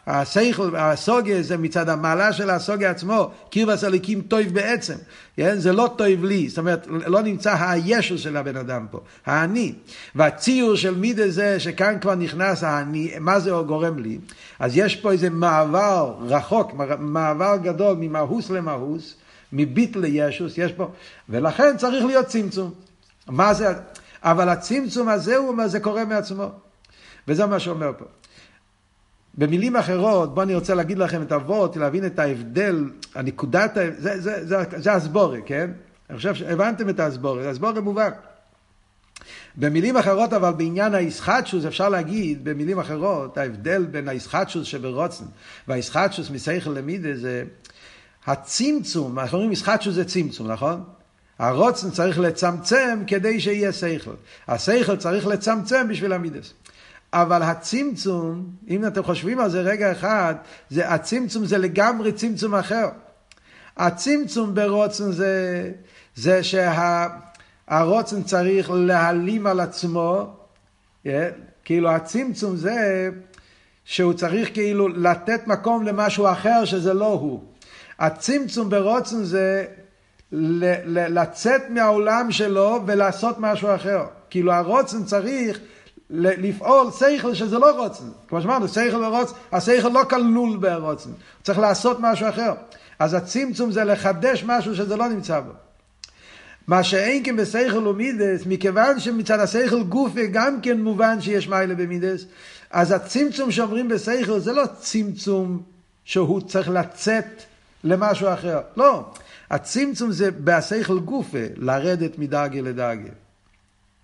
הסייכל, 0.07 0.75
הסוגיה 0.75 1.41
זה 1.41 1.57
מצד 1.57 1.89
המעלה 1.89 2.33
של 2.33 2.49
הסוגיה 2.49 2.89
עצמו, 2.89 3.31
קירבס 3.49 3.83
הליקים 3.83 4.21
טויב 4.21 4.53
בעצם. 4.53 4.93
זה 5.37 5.73
לא 5.73 5.89
טויב 5.97 6.23
לי, 6.23 6.49
זאת 6.49 6.57
אומרת, 6.57 6.87
לא 6.89 7.21
נמצא 7.21 7.55
הישו 7.59 8.17
של 8.17 8.37
הבן 8.37 8.57
אדם 8.57 8.85
פה, 8.91 8.99
האני. 9.25 9.73
והציור 10.15 10.75
של 10.75 10.95
מידה 10.95 11.29
זה 11.29 11.59
שכאן 11.59 11.97
כבר 12.01 12.15
נכנס 12.15 12.63
האני, 12.63 13.13
מה 13.19 13.39
זה 13.39 13.51
גורם 13.67 13.99
לי? 13.99 14.17
אז 14.59 14.77
יש 14.77 14.95
פה 14.95 15.11
איזה 15.11 15.29
מעבר 15.29 16.15
רחוק, 16.21 16.73
מעבר 16.99 17.57
גדול 17.63 17.97
ממהוס 17.99 18.49
למהוס, 18.49 19.15
מביט 19.53 19.95
לישוס, 19.95 20.57
יש 20.57 20.71
פה, 20.71 20.91
ולכן 21.29 21.77
צריך 21.77 22.05
להיות 22.05 22.25
צמצום. 22.25 22.73
מה 23.27 23.53
זה? 23.53 23.67
אבל 24.23 24.49
הצמצום 24.49 25.09
הזה, 25.09 25.37
הוא 25.37 25.47
אומר, 25.47 25.67
זה 25.67 25.79
קורה 25.79 26.05
מעצמו. 26.05 26.49
וזה 27.27 27.45
מה 27.45 27.59
שאומר 27.59 27.91
פה. 27.97 28.05
במילים 29.37 29.75
אחרות, 29.75 30.35
בואו 30.35 30.45
אני 30.45 30.55
רוצה 30.55 30.75
להגיד 30.75 30.97
לכם 30.97 31.21
את 31.21 31.31
אבות, 31.31 31.77
להבין 31.77 32.05
את 32.05 32.19
ההבדל, 32.19 32.83
הנקודת, 33.15 33.71
זה, 33.75 33.91
זה, 33.97 34.21
זה, 34.21 34.45
זה 34.45 34.63
זה 34.77 34.93
הסבורי, 34.93 35.41
כן? 35.45 35.71
אני 36.09 36.17
חושב 36.17 36.35
שהבנתם 36.35 36.89
את 36.89 36.99
הסבורי, 36.99 37.47
הסבורי 37.47 37.81
מובן. 37.81 38.09
במילים 39.55 39.97
אחרות, 39.97 40.33
אבל 40.33 40.51
בעניין 40.51 40.95
הישחטשוס, 40.95 41.65
אפשר 41.65 41.89
להגיד, 41.89 42.43
במילים 42.43 42.79
אחרות, 42.79 43.37
ההבדל 43.37 43.85
בין 43.85 44.09
הישחטשוס 44.09 44.67
שברוצן 44.67 45.25
והישחטשוס 45.67 46.29
מסייכל 46.29 46.69
למידה 46.69 47.15
זה 47.15 47.43
הצמצום, 48.27 49.19
אנחנו 49.19 49.37
אומרים 49.37 49.51
ישחטשוס 49.51 49.95
זה 49.95 50.05
צמצום, 50.05 50.51
נכון? 50.51 50.83
הרוצן 51.39 51.91
צריך 51.91 52.19
לצמצם 52.19 53.03
כדי 53.07 53.39
שיהיה 53.39 53.73
שכל. 53.73 54.13
השכל 54.47 54.95
צריך 54.95 55.27
לצמצם 55.27 55.87
בשביל 55.87 56.13
המידס. 56.13 56.53
אבל 57.13 57.43
הצמצום, 57.43 58.49
אם 58.69 58.87
אתם 58.87 59.03
חושבים 59.03 59.39
על 59.39 59.49
זה 59.49 59.61
רגע 59.61 59.91
אחד, 59.91 60.35
זה, 60.69 60.89
הצמצום 60.89 61.45
זה 61.45 61.57
לגמרי 61.57 62.11
צמצום 62.11 62.55
אחר. 62.55 62.87
הצמצום 63.77 64.55
ברוצן 64.55 65.11
זה, 65.11 65.71
זה 66.15 66.41
שהרוצן 66.43 68.23
צריך 68.23 68.71
להעלים 68.71 69.47
על 69.47 69.59
עצמו, 69.59 70.35
yeah, 71.05 71.09
כאילו 71.63 71.89
הצמצום 71.89 72.55
זה 72.55 73.09
שהוא 73.85 74.13
צריך 74.13 74.53
כאילו 74.53 74.87
לתת 74.87 75.47
מקום 75.47 75.83
למשהו 75.83 76.31
אחר 76.31 76.65
שזה 76.65 76.93
לא 76.93 77.13
הוא. 77.13 77.43
הצמצום 77.99 78.69
ברוצן 78.69 79.23
זה 79.23 79.65
לצאת 80.31 81.61
מהעולם 81.69 82.31
שלו 82.31 82.79
ולעשות 82.85 83.35
משהו 83.39 83.75
אחר. 83.75 84.05
כאילו 84.29 84.53
הרוצן 84.53 85.03
צריך 85.03 85.59
לפעול 86.09 86.87
שכל 86.91 87.33
שזה 87.33 87.59
לא 87.59 87.83
רוצן. 87.83 88.03
כמו 88.27 88.41
שאמרנו, 88.41 88.67
שכל 88.67 89.03
ורוצן, 89.03 89.33
השכל 89.51 89.89
לא 89.89 90.03
כלול 90.09 90.57
ברוצן, 90.57 91.09
צריך 91.43 91.59
לעשות 91.59 91.97
משהו 91.99 92.29
אחר. 92.29 92.53
אז 92.99 93.13
הצמצום 93.13 93.71
זה 93.71 93.83
לחדש 93.83 94.43
משהו 94.47 94.75
שזה 94.75 94.95
לא 94.95 95.07
נמצא 95.07 95.39
בו. 95.39 95.51
מה 96.67 96.83
שאין 96.83 97.23
כן 97.23 97.35
בשכל 97.35 97.87
ומידס, 97.87 98.45
מכיוון 98.45 98.99
שמצד 98.99 99.39
השכל 99.39 99.83
גופי 99.83 100.27
גם 100.27 100.61
כן 100.61 100.81
מובן 100.81 101.21
שיש 101.21 101.47
מיילה 101.47 101.75
במידס, 101.75 102.25
אז 102.71 102.91
הצמצום 102.91 103.51
שאומרים 103.51 103.87
בשכל 103.87 104.39
זה 104.39 104.53
לא 104.53 104.63
צמצום 104.79 105.61
שהוא 106.05 106.41
צריך 106.41 106.69
לצאת 106.69 107.43
למשהו 107.83 108.33
אחר. 108.33 108.59
לא. 108.77 109.05
הצמצום 109.49 110.11
זה 110.11 110.31
בהשכל 110.31 110.99
גופי, 110.99 111.45
לרדת 111.55 112.19
מדרגה 112.19 112.61
לדרגה. 112.61 113.09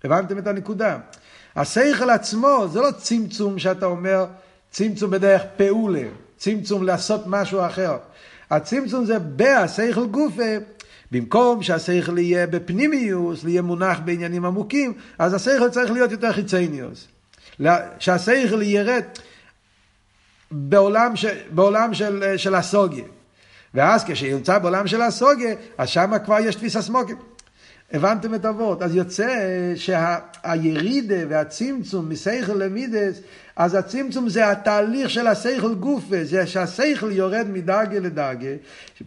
הבנתם 0.04 0.38
את 0.38 0.46
הנקודה? 0.46 0.98
השכל 1.56 2.10
עצמו 2.10 2.66
זה 2.72 2.80
לא 2.80 2.90
צמצום 2.90 3.58
שאתה 3.58 3.86
אומר 3.86 4.26
צמצום 4.70 5.10
בדרך 5.10 5.42
פעולה. 5.56 6.04
צמצום 6.36 6.82
לעשות 6.82 7.22
משהו 7.26 7.66
אחר. 7.66 7.96
הצמצום 8.50 9.04
זה 9.04 9.18
בהשכל 9.18 10.06
גופה. 10.06 10.56
במקום 11.10 11.62
שהשכל 11.62 12.18
יהיה 12.18 12.46
בפנימיוס, 12.46 13.44
יהיה 13.44 13.62
מונח 13.62 13.98
בעניינים 14.04 14.44
עמוקים, 14.44 14.92
אז 15.18 15.34
השכל 15.34 15.70
צריך 15.70 15.90
להיות 15.90 16.10
יותר 16.10 16.32
חיצניוס. 16.32 17.08
שהשכל 17.98 18.62
ירד 18.62 19.02
בעולם, 20.50 21.16
ש, 21.16 21.24
בעולם 21.50 21.94
של, 21.94 22.34
של 22.36 22.54
הסוגיה. 22.54 23.04
ואז 23.74 24.04
כשיוצא 24.04 24.58
בעולם 24.58 24.86
של 24.86 25.02
הסוגיה, 25.02 25.54
אז 25.78 25.88
שם 25.88 26.12
כבר 26.24 26.38
יש 26.40 26.54
תפיסה 26.54 26.82
סמוקים. 26.82 27.16
הבנתם 27.92 28.34
את 28.34 28.44
אבות? 28.44 28.82
אז 28.82 28.94
יוצא 28.94 29.28
שהירידה 29.76 31.16
והצמצום 31.28 32.08
מסייכל 32.08 32.52
למידס, 32.52 33.20
אז 33.56 33.74
הצמצום 33.74 34.28
זה 34.28 34.50
התהליך 34.50 35.10
של 35.10 35.26
הסייכל 35.26 35.74
גופה, 35.74 36.16
זה 36.24 36.46
שהסייכל 36.46 37.12
יורד 37.12 37.46
מדרגה 37.52 37.98
לדרגה, 37.98 38.48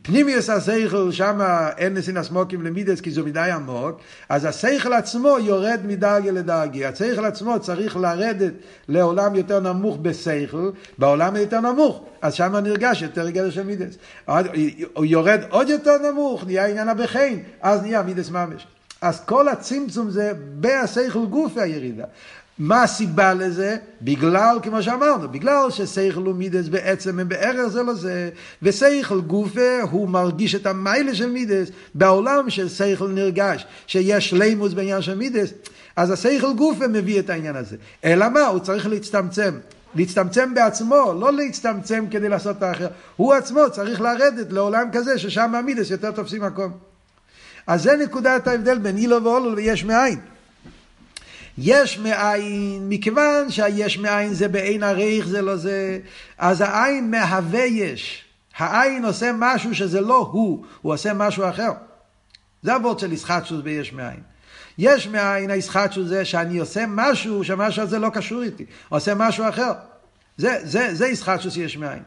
פנימיוס 0.02 0.50
הסייכל, 0.50 1.12
שם 1.12 1.40
אין 1.78 1.94
נסין 1.94 2.18
הסמוקים 2.18 2.62
למידס 2.62 3.02
כי 3.02 3.12
זה 3.12 3.24
מדי 3.24 3.40
עמוק, 3.40 4.00
אז 4.30 4.46
הסייכל 4.46 4.94
עצמו 4.94 5.38
יורד 5.40 5.80
מדרגה 5.86 6.32
לדרגה, 6.32 6.90
הסייכל 6.90 7.26
עצמו 7.26 7.60
צריך 7.60 7.98
לרדת 7.98 8.54
לעולם 8.88 9.36
יותר 9.36 9.60
נמוך 9.60 9.98
בסייכל, 10.02 10.72
בעולם 10.98 11.36
יותר 11.36 11.60
נמוך, 11.60 12.04
אז 12.22 12.34
שם 12.34 12.56
נרגש 12.56 13.02
יותר 13.02 13.30
גדר 13.30 13.50
של 13.50 13.64
מידס. 13.64 13.98
הוא 14.94 15.06
יורד 15.06 15.40
עוד 15.50 15.70
יותר 15.70 15.98
נמוך, 16.12 16.46
נהיה 16.46 16.68
עניין 16.68 16.90
הבחין, 16.90 17.44
אז 17.62 17.82
נהיה 17.82 18.04
מידס 18.04 18.30
ממש. 18.30 18.68
אז 19.02 19.26
כל 19.26 19.48
הצמצום 19.48 20.10
זה 20.10 20.32
בהסייכל 20.60 21.26
גופי 21.26 21.62
הירידה. 21.62 22.06
מה 22.60 22.84
הסיבה 22.84 23.34
לזה? 23.34 23.78
בגלל, 24.02 24.60
כמו 24.64 24.84
שאמרנו, 24.84 25.30
בגלל 25.30 25.72
שסייכל 25.72 26.28
ומידס 26.28 26.68
בעצם 26.68 27.20
הם 27.20 27.30
בערך 27.30 27.68
זה 27.68 27.84
לזה, 27.84 28.30
וסייכל 28.62 29.22
גופה 29.22 29.82
הוא 29.92 30.10
מרגיש 30.10 30.56
את 30.56 30.66
המיילה 30.66 31.16
של 31.16 31.30
מידס, 31.30 31.68
בעולם 31.96 32.50
של 32.50 32.70
סייכל 32.70 33.08
נרגש, 33.08 33.66
שיש 33.88 34.30
שלימוס 34.30 34.74
בעניין 34.74 35.02
של 35.02 35.16
מידס, 35.16 35.50
אז 35.96 36.12
הסייכל 36.12 36.54
גופה 36.54 36.88
מביא 36.88 37.20
את 37.20 37.30
העניין 37.30 37.56
הזה. 37.56 37.76
אלא 38.04 38.30
מה? 38.30 38.48
הוא 38.48 38.60
צריך 38.60 38.88
להצטמצם. 38.88 39.54
להצטמצם 39.96 40.54
בעצמו, 40.54 41.14
לא 41.20 41.34
להצטמצם 41.34 42.06
כדי 42.12 42.30
לעשות 42.30 42.58
את 42.58 42.64
האחר. 42.64 42.88
הוא 43.16 43.34
עצמו 43.34 43.62
צריך 43.72 44.02
לרדת 44.02 44.52
לעולם 44.52 44.88
כזה 44.94 45.18
ששם 45.18 45.56
המידס 45.56 45.92
יותר 45.92 46.12
תופסים 46.12 46.42
מקום. 46.42 46.72
אז 47.68 47.84
זה 47.84 47.98
נקודת 47.98 48.48
ההבדל 48.48 48.78
בין 48.78 48.98
אילו 48.98 49.24
ואולו 49.24 49.56
ויש 49.56 49.84
מאין. 49.84 50.20
יש 51.58 51.98
מאין, 51.98 52.90
מכיוון 52.90 53.50
שהיש 53.52 53.98
מאין 53.98 54.34
זה 54.34 54.48
בעין 54.48 54.84
הריך 54.84 55.28
זה 55.28 55.42
לא 55.42 55.56
זה, 55.56 56.00
אז 56.38 56.62
העין 56.62 57.12
מהווה 57.12 57.64
יש. 57.64 58.24
העין 58.58 59.06
עושה 59.06 59.32
משהו 59.38 59.76
שזה 59.76 60.02
לא 60.02 60.30
הוא, 60.32 60.66
הוא 60.82 60.94
עושה 60.94 61.14
משהו 61.14 61.50
אחר. 61.50 61.72
זה 62.62 62.74
הוורד 62.74 63.00
של 63.00 63.14
ישחטשוס 63.14 63.62
ביש 63.62 63.94
מאין. 63.94 64.20
יש 64.78 65.08
מאין 65.08 65.52
הישחטשוס 65.52 66.08
זה 66.08 66.26
שאני 66.26 66.58
עושה 66.58 66.86
משהו 66.88 67.44
שהמשהו 67.44 67.84
הזה 67.84 68.00
לא 68.00 68.10
קשור 68.10 68.44
איתי, 68.44 68.66
עושה 68.90 69.16
משהו 69.16 69.50
אחר. 69.50 69.72
זה, 70.38 70.60
זה, 70.64 70.90
זה 70.94 71.08
ישחטשוס 71.08 71.58
יש 71.58 71.78
מאין. 71.78 72.04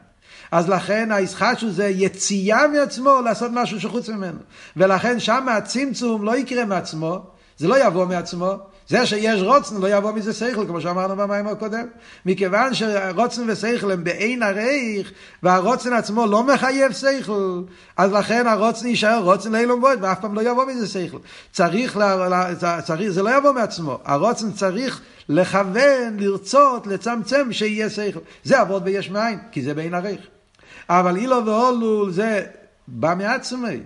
אז 0.51 0.69
לכן 0.69 1.11
הישחטשוס 1.11 1.73
זה 1.73 1.87
יציאה 1.87 2.67
מעצמו 2.67 3.21
לעשות 3.25 3.51
משהו 3.53 3.79
שחוץ 3.79 4.09
ממנו. 4.09 4.39
ולכן 4.77 5.19
שם 5.19 5.49
הצמצום 5.49 6.23
לא 6.23 6.37
יקרה 6.37 6.65
מעצמו, 6.65 7.25
זה 7.57 7.67
לא 7.67 7.87
יבוא 7.87 8.05
מעצמו, 8.05 8.57
זה 8.91 9.05
שיש 9.05 9.41
רוצן 9.41 9.75
לא 9.81 9.87
יבוא 9.97 10.11
מזה 10.11 10.33
שכל, 10.33 10.65
כמו 10.67 10.81
שאמרנו 10.81 11.15
במים 11.15 11.47
הקודם. 11.47 11.85
מכיוון 12.25 12.73
שרוצן 12.73 13.49
ושכל 13.49 13.91
הם 13.91 14.03
בעין 14.03 14.43
הרייך, 14.43 15.11
והרוצן 15.43 15.93
עצמו 15.93 16.25
לא 16.25 16.43
מחייב 16.43 16.91
שכל, 16.91 17.61
אז 17.97 18.11
לכן 18.11 18.47
הרוצן 18.47 18.87
יישאר 18.87 19.19
רוצן 19.23 19.51
לאילום 19.51 19.81
בוית, 19.81 19.99
ואף 20.01 20.19
פעם 20.19 20.35
לא 20.35 20.41
יבוא 20.41 20.65
מזה 20.65 20.87
שכל. 20.87 21.17
צריך, 21.51 21.97
לה, 21.97 22.47
צריך, 22.83 23.09
זה 23.09 23.23
לא 23.23 23.37
יבוא 23.37 23.51
מעצמו. 23.51 23.99
הרוצן 24.05 24.51
צריך 24.51 25.01
לכוון, 25.29 26.17
לרצות, 26.19 26.87
לצמצם, 26.87 27.51
שיהיה 27.51 27.89
שכל. 27.89 28.19
זה 28.43 28.59
עבוד 28.59 28.83
ביש 28.83 29.09
מאין, 29.09 29.39
כי 29.51 29.61
זה 29.61 29.73
בעין 29.73 29.93
הרייך. 29.93 30.21
אבל 30.89 31.17
אילו 31.17 31.45
ואולול 31.45 32.11
זה 32.11 32.45
בא 32.87 33.13
מעצמי. 33.17 33.79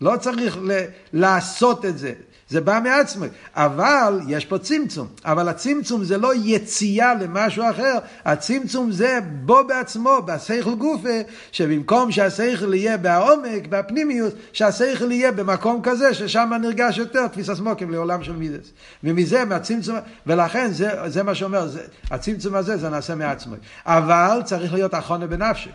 לא 0.00 0.16
צריך 0.20 0.58
ל- 0.62 0.84
לעשות 1.12 1.84
את 1.84 1.98
זה. 1.98 2.12
זה 2.50 2.60
בא 2.60 2.80
מעצמי. 2.84 3.26
אבל 3.54 4.20
יש 4.28 4.44
פה 4.44 4.58
צמצום. 4.58 5.06
אבל 5.24 5.48
הצמצום 5.48 6.04
זה 6.04 6.18
לא 6.18 6.32
יציאה 6.34 7.14
למשהו 7.14 7.64
אחר, 7.70 7.98
הצמצום 8.24 8.90
זה 8.92 9.18
בו 9.44 9.64
בעצמו, 9.66 10.22
בשכל 10.24 10.74
גופה, 10.74 11.20
שבמקום 11.52 12.12
שהשכל 12.12 12.74
יהיה 12.74 12.96
בעומק, 12.96 13.66
בפנימיוס, 13.68 14.32
שהשכל 14.52 15.12
יהיה 15.12 15.32
במקום 15.32 15.80
כזה, 15.82 16.14
ששם 16.14 16.52
נרגש 16.62 16.98
יותר 16.98 17.26
תפיסה 17.26 17.54
סמוקים 17.54 17.90
לעולם 17.90 18.24
של 18.24 18.32
מידס. 18.32 18.72
ומזה, 19.04 19.44
מהצמצום, 19.44 19.96
ולכן 20.26 20.70
זה, 20.72 20.90
זה 21.06 21.22
מה 21.22 21.34
שאומר, 21.34 21.66
זה, 21.66 21.80
הצמצום 22.10 22.54
הזה 22.54 22.76
זה 22.76 22.88
נעשה 22.88 23.14
מעצמי. 23.14 23.56
אבל 23.86 24.40
צריך 24.44 24.72
להיות 24.72 24.94
אחונה 24.94 25.26
בנפשי. 25.26 25.70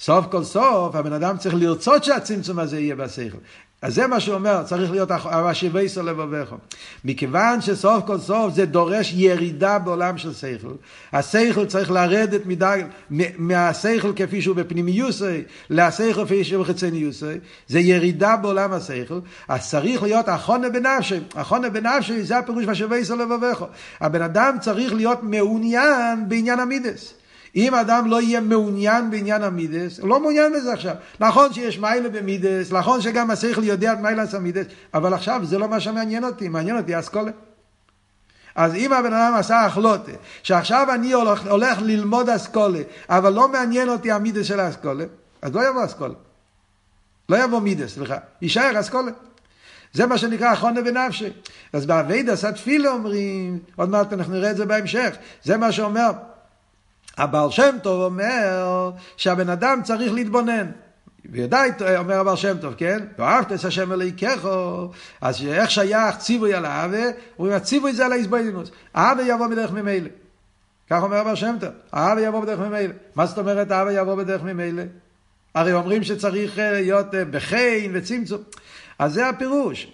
סוף 0.00 0.26
כל 0.30 0.44
סוף 0.44 0.94
הבן 0.94 1.12
אדם 1.12 1.36
צריך 1.38 1.54
לרצות 1.54 2.04
שהצמצום 2.04 2.58
הזה 2.58 2.80
יהיה 2.80 2.96
בשכל. 2.96 3.38
אז 3.84 3.94
זה 3.94 4.06
מה 4.06 4.20
שהוא 4.20 4.34
אומר, 4.34 4.62
צריך 4.62 4.90
להיות 4.90 5.10
השיבייסו 5.24 6.02
לבביך. 6.02 6.54
מכיוון 7.04 7.60
שסוף 7.60 8.04
כל 8.06 8.18
סוף 8.18 8.54
זה 8.54 8.66
דורש 8.66 9.12
ירידה 9.16 9.78
בעולם 9.78 10.18
של 10.18 10.34
שכל. 10.34 10.72
השכל 11.12 11.66
צריך 11.66 11.90
לרדת 11.90 12.46
מדג, 12.46 12.82
מהשכל 13.38 14.12
כפי 14.16 14.42
שהוא 14.42 14.56
בפנימיוסי, 14.56 15.42
לשכל 15.70 16.24
כפי 16.24 16.44
שהוא 16.44 16.64
בחיצניוסי. 16.64 17.34
זה 17.68 17.80
ירידה 17.80 18.36
בעולם 18.36 18.72
השכל. 18.72 19.18
אז 19.48 19.70
צריך 19.70 20.02
להיות 20.02 20.28
החונה 20.28 20.68
בנפשי. 20.68 21.20
החונה 21.34 21.68
בנפשי 21.68 22.22
זה 22.22 22.38
הפירוש 22.38 22.64
והשיבייסו 22.66 23.16
לבביך. 23.16 23.64
הבן 24.00 24.22
אדם 24.22 24.56
צריך 24.60 24.94
להיות 24.94 25.18
מעוניין 25.22 26.28
בעניין 26.28 26.60
המידס. 26.60 27.14
אם 27.56 27.74
אדם 27.74 28.10
לא 28.10 28.22
יהיה 28.22 28.40
מעוניין 28.40 29.10
בעניין 29.10 29.42
המידס, 29.42 30.00
הוא 30.00 30.08
לא 30.08 30.20
מעוניין 30.20 30.52
בזה 30.52 30.72
עכשיו. 30.72 30.94
נכון 31.20 31.52
שיש 31.52 31.78
מיילה 31.78 32.08
במידס, 32.08 32.72
נכון 32.72 33.00
שגם 33.00 33.30
השכל 33.30 33.64
יודע 33.64 33.92
את 33.92 33.98
מיילס 33.98 34.34
המידס, 34.34 34.66
אבל 34.94 35.14
עכשיו 35.14 35.40
זה 35.44 35.58
לא 35.58 35.68
מה 35.68 35.80
שמעניין 35.80 36.24
אותי, 36.24 36.48
מעניין 36.48 36.76
אותי 36.76 36.98
אסכולה. 36.98 37.30
אז 38.54 38.74
אם 38.74 38.92
הבן 38.92 39.12
אדם 39.12 39.34
עשה 39.34 39.64
החלוטה, 39.64 40.12
שעכשיו 40.42 40.86
אני 40.94 41.12
הולך, 41.12 41.46
הולך 41.46 41.78
ללמוד 41.82 42.28
אסכולה, 42.28 42.80
אבל 43.08 43.32
לא 43.32 43.48
מעניין 43.48 43.88
אותי 43.88 44.12
המידס 44.12 44.46
של 44.46 44.60
האסכולה, 44.60 45.04
אז 45.42 45.54
לא 45.54 45.68
יבוא 45.68 45.84
אסכולה. 45.84 46.14
לא 47.28 47.44
יבוא 47.44 47.60
מידס, 47.60 47.94
סליחה, 47.94 48.16
יישאר 48.42 48.80
אסכולה. 48.80 49.10
זה 49.92 50.06
מה 50.06 50.18
שנקרא 50.18 50.52
אחרונה 50.52 50.82
בנפשי. 50.82 51.32
אז 51.72 51.86
באביידס 51.86 52.44
התפילה 52.44 52.90
אומרים, 52.90 53.58
עוד 53.76 53.88
מעט 53.88 54.12
אנחנו 54.12 54.32
נראה 54.32 54.50
את 54.50 54.56
זה 54.56 54.66
בהמשך, 54.66 55.16
זה 55.42 55.56
מה 55.56 55.72
שאומר 55.72 56.10
הבעל 57.18 57.50
שם 57.50 57.76
טוב 57.82 58.12
אומר 58.12 58.90
שהבן 59.16 59.48
אדם 59.48 59.80
צריך 59.84 60.12
להתבונן. 60.12 60.70
וידעי, 61.30 61.70
אומר 61.98 62.20
הבעל 62.20 62.36
שם 62.36 62.56
טוב, 62.60 62.74
כן? 62.74 62.98
ואהבת 63.18 63.52
את 63.52 63.64
השם 63.64 63.92
אלוהיכךו, 63.92 64.90
אז 65.20 65.42
איך 65.46 65.70
שייך 65.70 66.16
ציווי 66.16 66.54
על 66.54 66.64
האווה? 66.64 67.04
אומרים, 67.38 67.56
הציווי 67.56 67.92
זה 67.92 68.04
על 68.04 68.12
ההזבדינוס. 68.12 68.70
האווה 68.94 69.24
יבוא 69.28 69.46
בדרך 69.46 69.70
ממילא. 69.72 70.08
כך 70.90 71.02
אומר 71.02 71.16
הבעל 71.16 71.36
שם 71.36 71.56
טוב, 71.60 71.70
האווה 71.92 72.22
יבוא 72.22 72.40
בדרך 72.40 72.58
ממילא. 72.58 72.94
מה 73.14 73.26
זאת 73.26 73.38
אומרת 73.38 73.70
האווה 73.70 73.92
יבוא 73.92 74.14
בדרך 74.14 74.42
ממילא? 74.42 74.82
הרי 75.54 75.72
אומרים 75.72 76.04
שצריך 76.04 76.58
להיות 76.58 77.06
בחין 77.30 77.90
וצמצום. 77.94 78.42
אז 78.98 79.12
זה 79.12 79.28
הפירוש. 79.28 79.92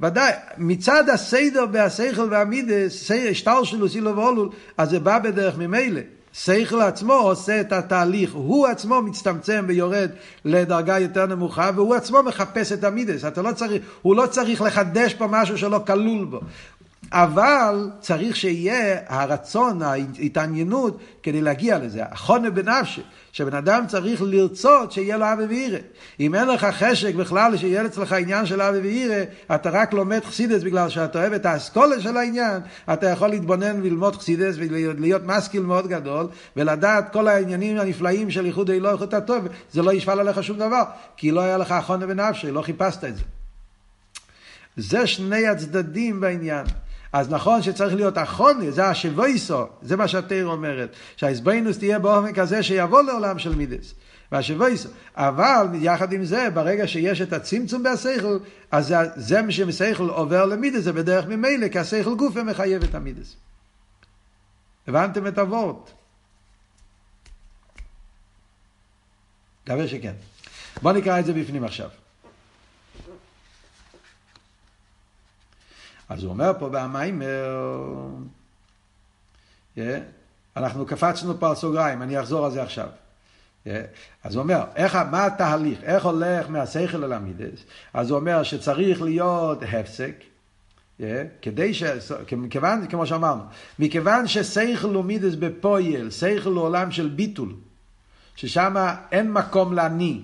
ודאי, 0.00 0.32
מצד 0.58 1.08
הסדר 1.08 1.64
והשכל 1.72 2.28
והמידס, 2.30 3.10
שטר 3.32 3.64
שלו 3.64 3.88
סילו 3.88 4.16
ואולול, 4.16 4.48
אז 4.78 4.90
זה 4.90 5.00
בא 5.00 5.18
בדרך 5.18 5.58
ממילא. 5.58 6.00
שכל 6.32 6.80
עצמו 6.80 7.12
עושה 7.12 7.60
את 7.60 7.72
התהליך, 7.72 8.32
הוא 8.32 8.66
עצמו 8.66 9.02
מצטמצם 9.02 9.64
ויורד 9.68 10.10
לדרגה 10.44 10.98
יותר 10.98 11.26
נמוכה, 11.26 11.70
והוא 11.74 11.94
עצמו 11.94 12.22
מחפש 12.22 12.72
את 12.72 12.84
המידס. 12.84 13.24
אתה 13.24 13.42
לא 13.42 13.52
צריך, 13.52 13.82
הוא 14.02 14.16
לא 14.16 14.26
צריך 14.26 14.62
לחדש 14.62 15.14
פה 15.14 15.26
משהו 15.30 15.58
שלא 15.58 15.80
כלול 15.86 16.24
בו. 16.24 16.40
אבל 17.12 17.90
צריך 18.00 18.36
שיהיה 18.36 18.98
הרצון, 19.06 19.82
ההתעניינות, 19.82 20.98
כדי 21.22 21.40
להגיע 21.40 21.78
לזה. 21.78 22.02
החונה 22.04 22.50
בנפשי. 22.50 23.02
שבן 23.32 23.54
אדם 23.54 23.84
צריך 23.88 24.22
לרצות 24.22 24.92
שיהיה 24.92 25.16
לו 25.16 25.32
אבי 25.32 25.44
ואירא. 25.44 25.78
אם 26.20 26.34
אין 26.34 26.48
לך 26.48 26.64
חשק 26.64 27.14
בכלל 27.14 27.56
שיהיה 27.56 27.86
אצלך 27.86 28.12
עניין 28.12 28.46
של 28.46 28.60
אבי 28.60 28.78
ואירא, 28.78 29.24
אתה 29.54 29.70
רק 29.70 29.92
לומד 29.92 30.24
חסידס 30.24 30.62
בגלל 30.62 30.88
שאתה 30.88 31.18
אוהב 31.18 31.32
את 31.32 31.46
האסכולה 31.46 32.00
של 32.00 32.16
העניין, 32.16 32.60
אתה 32.92 33.06
יכול 33.06 33.28
להתבונן 33.28 33.80
וללמוד 33.80 34.16
חסידס 34.16 34.54
ולהיות 34.58 35.22
משכיל 35.24 35.62
מאוד 35.62 35.86
גדול, 35.86 36.26
ולדעת 36.56 37.12
כל 37.12 37.28
העניינים 37.28 37.78
הנפלאים 37.78 38.30
של 38.30 38.46
איחוד 38.46 38.70
אלוהי 38.70 38.92
איכות 38.92 39.14
הטוב, 39.14 39.46
זה 39.72 39.82
לא 39.82 39.92
ישפל 39.92 40.20
עליך 40.20 40.42
שום 40.42 40.58
דבר, 40.58 40.82
כי 41.16 41.30
לא 41.30 41.40
היה 41.40 41.58
לך 41.58 41.72
החונה 41.72 42.06
בנפשי, 42.06 42.50
לא 42.50 42.62
חיפשת 42.62 43.04
את 43.04 43.16
זה. 43.16 43.22
זה 44.76 45.06
שני 45.06 45.46
הצדדים 45.46 46.20
בעניין. 46.20 46.66
אז 47.12 47.30
נכון 47.30 47.62
שצריך 47.62 47.94
להיות 47.94 48.18
החונה, 48.18 48.70
זה 48.70 48.86
השבויסו, 48.86 49.66
זה 49.82 49.96
מה 49.96 50.08
שהתיר 50.08 50.46
אומרת, 50.46 50.96
שהאיזבנינוס 51.16 51.78
תהיה 51.78 51.98
באופן 51.98 52.32
כזה 52.32 52.62
שיבוא 52.62 53.02
לעולם 53.02 53.38
של 53.38 53.54
מידס. 53.54 53.94
והשבויסו. 54.32 54.88
אבל 55.16 55.66
יחד 55.74 56.12
עם 56.12 56.24
זה, 56.24 56.50
ברגע 56.54 56.86
שיש 56.86 57.20
את 57.20 57.32
הצמצום 57.32 57.82
בהסייכל, 57.82 58.38
אז 58.70 58.94
זה, 59.16 59.40
שמסייכל 59.50 60.08
עובר 60.08 60.46
למידס, 60.46 60.82
זה 60.82 60.92
בדרך 60.92 61.26
ממילא, 61.26 61.68
כי 61.68 61.78
הסייכל 61.78 62.14
גופה 62.14 62.42
מחייב 62.42 62.82
את 62.82 62.94
המידס. 62.94 63.36
הבנתם 64.88 65.26
את 65.26 65.38
הוורט? 65.38 65.90
מקווה 69.64 69.88
שכן. 69.88 70.12
בואו 70.82 70.94
נקרא 70.94 71.20
את 71.20 71.24
זה 71.24 71.32
בפנים 71.32 71.64
עכשיו. 71.64 71.88
אז 76.12 76.24
הוא 76.24 76.30
אומר 76.30 76.52
פה 76.58 76.68
במיימר, 76.68 77.56
yeah, 79.76 79.80
אנחנו 80.56 80.86
קפצנו 80.86 81.38
פה 81.40 81.48
על 81.48 81.54
סוגריים, 81.54 82.02
אני 82.02 82.20
אחזור 82.20 82.44
על 82.44 82.50
זה 82.50 82.62
עכשיו. 82.62 82.88
Yeah. 83.66 83.68
אז 84.24 84.34
הוא 84.34 84.42
אומר, 84.42 84.64
איך, 84.76 84.96
מה 85.10 85.26
התהליך, 85.26 85.82
איך 85.82 86.04
הולך 86.04 86.50
מהשכל 86.50 87.04
אל 87.04 87.12
המידס? 87.12 87.64
אז 87.94 88.10
הוא 88.10 88.18
אומר 88.18 88.42
שצריך 88.42 89.02
להיות 89.02 89.62
הפסק, 89.62 90.14
yeah, 91.00 91.02
כדי 91.42 91.74
ש... 91.74 91.82
כיוון, 92.50 92.86
כמו 92.86 93.06
שאמרנו, 93.06 93.42
מכיוון 93.78 94.28
ששכל 94.28 94.94
הוא 94.94 95.04
מידס 95.04 95.34
בפויל, 95.34 96.10
שכל 96.10 96.50
הוא 96.50 96.62
עולם 96.62 96.90
של 96.90 97.08
ביטול, 97.08 97.54
ששם 98.36 98.74
אין 99.12 99.32
מקום 99.32 99.72
לעני, 99.72 100.22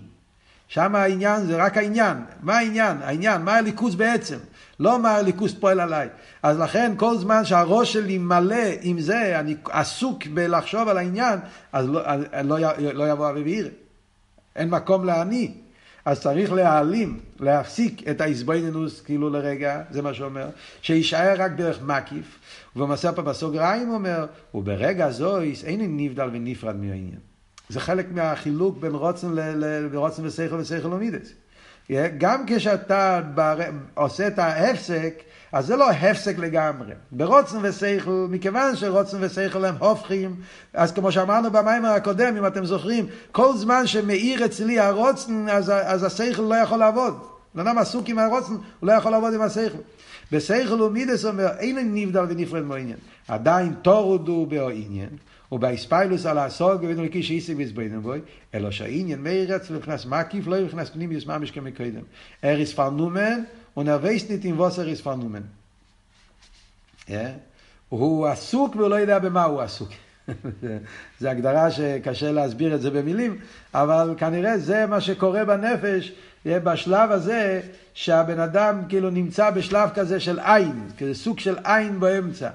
שם 0.69 0.95
העניין 0.95 1.47
זה 1.47 1.57
רק 1.57 1.77
העניין. 1.77 2.17
מה 2.43 2.59
העניין? 2.59 2.97
העניין, 3.03 3.43
מה 3.43 3.55
הליכוז 3.55 3.95
בעצם? 3.95 4.39
לא 4.81 4.99
מה 4.99 5.11
הליכוז 5.17 5.55
פועל 5.55 5.81
עליי. 5.81 6.09
אז 6.43 6.59
לכן 6.59 6.93
כל 6.97 7.19
זמן 7.19 7.45
שהראש 7.45 7.93
שלי 7.93 8.19
מלא 8.19 8.65
עם 8.81 9.01
זה, 9.01 9.41
אני 9.41 9.57
עסוק 9.71 10.27
בלחשוב 10.27 10.89
על 10.89 10.99
העניין, 10.99 11.39
אז 11.73 11.89
לא, 11.89 12.03
לא, 12.45 12.59
לא 12.79 13.11
יבוא 13.11 13.31
אבי 13.31 13.41
וירא. 13.41 13.69
אין 14.57 14.71
מקום 14.71 15.05
לעני. 15.05 15.53
אז 16.05 16.21
צריך 16.21 16.53
להעלים, 16.53 17.21
להפסיק 17.41 18.09
את 18.09 18.21
האיזבוינינוס 18.21 19.01
כאילו 19.01 19.31
לרגע, 19.31 19.83
זה 19.91 20.03
מה 20.03 20.15
שאומר, 20.15 20.49
שיישאר 20.83 21.35
רק 21.39 21.53
דרך 21.53 21.83
מקיף. 21.83 22.39
ובמסר 22.77 23.15
פה 23.15 23.23
בסוגריים 23.23 23.91
אומר, 23.91 24.27
וברגע 24.55 25.11
זויס 25.11 25.65
אין 25.65 25.97
נבדל 25.97 26.29
ונפרד 26.33 26.77
מהעניין. 26.77 27.28
זה 27.69 27.81
חלק 27.81 28.07
מהחילוק 28.13 28.79
בין 28.79 28.95
רוצן, 28.95 29.35
רוצן 29.95 30.27
ושכל 30.27 30.55
ושכל 30.55 30.93
ומידס. 30.93 31.33
גם 32.19 32.45
כשאתה 32.47 33.21
עושה 33.95 34.27
את 34.27 34.39
ההפסק, 34.39 35.15
אז 35.53 35.67
זה 35.67 35.77
לא 35.77 35.91
הפסק 35.91 36.39
לגמרי. 36.39 36.93
ברוצן 37.13 37.59
ושכל, 37.63 38.27
מכיוון 38.31 38.77
שרוצן 38.77 39.17
ושכל 39.21 39.65
הם 39.65 39.75
הופכים, 39.79 40.37
אז 40.75 40.93
כמו 40.93 41.13
שאמרנו 41.13 41.51
במיימר 41.51 41.89
הקודם, 41.89 42.37
אם 42.37 42.47
אתם 42.47 42.65
זוכרים, 42.65 43.07
כל 43.33 43.57
זמן 43.57 43.87
שמאיר 43.87 44.45
אצלי 44.45 44.79
הרוצן, 44.79 45.49
אז, 45.49 45.73
אז 45.85 46.05
השכל 46.05 46.43
לא 46.43 46.55
יכול 46.55 46.79
לעבוד. 46.79 47.19
אדם 47.57 47.79
עסוק 47.79 48.09
עם 48.09 48.19
הרוצן, 48.19 48.53
הוא 48.53 48.89
לא 48.89 48.93
יכול 48.93 49.13
לעבוד 49.13 49.35
עם 49.35 49.43
השכל. 49.43 49.79
בשכל 50.33 50.83
ומידס 50.83 51.25
אומר, 51.25 51.49
אין 51.59 51.95
נבדל 51.95 52.25
ונפרד 52.29 52.63
מעניין. 52.63 52.97
עדיין 53.29 53.75
תורודו 53.83 54.47
בעניין. 54.47 55.09
ובאספיילוס 55.53 56.27
על 56.27 56.39
הסוג 56.39 56.83
ובין 56.83 56.99
ריקי 56.99 57.23
שאיסי 57.23 57.55
ויסבוינם 57.55 58.03
בוי, 58.03 58.21
אלא 58.55 58.71
שהעניין 58.71 59.23
מאיר 59.23 59.57
אצל 59.57 59.77
נכנס 59.77 60.07
מקיף, 60.07 60.47
לא 60.47 60.61
נכנס 60.61 60.91
פנים 60.91 61.13
יסממש 61.13 61.51
כמקודם. 61.51 62.03
אר 62.45 62.61
יספר 62.61 62.91
נומן, 62.91 63.41
ונרוויס 63.77 64.31
ניט 64.31 64.45
עם 64.45 64.61
ווס 64.61 64.79
אר 64.79 64.89
יספר 64.89 65.15
נומן. 65.15 65.43
הוא 67.89 68.27
עסוק 68.27 68.77
והוא 68.77 68.89
לא 68.89 68.95
יודע 68.95 69.19
במה 69.19 69.45
הוא 69.45 69.61
עסוק. 69.61 69.89
זו 71.21 71.29
הגדרה 71.29 71.71
שקשה 71.71 72.33
להסביר 72.33 72.75
את 72.75 72.81
זה 72.81 72.91
במילים, 72.91 73.39
אבל 73.75 74.15
כנראה 74.19 74.59
זה 74.59 74.87
מה 74.87 75.01
שקורה 75.01 75.45
בנפש 75.45 76.13
בשלב 76.47 77.11
הזה, 77.11 77.61
שהבן 77.95 78.41
אדם 78.41 78.83
כאילו 78.89 79.11
נמצא 79.11 79.51
בשלב 79.51 79.91
כזה 79.95 80.21
של 80.21 80.39
עין, 80.41 80.89
כזה 80.99 81.15
סוג 81.15 81.39
של 81.39 81.57
עין 81.65 82.01
באמצע. 82.01 82.51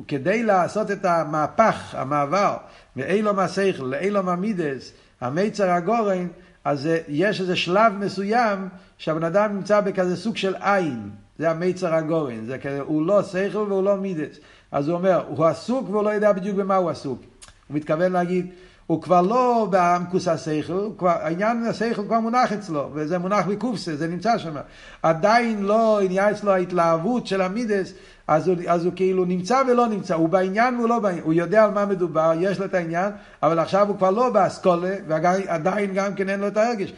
וכדי 0.00 0.42
לעשות 0.42 0.90
את 0.90 1.04
המהפך, 1.04 1.94
המעבר, 1.94 2.56
מאילו 2.96 3.34
מהשכל 3.34 3.82
לאילו 3.84 4.22
מהמידס, 4.22 4.92
המיצר 5.20 5.70
הגורן, 5.70 6.26
אז 6.64 6.88
יש 7.08 7.40
איזה 7.40 7.56
שלב 7.56 7.92
מסוים 7.92 8.68
שהבן 8.98 9.24
אדם 9.24 9.56
נמצא 9.56 9.80
בכזה 9.80 10.16
סוג 10.16 10.36
של 10.36 10.54
עין, 10.60 11.10
זה 11.38 11.50
המיצר 11.50 11.94
הגורן, 11.94 12.46
זה 12.46 12.58
כזה, 12.58 12.80
הוא 12.80 13.06
לא 13.06 13.22
שכל 13.22 13.58
והוא 13.58 13.82
לא 13.82 13.96
מידס. 13.96 14.36
אז 14.72 14.88
הוא 14.88 14.96
אומר, 14.96 15.24
הוא 15.28 15.46
עסוק 15.46 15.90
והוא 15.90 16.04
לא 16.04 16.10
יודע 16.10 16.32
בדיוק 16.32 16.56
במה 16.56 16.76
הוא 16.76 16.90
עסוק. 16.90 17.20
הוא 17.68 17.76
מתכוון 17.76 18.12
להגיד, 18.12 18.46
הוא 18.86 19.02
כבר 19.02 19.20
לא 19.20 19.66
בעמקוס 19.70 20.28
השכל, 20.28 20.88
העניין 21.00 21.64
השכל 21.66 22.02
כבר 22.06 22.20
מונח 22.20 22.52
אצלו, 22.52 22.90
וזה 22.94 23.18
מונח 23.18 23.46
בקופסה, 23.46 23.96
זה 23.96 24.08
נמצא 24.08 24.38
שם. 24.38 24.54
עדיין 25.02 25.62
לא 25.62 26.00
עניין 26.00 26.34
אצלו 26.34 26.52
ההתלהבות 26.52 27.26
של 27.26 27.40
המידס, 27.40 27.92
אז 28.28 28.48
הוא, 28.48 28.56
אז 28.68 28.84
הוא 28.84 28.92
כאילו 28.96 29.24
נמצא 29.24 29.62
ולא 29.68 29.86
נמצא, 29.86 30.14
הוא 30.14 30.28
בעניין 30.28 30.76
והוא 30.76 30.88
לא 30.88 30.98
בעניין, 30.98 31.24
הוא 31.24 31.32
יודע 31.32 31.64
על 31.64 31.70
מה 31.70 31.86
מדובר, 31.86 32.32
יש 32.40 32.58
לו 32.58 32.64
את 32.64 32.74
העניין, 32.74 33.12
אבל 33.42 33.58
עכשיו 33.58 33.88
הוא 33.88 33.96
כבר 33.96 34.10
לא 34.10 34.30
באסכולה, 34.30 34.94
ועדיין 35.08 35.94
גם 35.94 36.14
כן 36.14 36.28
אין 36.28 36.40
לו 36.40 36.48
את 36.48 36.56
הרגש. 36.56 36.92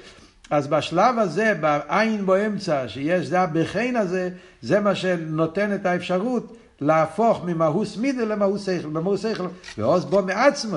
אז 0.51 0.67
בשלב 0.67 1.19
הזה, 1.19 1.55
בעין 1.61 2.27
באמצע, 2.27 2.89
שיש 2.89 3.27
זה 3.27 3.41
הבחין 3.41 3.97
הזה, 3.97 4.31
זה 4.63 4.81
מה 4.81 4.95
שנותן 4.95 5.75
את 5.75 5.87
האפשרות 5.87 6.57
להפוך 6.81 7.45
ממהוס 7.45 7.97
מידה 7.97 8.25
למהוס 8.25 8.67
שכל, 8.67 8.89
במהוס 8.89 9.23
שכל, 9.23 9.47
ועוז 9.79 10.05
בו 10.05 10.23
מעצמו. 10.23 10.77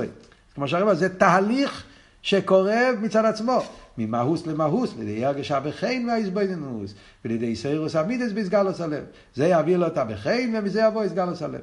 כמו 0.59 0.67
שהרבה, 0.67 0.95
זה 0.95 1.09
תהליך 1.09 1.83
שקורה 2.21 2.89
מצד 3.01 3.25
עצמו. 3.25 3.63
ממהוס 3.97 4.47
למהוס, 4.47 4.93
לידי 4.99 5.25
הרגשה 5.25 5.59
בחן 5.59 6.05
והאיזבוינינוס, 6.07 6.93
ולידי 7.25 7.55
סיירוס 7.55 7.95
אמידס 7.95 8.31
בסגלוס 8.31 8.81
הלב. 8.81 9.03
זה 9.35 9.47
יביא 9.47 9.77
לו 9.77 9.87
את 9.87 9.97
הבחן, 9.97 10.53
ומזה 10.53 10.81
יבוא 10.81 11.03
הסגלוס 11.03 11.41
הלב. 11.41 11.61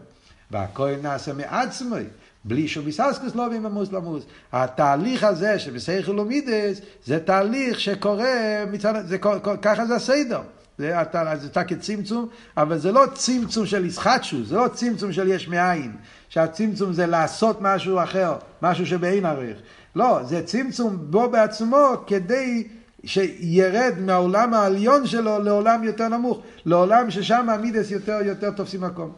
והכל 0.50 0.90
נעשה 1.02 1.32
מעצמי, 1.32 2.04
בלי 2.44 2.68
שום 2.68 2.84
ביססקוס 2.84 3.34
לא 3.34 3.50
ממוס 3.50 3.92
למוס. 3.92 4.24
התהליך 4.52 5.24
הזה 5.24 5.58
שבסייכל 5.58 6.20
ומידס, 6.20 6.80
זה 7.04 7.18
תהליך 7.18 7.80
שקורה 7.80 8.64
מצד, 8.72 9.06
זה, 9.06 9.18
ככה 9.62 9.86
זה 9.86 9.94
הסדר. 9.96 10.40
זה, 10.78 10.94
זה 11.34 11.48
תקת 11.48 11.80
צמצום, 11.80 12.28
אבל 12.56 12.78
זה 12.78 12.92
לא 12.92 13.04
צמצום 13.14 13.66
של 13.66 13.84
ישחטשוס, 13.84 14.48
זה 14.48 14.56
לא 14.56 14.68
צמצום 14.68 15.12
של 15.12 15.28
יש 15.28 15.48
מאין, 15.48 15.92
שהצמצום 16.28 16.92
זה 16.92 17.06
לעשות 17.06 17.58
משהו 17.60 18.02
אחר, 18.02 18.36
משהו 18.62 18.86
שבאין 18.86 19.26
ערך. 19.26 19.58
לא, 19.96 20.20
זה 20.24 20.42
צמצום 20.42 20.96
בו 21.00 21.30
בעצמו 21.30 21.86
כדי 22.06 22.68
שירד 23.04 23.94
מהעולם 23.98 24.54
העליון 24.54 25.06
שלו 25.06 25.38
לעולם 25.38 25.84
יותר 25.84 26.08
נמוך, 26.08 26.40
לעולם 26.66 27.10
ששם 27.10 27.50
המידס 27.50 27.90
יותר 27.90 28.18
יותר 28.24 28.50
תופסים 28.50 28.80
מקום. 28.80 29.12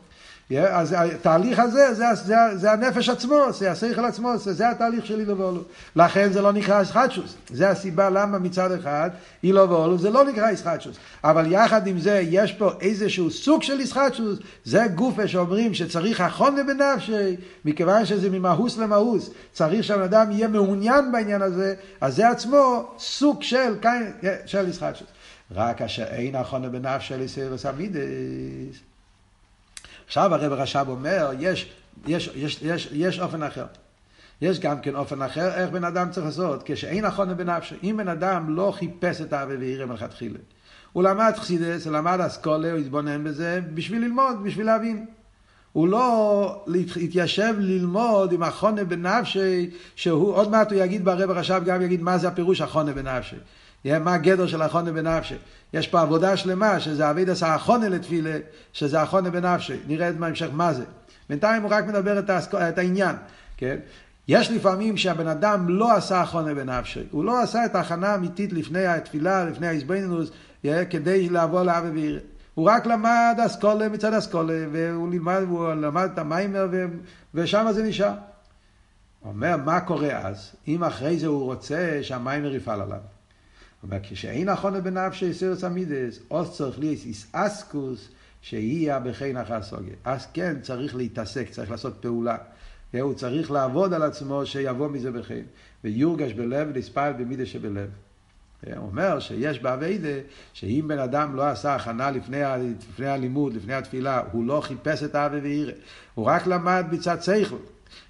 אז 0.57 0.95
התהליך 0.99 1.59
הזה, 1.59 1.95
זה, 1.95 2.05
זה, 2.15 2.35
זה 2.55 2.73
הנפש 2.73 3.09
עצמו, 3.09 3.53
זה 3.53 3.71
השכל 3.71 4.05
עצמו, 4.05 4.37
זה, 4.37 4.53
זה 4.53 4.71
התהליך 4.71 5.07
של 5.07 5.21
אילו 5.21 5.39
ואולו. 5.39 5.63
לכן 5.97 6.33
זה 6.33 6.43
לא 6.43 6.53
נקרא 6.53 6.83
ישחטשוס. 6.83 7.35
זה 7.51 7.71
הסיבה 7.71 8.11
למה 8.11 8.39
מצד 8.39 8.73
אחד 8.73 9.11
אילו 9.43 9.71
ואולו 9.71 9.99
זה 9.99 10.11
לא 10.11 10.25
נקרא 10.25 10.51
ישחטשוס. 10.51 10.97
אבל 11.25 11.53
יחד 11.53 11.87
עם 11.87 11.99
זה 11.99 12.21
יש 12.31 12.53
פה 12.53 12.71
איזשהו 12.81 13.31
סוג 13.31 13.63
של 13.63 13.81
ישחטשוס, 13.81 14.39
זה 14.65 14.87
גופה 14.95 15.29
שאומרים 15.29 15.75
שצריך 15.75 16.21
החונה 16.21 16.63
בנפשי, 16.63 17.37
מכיוון 17.65 18.05
שזה 18.05 18.31
ממהוס 18.31 18.79
למהוס, 18.79 19.31
צריך 19.53 19.85
שהבן 19.85 20.03
אדם 20.03 20.31
יהיה 20.31 20.49
מעוניין 20.49 21.13
בעניין 21.13 21.43
הזה, 21.43 21.75
אז 22.01 22.17
זה 22.17 22.29
עצמו 22.29 22.93
סוג 22.99 23.43
של, 23.43 23.75
של 24.47 24.69
ישחטשוס. 24.69 25.09
רק 25.55 25.83
אשר 25.83 26.05
אין 26.05 26.35
החונה 26.35 26.69
בנפשי 26.69 27.15
לסירס 27.17 27.67
המידס. 27.67 28.88
עכשיו 30.09 30.35
הרב 30.35 30.53
רש"ב 30.53 30.85
אומר, 30.89 31.31
יש, 31.39 31.73
יש, 32.07 32.31
יש, 32.35 32.63
יש, 32.63 32.89
יש 32.93 33.21
אופן 33.21 33.43
אחר. 33.43 33.67
יש 34.43 34.61
גם 34.61 34.81
כן 34.81 34.97
אופן 34.97 35.23
אחר, 35.23 35.55
איך 35.55 35.71
בן 35.71 35.85
אדם 35.85 36.11
צריך 36.11 36.27
לעשות, 36.27 36.63
כשאין 36.65 37.05
נכון 37.05 37.37
בנפשו. 37.37 37.75
אם 37.83 37.95
בן 37.99 38.09
אדם 38.09 38.57
לא 38.57 38.73
חיפש 38.77 39.21
את 39.21 39.33
האבי 39.33 39.57
וירא 39.57 39.87
מלכתחילה, 39.87 40.39
הוא 40.93 41.03
למד 41.03 41.33
חסידס, 41.37 41.87
הוא 41.87 41.93
למד 41.93 42.21
אסכולה, 42.21 42.71
הוא 42.71 42.79
התבונן 42.79 43.25
בזה, 43.25 43.61
בשביל 43.75 44.03
ללמוד, 44.03 44.45
בשביל 44.45 44.67
להבין. 44.67 45.07
הוא 45.73 45.89
לא 45.89 46.65
התיישב 47.03 47.55
ללמוד 47.59 48.33
עם 48.33 48.43
החונה 48.43 48.85
בנפשי, 48.85 49.71
שהוא, 49.97 50.33
עוד 50.35 50.51
מעט 50.51 50.73
הוא 50.73 50.81
יגיד 50.81 51.05
ברב 51.05 51.31
רש"ב 51.31 51.63
גם 51.65 51.83
יגיד 51.83 52.03
מה 52.03 52.19
זה 52.19 52.29
הפירוש 52.29 52.61
החונה 52.61 52.93
בנפשי. 52.93 53.37
מה 53.85 54.15
הגדר 54.15 54.47
של 54.47 54.63
החונה 54.63 54.93
בנפשי. 54.93 55.35
יש 55.73 55.89
פה 55.89 56.01
עבודה 56.01 56.37
שלמה, 56.37 56.81
שזה 56.81 57.11
אביד 57.11 57.31
עשה 57.31 57.55
החונה 57.55 57.89
לתפילה, 57.89 58.37
שזה 58.73 59.03
החונה 59.03 59.31
בנפשי. 59.31 59.77
נראה 59.87 60.13
בהמשך 60.13 60.49
מה 60.53 60.73
זה. 60.73 60.85
בינתיים 61.29 61.63
הוא 61.63 61.71
רק 61.71 61.87
מדבר 61.87 62.19
את, 62.19 62.31
האסק... 62.31 62.55
את 62.55 62.79
העניין, 62.79 63.17
כן? 63.57 63.77
יש 64.29 64.51
לפעמים 64.51 64.97
שהבן 64.97 65.27
אדם 65.27 65.69
לא 65.69 65.97
עשה 65.97 66.21
החונה 66.21 66.55
בנפשי, 66.55 67.03
הוא 67.11 67.25
לא 67.25 67.43
עשה 67.43 67.65
את 67.65 67.75
ההכנה 67.75 68.09
האמיתית 68.09 68.53
לפני 68.53 68.87
התפילה, 68.87 69.45
לפני 69.45 69.67
ההזבנינוס, 69.67 70.31
כדי 70.91 71.29
לעבור 71.29 71.63
לאבי 71.63 71.91
ועירה. 71.91 72.21
הוא 72.55 72.71
רק 72.71 72.87
למד 72.87 73.37
אסכולה 73.47 73.89
מצד 73.89 74.15
אסכולה, 74.15 74.65
והוא 74.73 75.11
לימד, 75.11 75.43
הוא 75.49 75.69
למד 75.69 76.09
את 76.13 76.19
המיימר, 76.19 76.69
ושם 77.35 77.67
זה 77.73 77.83
נשאר. 77.83 78.13
אומר, 79.25 79.57
מה 79.57 79.81
קורה 79.81 80.19
אז? 80.29 80.53
אם 80.69 80.85
אחרי 80.85 81.19
זה 81.19 81.27
הוא 81.27 81.45
רוצה 81.45 81.99
שהמיימר 82.03 82.55
יפעל 82.55 82.81
עליו. 82.81 82.99
אומר, 83.83 83.99
כשאין 84.03 84.49
נכון 84.49 84.81
בנפשי 84.81 85.35
סירס 85.35 85.65
המידס, 85.65 86.19
אז 86.31 86.53
צריך 86.57 86.79
להיות 86.79 87.05
איסאסקוס 87.05 88.09
שיהיה 88.43 89.01
בחין 89.01 89.37
אחר 89.37 89.63
סוגיה. 89.63 89.95
אז 90.05 90.27
כן 90.35 90.61
צריך 90.63 90.97
להתעסק, 90.97 91.49
צריך 91.51 91.71
לעשות 91.71 91.95
פעולה. 92.01 92.37
הוא 93.01 93.15
צריך 93.15 93.51
לעבוד 93.51 93.93
על 93.93 94.03
עצמו 94.03 94.47
שיבוא 94.47 94.89
מזה 94.89 95.11
בחין. 95.11 95.45
ויורגש 95.85 96.33
בלב 96.33 96.69
ולספל 96.73 97.13
במידה 97.19 97.47
שבלב. 97.47 97.91
הוא 98.67 98.75
אומר 98.77 99.21
שיש 99.21 99.59
באביידה, 99.59 100.19
שאם 100.53 100.85
בן 100.89 100.99
אדם 100.99 101.37
לא 101.37 101.47
עשה 101.47 101.75
הכנה 101.75 102.11
לפני, 102.11 102.41
לפני 102.89 103.07
הלימוד, 103.07 103.55
לפני 103.55 103.75
התפילה, 103.75 104.23
הוא 104.33 104.45
לא 104.45 104.61
חיפש 104.61 105.03
את 105.03 105.15
האווה 105.15 105.39
ואירא, 105.43 105.73
הוא 106.15 106.27
רק 106.27 106.47
למד 106.47 106.87
מצד 106.91 107.23
שכל. 107.23 107.57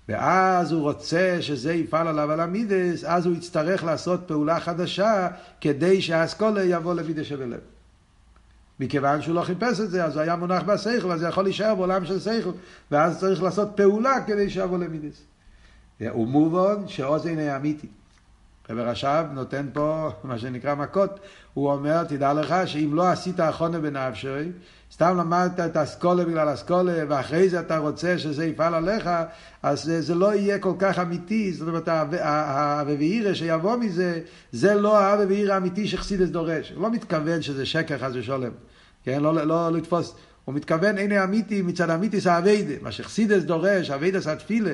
ואז 0.08 0.72
הוא 0.72 0.82
רוצה 0.82 1.38
שזה 1.40 1.72
יפעל 1.72 2.08
עליו 2.08 2.32
על 2.32 2.40
המידס, 2.40 3.04
אז 3.04 3.26
הוא 3.26 3.36
יצטרך 3.36 3.84
לעשות 3.84 4.20
פעולה 4.26 4.60
חדשה 4.60 5.28
כדי 5.60 6.02
שהאסכולה 6.02 6.64
יבוא 6.64 6.94
למידס 6.94 7.26
שבלב. 7.26 7.60
מכיוון 8.80 9.22
שהוא 9.22 9.34
לא 9.34 9.42
חיפש 9.42 9.80
את 9.80 9.90
זה, 9.90 10.04
אז 10.04 10.16
הוא 10.16 10.22
היה 10.22 10.36
מונח 10.36 10.62
בשכל, 10.62 11.12
אז 11.12 11.20
זה 11.20 11.28
יכול 11.28 11.44
להישאר 11.44 11.74
בעולם 11.74 12.04
של 12.04 12.20
שכל, 12.20 12.50
ואז 12.90 13.20
צריך 13.20 13.42
לעשות 13.42 13.68
פעולה 13.74 14.14
כדי 14.26 14.50
שיבוא 14.50 14.78
למידס. 14.78 15.22
הוא 16.10 16.28
מובן 16.28 16.88
שאוזן 16.88 17.38
היא 17.38 17.56
אמיתי. 17.56 17.88
רב 18.70 18.78
רש"ב 18.78 19.24
נותן 19.32 19.66
פה 19.72 20.10
מה 20.24 20.38
שנקרא 20.38 20.74
מכות, 20.74 21.20
הוא 21.54 21.72
אומר, 21.72 22.04
תדע 22.04 22.32
לך 22.32 22.54
שאם 22.66 22.90
לא 22.94 23.08
עשית 23.08 23.40
אחונה 23.40 23.78
בנפשי, 23.78 24.50
סתם 24.92 25.18
למדת 25.18 25.60
את 25.60 25.76
אסכולה 25.76 26.24
בגלל 26.24 26.54
אסכולה, 26.54 27.04
ואחרי 27.08 27.48
זה 27.48 27.60
אתה 27.60 27.78
רוצה 27.78 28.18
שזה 28.18 28.46
יפעל 28.46 28.74
עליך, 28.74 29.10
אז 29.62 29.84
זה, 29.84 30.00
זה 30.00 30.14
לא 30.14 30.34
יהיה 30.34 30.58
כל 30.58 30.72
כך 30.78 30.98
אמיתי, 30.98 31.52
זאת 31.52 31.68
אומרת, 31.68 31.88
האווה 31.88 32.94
ואירא 32.98 33.34
שיבוא 33.34 33.76
מזה, 33.76 34.20
זה 34.52 34.74
לא 34.74 34.98
האווה 34.98 35.26
ואירא 35.28 35.54
האמיתי 35.54 35.88
שחסידס 35.88 36.28
דורש. 36.28 36.72
הוא 36.72 36.82
לא 36.82 36.90
מתכוון 36.90 37.42
שזה 37.42 37.66
שקר 37.66 37.98
חס 37.98 38.10
ושלום, 38.14 38.50
כן? 39.04 39.20
לא, 39.20 39.34
לא, 39.34 39.44
לא 39.44 39.72
לתפוס. 39.72 40.14
הוא 40.44 40.54
מתכוון, 40.54 40.98
הנה 40.98 41.24
אמיתי, 41.24 41.62
מצד 41.62 41.90
אמיתיס 41.90 42.26
האביידה, 42.26 42.74
מה 42.82 42.92
שחסידס 42.92 43.42
דורש, 43.42 43.90
אביידס 43.90 44.26
התפילה, 44.26 44.72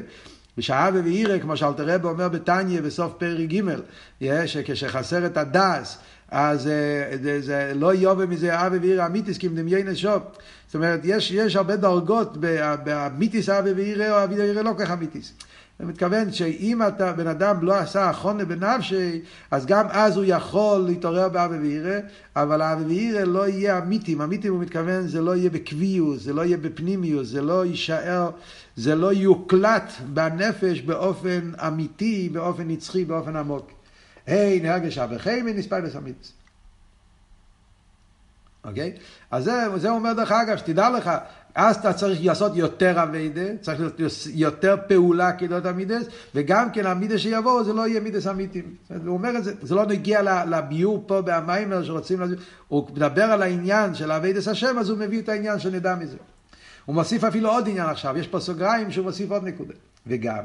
בשעה 0.58 0.90
ואירא, 0.94 1.38
כמו 1.38 1.56
שאלתר 1.56 1.84
רב 1.86 2.04
אומר 2.04 2.28
בתניא 2.28 2.80
בסוף 2.80 3.12
פרק 3.18 3.48
ג', 3.48 4.46
שכשחסר 4.46 5.26
את 5.26 5.36
הדס, 5.36 5.98
אז 6.28 6.66
אה, 6.66 7.16
זה, 7.22 7.40
זה 7.40 7.72
לא 7.74 7.94
יובה 7.94 8.26
מזה 8.26 8.66
אבי 8.66 8.78
ואירא 8.78 9.06
אמיתיס 9.06 9.38
כי 9.38 9.48
מדמיין 9.48 9.94
שוב. 9.94 10.22
זאת 10.66 10.74
אומרת, 10.74 11.00
יש, 11.04 11.30
יש 11.30 11.56
הרבה 11.56 11.76
דרגות 11.76 12.36
באמיתיס 12.84 13.48
אבי 13.48 13.72
ואירא 13.72 14.10
או 14.10 14.24
אבי 14.24 14.34
ואירא 14.34 14.62
לא 14.62 14.72
כך 14.78 14.90
אמיתיס. 14.90 15.32
אני 15.80 15.88
מתכוון 15.88 16.32
שאם 16.32 16.82
אתה, 16.88 17.12
בן 17.12 17.26
אדם 17.26 17.62
לא 17.62 17.74
עשה 17.78 18.10
אחונה 18.10 18.44
בנפשי, 18.44 19.20
אז 19.50 19.66
גם 19.66 19.86
אז 19.90 20.16
הוא 20.16 20.24
יכול 20.28 20.80
להתעורר 20.80 21.28
באבי 21.28 21.58
ואירא, 21.58 21.98
אבל 22.36 22.60
האבי 22.62 22.84
ואירא 22.84 23.24
לא 23.24 23.48
יהיה 23.48 23.78
אמיתים. 23.78 24.20
אמיתים 24.20 24.52
הוא 24.52 24.62
מתכוון, 24.62 25.08
זה 25.08 25.20
לא 25.20 25.36
יהיה 25.36 25.50
בקביעות, 25.50 26.20
זה 26.20 26.32
לא 26.32 26.44
יהיה 26.44 26.56
בפנימיות, 26.56 27.26
זה 27.26 27.42
לא 27.42 27.66
יישאר, 27.66 28.30
זה 28.76 28.94
לא 28.94 29.12
יוקלט 29.12 29.92
בנפש 30.12 30.80
באופן 30.80 31.52
אמיתי, 31.66 32.28
באופן 32.32 32.68
נצחי, 32.68 33.04
באופן 33.04 33.36
עמוק. 33.36 33.70
היי 34.26 34.60
נהרגש 34.60 34.98
אבכם 34.98 35.46
ונספיידס 35.46 35.96
אמיתס. 35.96 36.32
אוקיי? 38.64 38.92
אז 39.30 39.44
זה, 39.44 39.52
זה 39.76 39.90
אומר 39.90 40.12
דרך 40.12 40.32
אגב, 40.32 40.56
שתדע 40.56 40.90
לך, 40.90 41.10
אז 41.54 41.76
אתה 41.76 41.92
צריך 41.92 42.18
לעשות 42.24 42.56
יותר 42.56 43.02
אביידה, 43.02 43.56
צריך 43.60 43.80
להיות 43.80 44.00
יותר 44.34 44.76
פעולה 44.88 45.32
כדות 45.32 45.66
המידס, 45.66 46.06
וגם 46.34 46.70
כן 46.70 46.86
המידס 46.86 47.20
שיבואו 47.20 47.64
זה 47.64 47.72
לא 47.72 47.88
יהיה 47.88 48.00
מידס 48.00 48.26
אמיתיים. 48.26 48.74
הוא 49.06 49.16
אומר 49.16 49.38
את 49.38 49.44
זה, 49.44 49.54
זה 49.62 49.74
לא 49.74 49.86
נגיע 49.86 50.44
לביור 50.46 51.04
פה 51.06 51.20
במיימר 51.24 51.84
שרוצים 51.84 52.20
להגיד, 52.20 52.38
הוא 52.68 52.88
מדבר 52.94 53.24
על 53.24 53.42
העניין 53.42 53.94
של 53.94 54.12
אביידס 54.12 54.48
השם, 54.48 54.78
אז 54.78 54.90
הוא 54.90 54.98
מביא 54.98 55.20
את 55.20 55.28
העניין 55.28 55.58
שנדע 55.58 55.94
מזה. 55.94 56.16
הוא 56.84 56.94
מוסיף 56.94 57.24
אפילו 57.24 57.50
עוד 57.50 57.68
עניין 57.68 57.88
עכשיו, 57.88 58.18
יש 58.18 58.26
פה 58.26 58.40
סוגריים 58.40 58.90
שהוא 58.90 59.04
מוסיף 59.04 59.30
עוד 59.30 59.44
נקודה. 59.44 59.74
וגם, 60.06 60.44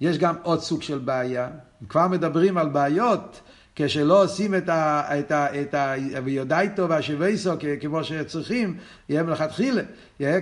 יש 0.00 0.18
גם 0.18 0.34
עוד 0.42 0.60
סוג 0.60 0.82
של 0.82 0.98
בעיה, 0.98 1.48
כבר 1.88 2.08
מדברים 2.08 2.58
על 2.58 2.68
בעיות 2.68 3.40
כשלא 3.76 4.24
עושים 4.24 4.54
את 4.54 4.68
ה... 4.68 5.02
את 5.18 5.30
ה... 5.30 5.60
את 5.60 5.74
ה... 5.74 5.94
ויודעיתו 6.24 6.88
והשוויסו 6.88 7.50
כמו 7.80 8.04
שצריכים, 8.04 8.76
יהיה 9.08 9.22
מלכתחילה. 9.22 9.82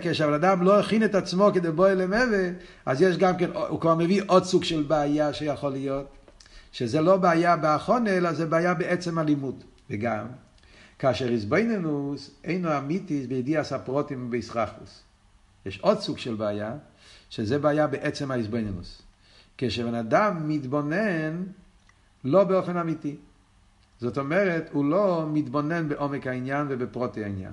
כשהבן 0.00 0.32
אדם 0.32 0.62
לא 0.62 0.80
הכין 0.80 1.04
את 1.04 1.14
עצמו 1.14 1.50
כדי 1.54 1.70
בוא 1.70 1.88
אל 1.88 2.00
המבה, 2.00 2.50
אז 2.86 3.02
יש 3.02 3.16
גם 3.16 3.36
כן, 3.36 3.50
הוא 3.68 3.80
כבר 3.80 3.94
מביא 3.94 4.22
עוד 4.26 4.44
סוג 4.44 4.64
של 4.64 4.82
בעיה 4.82 5.32
שיכול 5.32 5.70
להיות, 5.72 6.06
שזה 6.72 7.00
לא 7.00 7.16
בעיה 7.16 7.56
באחונה, 7.56 8.10
אלא 8.10 8.32
זה 8.32 8.46
בעיה 8.46 8.74
בעצם 8.74 9.18
הלימוד. 9.18 9.64
וגם, 9.90 10.26
כאשר 10.98 11.28
איזבנינוס 11.28 12.30
אינו 12.44 12.78
אמיתיס 12.78 13.26
בידיעס 13.26 13.72
הפרוטים 13.72 14.26
ובישחחוס. 14.26 15.02
יש 15.66 15.78
עוד 15.80 16.00
סוג 16.00 16.18
של 16.18 16.34
בעיה, 16.34 16.72
שזה 17.30 17.58
בעיה 17.58 17.86
בעצם 17.86 18.30
האיזבנינוס. 18.30 19.02
כשבן 19.58 19.94
אדם 19.94 20.48
מתבונן 20.48 21.42
לא 22.24 22.44
באופן 22.44 22.76
אמיתי. 22.76 23.16
זאת 24.00 24.18
אומרת, 24.18 24.70
הוא 24.72 24.85
לא 24.85 25.26
מתבונן 25.33 25.88
בעומק 25.88 26.26
העניין 26.26 26.66
ובפרוטי 26.70 27.24
העניין. 27.24 27.52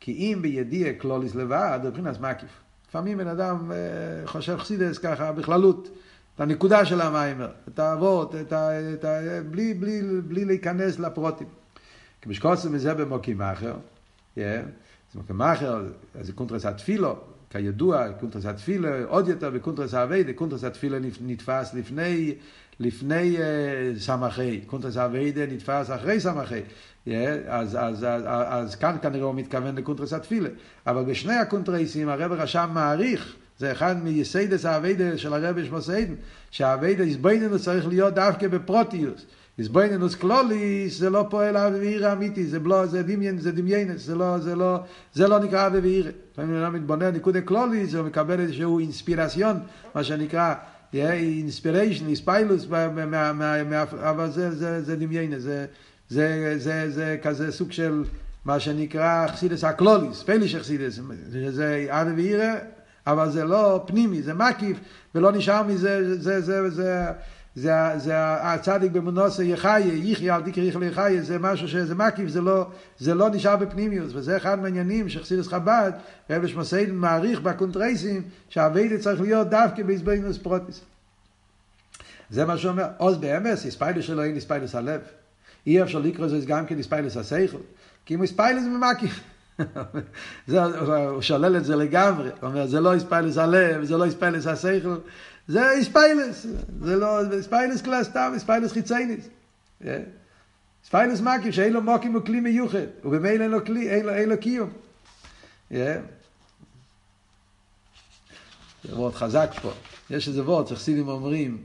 כי 0.00 0.12
אם 0.12 0.38
בידיע 0.42 0.92
קלוליס 0.92 1.34
לבד, 1.34 1.80
מבחינת 1.84 2.20
מקיף. 2.20 2.60
לפעמים 2.88 3.18
בן 3.18 3.28
אדם 3.28 3.72
אה, 3.72 4.26
חושב 4.26 4.56
חסידס 4.56 4.98
ככה 4.98 5.32
בכללות, 5.32 5.88
את 6.34 6.40
הנקודה 6.40 6.84
של 6.84 7.00
המיימר, 7.00 7.52
את 7.68 7.78
האבות, 7.78 8.34
את 8.34 8.52
ה, 8.52 8.92
את 8.92 9.04
ה, 9.04 9.18
בלי, 9.50 9.74
בלי, 9.74 10.02
בלי 10.28 10.44
להיכנס 10.44 10.98
לפרטים. 10.98 11.46
כמו 12.20 12.28
שכתוב 12.28 12.72
מזה 12.72 12.94
במקום 12.94 13.42
אחר, 13.42 13.74
yeah, 14.36 14.38
זה 15.12 15.18
מקום 15.20 15.42
אחר, 15.42 15.82
זה 16.20 16.32
קונטרס 16.32 16.66
התפילה, 16.66 17.16
כידוע, 17.50 18.12
קונטרס 18.12 18.46
התפילה, 18.46 19.04
עוד 19.04 19.28
יותר 19.28 19.50
בקונטרס 19.50 19.94
העביידה, 19.94 20.32
קונטרס 20.32 20.64
התפילה 20.64 20.98
נדפס 21.20 21.74
לפני, 21.74 22.34
לפני 22.80 23.36
uh, 23.36 24.00
סמך 24.00 24.34
הי, 24.34 24.60
קונטרס 24.66 24.96
העביידה 24.96 25.46
נדפס 25.46 25.90
אחרי 25.90 26.20
סמך 26.20 26.43
הי. 26.43 26.60
Yeah, 27.06 27.10
אז, 27.48 27.76
אז, 27.80 28.04
אז, 28.04 28.22
אז 28.26 28.74
כאן 28.74 28.96
כנראה 29.02 29.24
הוא 29.24 29.34
מתכוון 29.34 29.76
לקונטרס 29.76 30.12
התפילה. 30.12 30.48
אבל 30.86 31.04
בשני 31.04 31.34
הקונטרסים 31.34 32.08
הרבי 32.08 32.32
רש"ב 32.32 32.70
מאריך, 32.74 33.36
זה 33.58 33.72
אחד 33.72 34.04
מייסיידס 34.04 34.64
העביידה 34.64 35.18
של 35.18 35.34
הרבי 35.34 35.64
נשמתו 35.64 35.94
עדן, 35.94 36.14
שהעביידה 36.50 37.04
התבוננות 37.04 37.58
צריך 37.58 37.88
להיות 37.88 38.14
דווקא 38.14 38.48
בפרטיות. 38.48 39.26
התבוננות 39.58 40.14
כללית 40.14 40.98
זה 40.98 41.10
לא 41.10 41.26
פועל 41.30 41.56
אהבה 41.56 41.78
ויראה 41.78 42.12
אמיתי, 42.12 42.46
זה, 42.46 42.58
לא, 42.58 42.86
זה 42.86 43.02
דמיון, 43.02 43.38
זה 43.38 43.52
דמיונות, 43.52 44.02
זה 44.02 44.14
לא, 44.14 44.38
זה 44.38 44.54
לא, 44.56 44.78
זה 45.12 45.28
לא 45.28 45.38
נקרא 45.38 45.66
אהבה 45.66 45.78
ויראה. 45.78 46.10
לפעמים 46.32 46.62
אדם 46.62 46.72
מתבונן 46.72 47.10
נקודה 47.10 47.42
כללית, 47.42 47.94
הוא 47.94 48.06
מקבל 48.06 48.40
איזשהו 48.40 48.78
אינספירציון, 48.78 49.56
מה 49.94 50.04
שנקרא, 50.04 50.54
אינספיריישן, 50.94 52.06
איספיילוס, 52.06 52.66
אבל 53.92 54.30
זה, 54.30 54.50
זה, 56.58 56.90
זה 56.90 57.18
כזה 57.22 57.52
סוג 57.52 57.72
של 57.72 58.04
מה 58.44 58.60
שנקרא 58.60 59.26
חסידס 59.28 59.64
הכללית, 59.64 60.22
פויליש 60.22 60.56
חסידס, 60.56 61.00
זה 61.48 61.86
אהבה 61.90 62.12
ויראה, 62.12 62.54
אבל 63.06 63.30
זה 63.30 63.44
לא 63.44 63.84
פנימי, 63.86 64.22
זה 64.22 64.34
מקיף, 64.34 64.78
ולא 65.14 65.32
נשאר 65.32 65.62
מזה, 65.62 66.18
זה, 66.20 66.40
זה, 66.40 66.70
זה, 66.70 67.06
זה 67.56 67.72
זה, 67.96 68.12
הצדיק 68.18 68.92
באמונתו 68.92 69.44
יחיה, 69.44 69.94
יחיה 69.94 70.36
אל 70.36 70.42
תקרא 70.42 70.64
יחיה 70.64 70.88
אלא 70.88 71.01
יחיה, 71.01 71.22
זה 71.22 71.38
משהו 71.38 71.68
שזה 71.68 71.94
מקיף, 71.94 72.28
זה 72.28 72.40
לא, 72.40 72.66
זה 72.98 73.14
לא 73.14 73.30
נשאר 73.30 73.56
בפנימיוס, 73.56 74.12
וזה 74.14 74.36
אחד 74.36 74.58
מהעניינים 74.62 75.08
שחסידס 75.08 75.48
חב"ד, 75.48 75.92
רבי 76.30 76.48
נשמתו 76.48 76.79
עדן 76.79 76.94
מאריך 76.94 77.40
בקונטרייסים, 77.40 78.22
שהעביידה 78.48 78.98
צריך 78.98 79.20
להיות 79.20 79.50
דווקא 79.50 79.82
בהתבוננות 79.82 80.38
פרטית. 80.38 80.80
זה 82.30 82.44
מה 82.44 82.58
שהוא 82.58 82.70
אומר, 82.70 82.86
עוז 82.96 83.18
באמס, 83.18 83.64
התפעלות 83.64 84.04
שלו 84.04 84.22
אין 84.22 84.34
התפעלות 84.34 84.74
הלב. 84.74 85.00
אי 85.66 85.82
אפשר 85.82 85.98
לקרוא 85.98 86.28
זה 86.28 86.40
גם 86.46 86.66
כן 86.66 86.78
התפעלות 86.78 87.16
השכל, 87.16 87.58
כי 88.06 88.14
אם 88.14 88.22
התפעלות 88.22 88.64
זה. 90.46 90.62
הוא 91.08 91.22
שולל 91.22 91.56
את 91.56 91.64
זה 91.64 91.76
לגמרי, 91.76 92.30
הוא 92.40 92.48
אומר, 92.48 92.66
זה 92.66 92.80
לא 92.80 92.94
התפעלות 92.94 93.36
הלב, 93.38 93.84
זה 93.84 93.96
לא 93.96 94.04
התפעלות 94.04 94.46
השכל, 94.46 94.96
זה 95.48 95.70
התפעלות, 95.70 96.46
זה 96.82 96.96
לא, 96.96 97.20
התפעלות 97.32 97.82
קלאס 97.82 98.06
סתם, 98.06 98.30
התפעלות 98.34 98.72
חיצונית. 98.72 99.28
התפעלות 100.82 101.20
מקיף, 101.20 101.54
שאין 101.54 101.72
לו 101.72 101.82
מקום 101.82 102.16
וכלי 102.16 102.40
מיוחד, 102.40 102.86
ובמילא 103.04 103.42
אין 103.42 103.50
לו 103.50 103.64
כלי, 103.64 103.90
אין 103.90 104.06
לו, 104.06 104.12
אין 104.12 104.28
לו 104.28 104.40
קיום. 104.40 104.70
זה 105.70 106.00
וורט 108.92 109.14
חזק 109.14 109.50
פה. 109.62 109.72
יש 110.10 110.28
איזה 110.28 110.42
וורט 110.42 110.66
שחסידים 110.66 111.08
אומרים, 111.08 111.58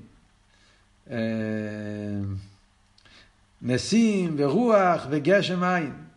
נסים 3.62 4.36
ורוח 4.38 5.08
וגשם 5.10 5.64
עין. 5.64 6.09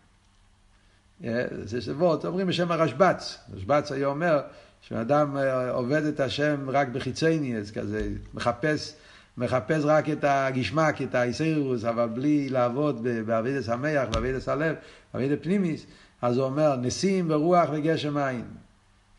זה 1.63 1.81
שבועות, 1.81 2.25
אומרים 2.25 2.47
בשם 2.47 2.71
הרשב"ץ. 2.71 3.37
הרשב"ץ 3.53 3.91
היה 3.91 4.07
אומר 4.07 4.41
שאדם 4.81 5.37
עובד 5.69 6.05
את 6.05 6.19
השם 6.19 6.69
רק 6.69 6.87
בחיצייני, 6.87 7.57
אז 7.57 7.71
כזה 7.71 8.09
מחפש, 8.33 8.95
מחפש 9.37 9.83
רק 9.85 10.09
את 10.09 10.23
הגשמק, 10.27 11.01
את 11.01 11.15
האיסאירוס, 11.15 11.85
אבל 11.85 12.07
בלי 12.07 12.49
לעבוד 12.49 13.07
בעבידת 13.25 13.63
שמח, 13.63 14.07
בעבידת 14.11 14.47
הלב, 14.47 14.75
בעבידת 15.13 15.43
פנימיס, 15.43 15.85
אז 16.21 16.37
הוא 16.37 16.45
אומר 16.45 16.75
נסים 16.75 17.25
ורוח 17.31 17.69
וגשם 17.73 18.13
מים. 18.13 18.45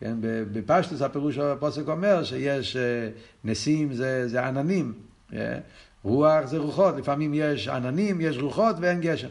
כן, 0.01 0.17
בפשטוס 0.53 1.03
הפירוש 1.03 1.35
של 1.35 1.43
הפוסק 1.43 1.89
אומר 1.89 2.25
שיש 2.25 2.77
נסים 3.45 3.93
זה, 3.93 4.29
זה 4.29 4.47
עננים, 4.47 4.93
רוח 6.03 6.47
זה 6.47 6.59
רוחות, 6.59 6.97
לפעמים 6.97 7.35
יש 7.35 7.69
עננים, 7.69 8.21
יש 8.21 8.39
רוחות 8.39 8.77
ואין 8.81 9.01
גשם. 9.01 9.29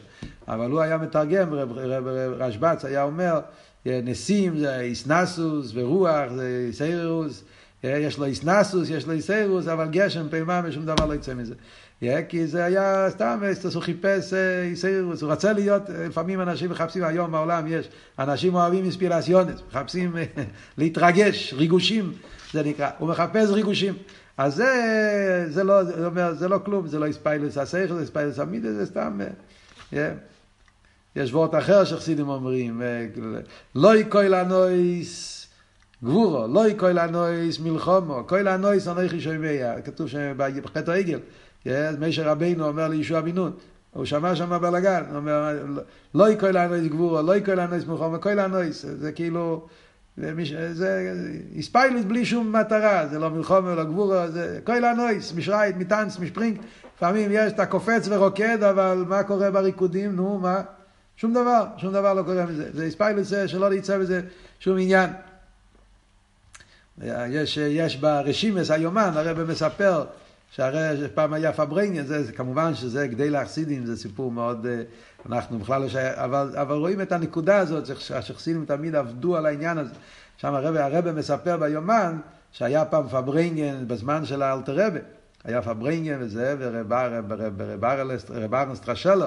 אבל 0.47 0.71
הוא 0.71 0.81
היה 0.81 0.97
מתרגם, 0.97 1.53
רב, 1.53 1.71
רב, 1.71 2.07
רב 2.07 2.33
רשב"ץ 2.37 2.85
היה 2.85 3.03
אומר, 3.03 3.39
נסים 3.85 4.57
זה 4.57 4.79
איסנסוס 4.79 5.71
ורוח 5.73 6.31
זה 6.35 6.65
איסיירוס, 6.67 7.43
יש 7.83 8.17
לו 8.17 8.25
איסנסוס, 8.25 8.89
יש 8.89 9.07
לו 9.07 9.13
איסיירוס, 9.13 9.67
אבל 9.67 9.87
גשם 9.91 10.29
פעימה 10.29 10.61
ושום 10.63 10.85
דבר 10.85 11.05
לא 11.05 11.13
יצא 11.13 11.33
מזה. 11.33 11.55
כי 12.29 12.47
זה 12.47 12.63
היה 12.63 13.07
סתם, 13.09 13.39
הוא 13.73 13.81
חיפש 13.81 14.33
איסיירוס, 14.63 15.21
הוא 15.21 15.31
רצה 15.31 15.53
להיות, 15.53 15.81
לפעמים 15.89 16.41
אנשים 16.41 16.69
מחפשים, 16.69 17.03
היום 17.03 17.31
בעולם 17.31 17.67
יש, 17.67 17.89
אנשים 18.19 18.55
אוהבים 18.55 18.83
אינספירציונס, 18.83 19.61
מחפשים 19.69 20.15
להתרגש, 20.77 21.53
ריגושים, 21.53 22.11
זה 22.53 22.63
נקרא, 22.63 22.89
הוא 22.97 23.09
מחפש 23.09 23.49
ריגושים. 23.49 23.93
אז 24.37 24.55
זה, 24.55 25.45
זה 25.49 25.63
לא, 25.63 25.83
זה 25.83 26.05
אומר, 26.05 26.33
זה 26.33 26.47
לא 26.47 26.59
כלום, 26.65 26.87
זה 26.87 26.99
לא 26.99 27.05
איספיילוס 27.05 27.57
הסייכל, 27.57 27.93
זה 27.93 28.01
איספיילוס 28.01 28.39
המידה, 28.39 28.73
זה 28.73 28.85
סתם. 28.85 29.19
יש 31.15 31.33
וורט 31.33 31.55
אחר 31.55 31.83
שחסידים 31.83 32.29
אומרים, 32.29 32.81
לא 33.75 33.95
יקוי 33.95 34.29
לנויס 34.29 35.33
גבורו, 36.03 36.47
לא 36.47 36.67
יקוי 36.67 36.93
לנויס 36.93 37.59
מלחומו, 37.59 38.23
קוי 38.27 38.43
לנויס 38.43 38.87
אנכי 38.87 39.21
שומע, 39.21 39.81
כתוב 39.85 40.07
שם 40.07 40.33
בחטא 40.37 40.91
העגל, 40.91 41.19
משה 41.99 42.31
רבינו 42.31 42.67
אומר 42.67 42.87
לישוע 42.87 43.21
בן 43.21 43.35
נון, 43.35 43.51
הוא 43.93 44.05
שמע 44.05 44.35
שם 44.35 44.59
בלאגן, 44.61 45.03
הוא 45.09 45.17
אומר, 45.17 45.65
לא 46.15 46.29
קול 46.29 46.51
ענות 46.51 46.87
גבורה, 46.87 47.21
לא 47.21 47.35
קול 47.35 47.55
ענות 47.55 47.85
מלחמה, 47.85 48.19
קול 48.19 48.35
ענות, 48.35 48.85
זה 48.85 49.11
כאילו, 49.11 49.67
זה 50.17 51.13
התפעלות 51.55 52.03
בלי 52.05 52.25
שום 52.25 52.55
מטרה, 52.55 53.07
זה 53.07 53.19
לא 53.19 53.29
מלחמה, 53.29 53.75
לא 53.75 53.83
גבורה, 53.83 54.27
זה 54.27 54.59
קול 54.63 54.79
ענות, 54.79 55.33
מ'שרייט, 55.33 55.75
מ'טאנצט, 55.75 56.19
מ'שפרינגט, 56.19 56.57
לפעמים 57.03 57.29
יש, 57.33 57.53
אתה 57.53 57.65
קופץ 57.65 58.07
ורוקד, 58.09 58.63
אבל 58.63 59.05
מה 59.07 59.23
קורה 59.23 59.51
בריקודים, 59.51 60.15
נו, 60.15 60.39
מה? 60.39 60.61
שום 61.17 61.33
דבר, 61.33 61.65
שום 61.77 61.93
דבר 61.93 62.13
לא 62.13 62.23
קורה 62.23 62.45
מזה. 62.45 62.69
זה 62.73 62.83
התפעלות 62.83 63.33
שלא 63.47 63.73
יצא 63.73 63.97
בזה 63.97 64.21
שום 64.59 64.77
עניין. 64.79 65.09
יש, 67.03 67.57
יש 67.57 67.97
ברשימס 67.97 68.71
היומן, 68.71 69.11
הרב 69.13 69.43
מספר 69.43 70.05
שהרי 70.51 71.07
פעם 71.13 71.33
היה 71.33 71.53
פברנגן, 71.53 72.05
זה, 72.05 72.23
זה 72.23 72.31
כמובן 72.31 72.75
שזה 72.75 73.07
גדולי 73.07 73.29
החסידים, 73.29 73.85
זה 73.85 73.97
סיפור 73.97 74.31
מאוד, 74.31 74.67
אנחנו 75.29 75.59
בכלל 75.59 75.81
לא 75.81 75.89
שייך, 75.89 76.17
אבל, 76.17 76.53
אבל 76.61 76.75
רואים 76.75 77.01
את 77.01 77.11
הנקודה 77.11 77.57
הזאת, 77.57 77.99
שהחסידים 77.99 78.65
תמיד 78.65 78.95
עבדו 78.95 79.37
על 79.37 79.45
העניין 79.45 79.77
הזה. 79.77 79.93
שם 80.37 80.53
הרב, 80.53 80.75
הרב 80.75 81.11
מספר 81.11 81.57
ביומן 81.57 82.19
שהיה 82.51 82.85
פעם 82.85 83.07
פברנגן 83.07 83.87
בזמן 83.87 84.25
של 84.25 84.41
האלטר 84.41 84.85
רבי. 84.87 84.99
היה 85.43 85.61
פברנגן 85.61 86.17
וזה, 86.19 86.55
ורב 86.59 86.93
אהרן 88.53 88.85
סטרשלר. 88.85 89.25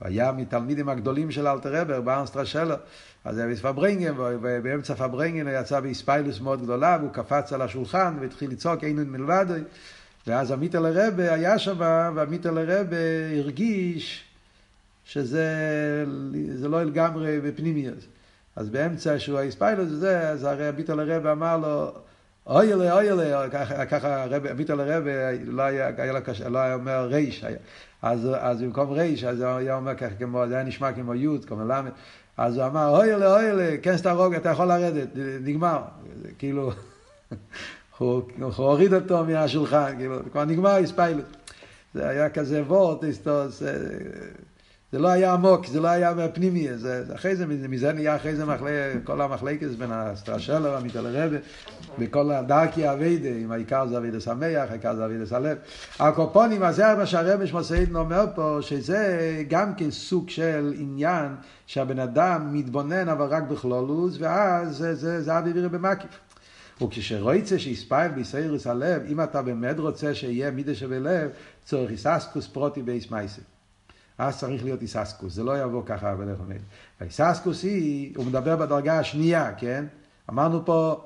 היה 0.00 0.32
מתלמידים 0.32 0.88
הגדולים 0.88 1.30
של 1.30 1.48
אלטר 1.48 1.80
רבי, 1.80 2.00
רב 2.00 2.10
אהרן 2.10 2.30
סטרשלר. 2.30 2.74
אז 3.24 3.38
היה 3.38 3.56
פברנגן, 3.56 4.14
ובאמצע 4.16 4.94
פברנגן 4.94 5.46
הוא 5.48 5.56
יצא 5.56 5.80
בהתפעלות 5.80 6.40
מאוד 6.40 6.62
גדולה, 6.62 6.96
והוא 7.00 7.12
קפץ 7.12 7.52
על 7.52 7.62
השולחן 7.62 8.16
והתחיל 8.20 8.50
לצעוק 8.50 8.84
אין 8.84 8.90
עוד 8.90 8.96
מלבדו. 8.96 9.54
ואז 10.26 10.50
המיטלר 10.50 10.86
רבי 10.86 11.34
היה 11.34 11.58
שם, 11.58 11.76
והמיטל 12.14 12.58
הרבה 12.58 12.96
הרגיש 13.38 14.24
שזה 15.04 16.04
לא 16.68 16.84
לגמרי 16.84 17.40
בפנימיות. 17.40 18.06
אז 18.56 18.68
באמצע 18.70 19.18
שהוא 19.18 19.38
האספיילוס 19.38 19.88
הזה, 19.92 20.28
אז 20.28 20.44
הרי 20.44 20.68
המיטל 20.68 21.00
הרבה 21.00 21.32
אמר 21.32 21.56
לו, 21.56 21.92
אוי 22.46 22.72
אלה, 22.72 22.92
אוי 22.92 23.10
אלה, 23.10 23.48
ככה 23.86 24.24
המיטל 24.50 24.80
הרבה 24.80 25.10
לא 25.46 25.62
היה, 25.62 25.90
לא 26.48 26.58
היה 26.58 26.74
אומר 26.74 27.06
ריש, 27.06 27.44
אז, 28.02 28.28
אז 28.38 28.62
במקום 28.62 28.90
ריש, 28.90 29.24
אז 29.24 29.40
הוא 29.40 29.48
היה 29.48 29.76
אומר 29.76 29.94
ככה, 29.94 30.14
כמו, 30.18 30.44
זה 30.48 30.54
היה 30.54 30.64
נשמע 30.64 30.92
כמו 30.92 31.14
י', 31.14 31.28
כמו 31.46 31.64
ל', 31.64 31.80
אז 32.36 32.56
הוא 32.56 32.66
אמר, 32.66 32.88
אוי 32.88 33.14
אלה, 33.14 33.34
אוי 33.34 33.50
אלה, 33.50 33.76
כן 33.82 33.96
סתרוג, 33.96 34.34
אתה 34.34 34.48
יכול 34.48 34.66
לרדת, 34.66 35.08
נגמר. 35.40 35.82
כאילו, 36.38 36.72
הוא, 37.98 38.22
הוא 38.40 38.52
הוריד 38.56 38.94
אותו 38.94 39.24
מהשולחן, 39.24 39.94
כאילו, 39.96 40.18
כבר 40.32 40.44
נגמר 40.44 40.70
הספיילוט. 40.70 41.24
זה 41.94 42.08
היה 42.08 42.30
כזה 42.30 42.62
וורט, 42.62 43.04
זה 44.94 45.00
לא 45.00 45.08
היה 45.08 45.32
עמוק, 45.32 45.66
זה 45.66 45.80
לא 45.80 45.88
היה 45.88 46.14
פנימי, 46.32 46.68
זה, 46.74 47.04
אחרי 47.14 47.36
זה, 47.36 47.46
מזה 47.46 47.92
נהיה 47.92 48.16
אחרי 48.16 48.36
זה 48.36 48.44
מחלק, 48.44 48.70
כל 49.04 49.20
המחלקת 49.20 49.66
בין 49.66 49.90
הסטרשלר, 49.92 50.76
המיטל 50.76 51.06
הרבה, 51.06 51.36
וכל 51.98 52.30
הדרכי 52.30 52.90
אביידה, 52.90 53.28
אם 53.28 53.52
העיקר 53.52 53.86
זה 53.86 53.98
אביידה 53.98 54.20
שמח, 54.20 54.70
העיקר 54.70 54.96
זה 54.96 55.04
אביידה 55.04 55.26
סלב. 55.26 55.58
הקופונים, 55.98 56.62
אז 56.62 56.76
זה 56.76 56.94
מה 56.98 57.06
שהרבש 57.06 57.52
מוסעידן 57.52 57.96
אומר 57.96 58.24
פה, 58.34 58.58
שזה 58.60 59.42
גם 59.48 59.74
כן 59.74 59.90
סוג 59.90 60.28
של 60.28 60.74
עניין 60.78 61.34
שהבן 61.66 61.98
אדם 61.98 62.48
מתבונן 62.52 63.08
אבל 63.08 63.26
רק 63.26 63.42
בכלולוס, 63.42 64.16
ואז 64.20 64.76
זה, 64.76 64.94
זה, 64.94 65.22
זה 65.22 65.38
אבי 65.38 65.52
וירי 65.52 65.68
במקיף. 65.68 66.20
וכשרויצה 66.82 67.58
שיספייל 67.58 68.12
בישראל 68.12 68.56
הלב, 68.66 69.02
אם 69.08 69.20
אתה 69.20 69.42
באמת 69.42 69.78
רוצה 69.78 70.14
שיהיה 70.14 70.50
מידה 70.50 70.74
שבלב, 70.74 71.30
צורך 71.64 71.90
איססקוס 71.90 72.46
פרוטי 72.46 72.82
בייס 72.82 73.10
מייסה. 73.10 73.42
אז 74.18 74.38
צריך 74.38 74.64
להיות 74.64 74.82
איססקוס, 74.82 75.32
זה 75.32 75.44
לא 75.44 75.62
יבוא 75.62 75.82
ככה 75.86 76.14
בדרך 76.14 76.40
המלך. 76.40 76.60
והאיססקוס 77.00 77.62
היא, 77.62 78.12
הוא 78.16 78.26
מדבר 78.26 78.56
בדרגה 78.56 78.98
השנייה, 78.98 79.52
כן? 79.58 79.84
אמרנו 80.30 80.64
פה, 80.64 81.04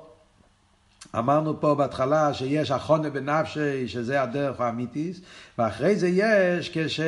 אמרנו 1.17 1.61
פה 1.61 1.75
בהתחלה 1.75 2.33
שיש 2.33 2.71
החונה 2.71 3.09
בנפשי, 3.09 3.87
שזה 3.87 4.21
הדרך 4.21 4.61
האמיתיס, 4.61 5.21
ואחרי 5.57 5.95
זה 5.95 6.07
יש 6.07 6.69
כש... 6.73 6.99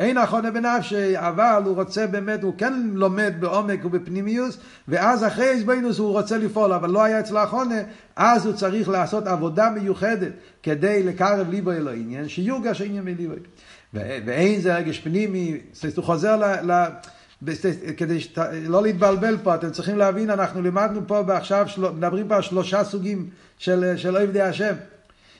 אין 0.00 0.18
החונה 0.18 0.50
בנפשי, 0.50 1.18
אבל 1.18 1.62
הוא 1.64 1.74
רוצה 1.74 2.06
באמת, 2.06 2.42
הוא 2.42 2.54
כן 2.58 2.72
לומד 2.92 3.34
בעומק 3.40 3.84
ובפנימיוס, 3.84 4.58
ואז 4.88 5.24
אחרי 5.24 5.48
איזבנוס 5.48 5.98
הוא 5.98 6.12
רוצה 6.12 6.38
לפעול, 6.38 6.72
אבל 6.72 6.90
לא 6.90 7.02
היה 7.02 7.20
אצלו 7.20 7.38
החונה, 7.38 7.80
אז 8.16 8.46
הוא 8.46 8.54
צריך 8.54 8.88
לעשות 8.88 9.26
עבודה 9.26 9.70
מיוחדת 9.70 10.32
כדי 10.62 11.02
לקרב 11.02 11.50
ליבו 11.50 11.72
אלו 11.72 11.90
עניין, 11.90 12.28
שיורגש 12.28 12.80
עניין 12.80 13.04
מליבו. 13.04 13.34
ואין 13.94 14.60
זה 14.60 14.76
רגש 14.76 14.98
פנימי, 14.98 15.60
הוא 15.96 16.04
חוזר 16.04 16.36
ל... 16.36 16.72
ל 16.72 16.86
כדי 17.96 18.20
שת, 18.20 18.38
לא 18.68 18.82
להתבלבל 18.82 19.36
פה, 19.42 19.54
אתם 19.54 19.70
צריכים 19.70 19.98
להבין, 19.98 20.30
אנחנו 20.30 20.62
לימדנו 20.62 21.00
פה 21.06 21.22
ועכשיו, 21.26 21.68
של, 21.68 21.90
מדברים 21.90 22.28
פה 22.28 22.36
על 22.36 22.42
שלושה 22.42 22.84
סוגים 22.84 23.30
של, 23.58 23.96
של 23.96 24.16
עבדי 24.16 24.40
השם. 24.40 24.74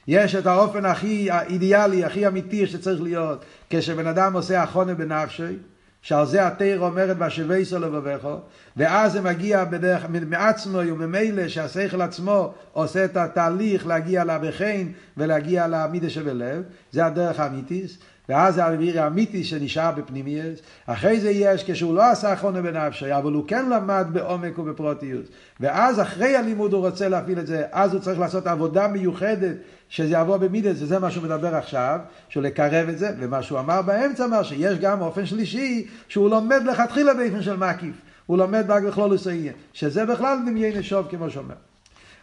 יש 0.06 0.34
את 0.34 0.46
האופן 0.46 0.84
הכי 0.84 1.28
אידיאלי, 1.48 2.04
הכי 2.04 2.26
אמיתי 2.26 2.66
שצריך 2.66 3.02
להיות, 3.02 3.44
כשבן 3.70 4.06
אדם 4.06 4.32
עושה 4.32 4.62
החונה 4.62 4.94
בנפשי, 4.94 5.56
שעל 6.02 6.26
זה 6.26 6.46
התיר 6.46 6.80
אומרת 6.80 7.18
בשבי 7.18 7.62
לבבכו, 7.80 8.36
ואז 8.76 9.12
זה 9.12 9.20
מגיע 9.20 9.64
בדרך, 9.64 10.04
מעצמו 10.26 10.78
וממילא 10.78 11.48
שהשכל 11.48 12.02
עצמו 12.02 12.54
עושה 12.72 13.04
את 13.04 13.16
התהליך 13.16 13.86
להגיע 13.86 14.24
לבחין 14.24 14.92
ולהגיע 15.16 15.66
למידה 15.68 16.10
שבלב, 16.10 16.62
זה 16.92 17.06
הדרך 17.06 17.40
האמיתיס. 17.40 17.98
ואז 18.30 18.54
זה 18.54 18.64
האוויר 18.64 19.02
האמיתי 19.02 19.44
שנשאר 19.44 19.90
בפנימיות. 19.90 20.60
אחרי 20.86 21.20
זה 21.20 21.30
יש 21.30 21.70
כשהוא 21.70 21.94
לא 21.94 22.10
עשה 22.10 22.32
אחרונה 22.32 22.62
בנפשי, 22.62 23.16
אבל 23.16 23.32
הוא 23.32 23.44
כן 23.48 23.68
למד 23.68 24.06
בעומק 24.12 24.58
ובפרוטיות. 24.58 25.24
ואז 25.60 26.00
אחרי 26.00 26.36
הלימוד 26.36 26.72
הוא 26.72 26.86
רוצה 26.86 27.08
להפעיל 27.08 27.38
את 27.38 27.46
זה, 27.46 27.64
אז 27.72 27.92
הוא 27.92 28.00
צריך 28.00 28.20
לעשות 28.20 28.46
עבודה 28.46 28.88
מיוחדת 28.88 29.56
שזה 29.88 30.14
יבוא 30.14 30.36
במידס, 30.36 30.82
וזה 30.82 30.98
מה 30.98 31.10
שהוא 31.10 31.24
מדבר 31.24 31.54
עכשיו, 31.54 31.98
שהוא 32.28 32.42
לקרב 32.42 32.88
את 32.88 32.98
זה, 32.98 33.10
ומה 33.18 33.42
שהוא 33.42 33.58
אמר 33.58 33.82
באמצע 33.82 34.24
אמר 34.24 34.42
שיש 34.42 34.78
גם 34.78 35.00
אופן 35.00 35.26
שלישי, 35.26 35.86
שהוא 36.08 36.30
לומד 36.30 36.62
לכתחילה 36.64 37.14
באופן 37.14 37.42
של 37.42 37.56
מקיף. 37.56 37.94
הוא 38.26 38.38
לומד 38.38 38.70
רק 38.70 38.82
בכלול 38.82 39.16
עניין, 39.32 39.54
שזה 39.72 40.06
בכלל 40.06 40.38
דמיין 40.46 40.78
נשוב 40.78 41.06
כמו 41.10 41.30
שאומר. 41.30 41.54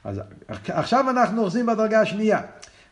אז 0.03 0.21
עכשיו 0.67 1.09
אנחנו 1.09 1.41
אוחזים 1.41 1.65
בדרגה 1.65 2.01
השנייה. 2.01 2.41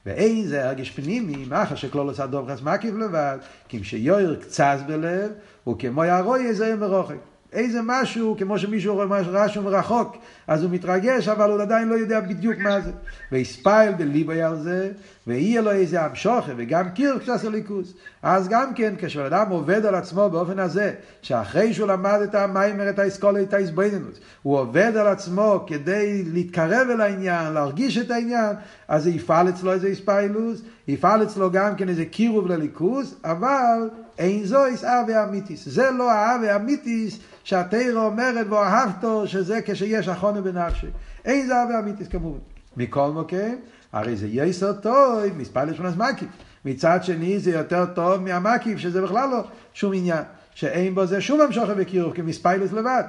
ואין 0.05 0.47
זה 0.47 0.65
הרגש 0.65 0.89
פנימי, 0.89 1.45
מאחר 1.49 1.75
שכלול 1.75 2.07
עושה 2.07 2.27
דוב 2.27 2.51
חס 2.51 2.61
מקיף 2.61 2.95
לבד, 2.95 3.37
כי 3.67 3.81
כשיוער 3.81 4.35
קצז 4.35 4.83
בלב, 4.87 5.31
הוא 5.63 5.79
כמו 5.79 6.03
יערוי 6.03 6.47
איזה 6.47 6.75
מרוחק. 6.75 7.15
איזה 7.55 7.79
משהו, 7.83 8.35
כמו 8.39 8.59
שמישהו 8.59 8.95
רואה 8.95 9.21
משהו 9.45 9.63
מרחוק, 9.63 10.17
אז 10.47 10.63
הוא 10.63 10.71
מתרגש, 10.71 11.27
אבל 11.27 11.51
הוא 11.51 11.61
עדיין 11.61 11.87
לא 11.87 11.95
יודע 11.95 12.19
בדיוק 12.19 12.57
מה 12.57 12.81
זה. 12.81 12.91
והספייל 13.31 13.93
בליבוי 13.93 14.41
על 14.41 14.59
זה, 14.59 14.91
ויהיה 15.27 15.61
לו 15.61 15.71
איזה 15.71 16.01
המשוכה 16.01 16.51
וגם 16.57 16.89
קיר 16.89 17.19
קצת 17.19 17.45
הליכוס. 17.45 17.93
אז 18.23 18.47
גם 18.47 18.73
כן, 18.73 18.93
כשאדם 18.97 19.49
עובד 19.49 19.85
על 19.85 19.95
עצמו 19.95 20.29
באופן 20.29 20.59
הזה, 20.59 20.93
שאחרי 21.21 21.73
שהוא 21.73 21.87
למד 21.87 22.19
את 22.23 22.35
המיימר, 22.35 22.89
את 22.89 22.99
האסכולה, 22.99 23.41
את 23.41 23.53
ההסבויננות, 23.53 24.19
הוא 24.43 24.57
עובד 24.57 24.91
על 24.97 25.07
עצמו 25.07 25.63
כדי 25.67 26.23
להתקרב 26.33 26.87
אל 26.89 27.01
העניין, 27.01 27.53
להרגיש 27.53 27.97
את 27.97 28.11
העניין, 28.11 28.55
אז 28.87 29.03
זה 29.03 29.09
יפעל 29.09 29.49
אצלו 29.49 29.71
איזה 29.71 29.87
איספיילוס, 29.87 30.61
יפעל 30.87 31.23
אצלו 31.23 31.51
גם 31.51 31.75
כן 31.75 31.89
איזה 31.89 32.05
קירוב 32.05 32.47
לליכוס, 32.47 33.15
אבל 33.23 33.89
אין 34.17 34.45
זו 34.45 34.63
אבי 34.83 35.13
אמיתיס. 35.23 35.69
זה 35.69 35.91
לא 35.91 36.11
האבי 36.11 36.55
אמיתיס 36.55 37.19
שהתרא 37.43 38.05
אומרת 38.05 38.47
ואהבתו, 38.49 39.27
שזה 39.27 39.59
כשיש 39.65 40.07
אחונה 40.07 40.41
בנפשי. 40.41 40.87
אין 41.25 41.47
זה 41.47 41.63
אבי 41.63 41.73
אמיתיס 41.79 42.07
כמובן. 42.07 42.39
מכל 42.77 43.11
מוקם, 43.11 43.55
הרי 43.93 44.15
זה 44.15 44.27
יסר 44.27 44.73
טוב, 44.73 45.19
מספר 45.37 45.65
לשמונס 45.65 45.95
מקיף. 45.95 46.29
מצד 46.65 47.03
שני 47.03 47.39
זה 47.39 47.51
יותר 47.51 47.85
טוב 47.85 48.21
מהמקיף, 48.21 48.77
שזה 48.77 49.01
בכלל 49.01 49.29
לא 49.29 49.43
שום 49.73 49.93
עניין. 49.93 50.23
שאין 50.53 50.95
בו 50.95 51.05
זה 51.05 51.21
שום 51.21 51.41
המשוכר 51.41 51.73
וקירוב, 51.77 52.13
כמספיילוס 52.13 52.71
לבד. 52.71 53.03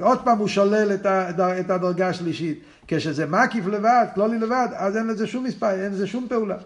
עוד 0.00 0.24
פעם 0.24 0.38
הוא 0.38 0.48
שולל 0.48 0.92
את 1.60 1.70
הדרגה 1.70 2.08
השלישית. 2.08 2.62
כשזה 2.88 3.26
מקיף 3.26 3.66
לבד, 3.66 4.06
כלולי 4.14 4.38
לבד, 4.38 4.68
אז 4.74 4.96
אין 4.96 5.06
לזה 5.06 5.26
שום 5.26 5.44
מספר, 5.44 5.70
אין 5.70 5.92
לזה 5.92 6.06
שום 6.06 6.26
פעולה. 6.28 6.56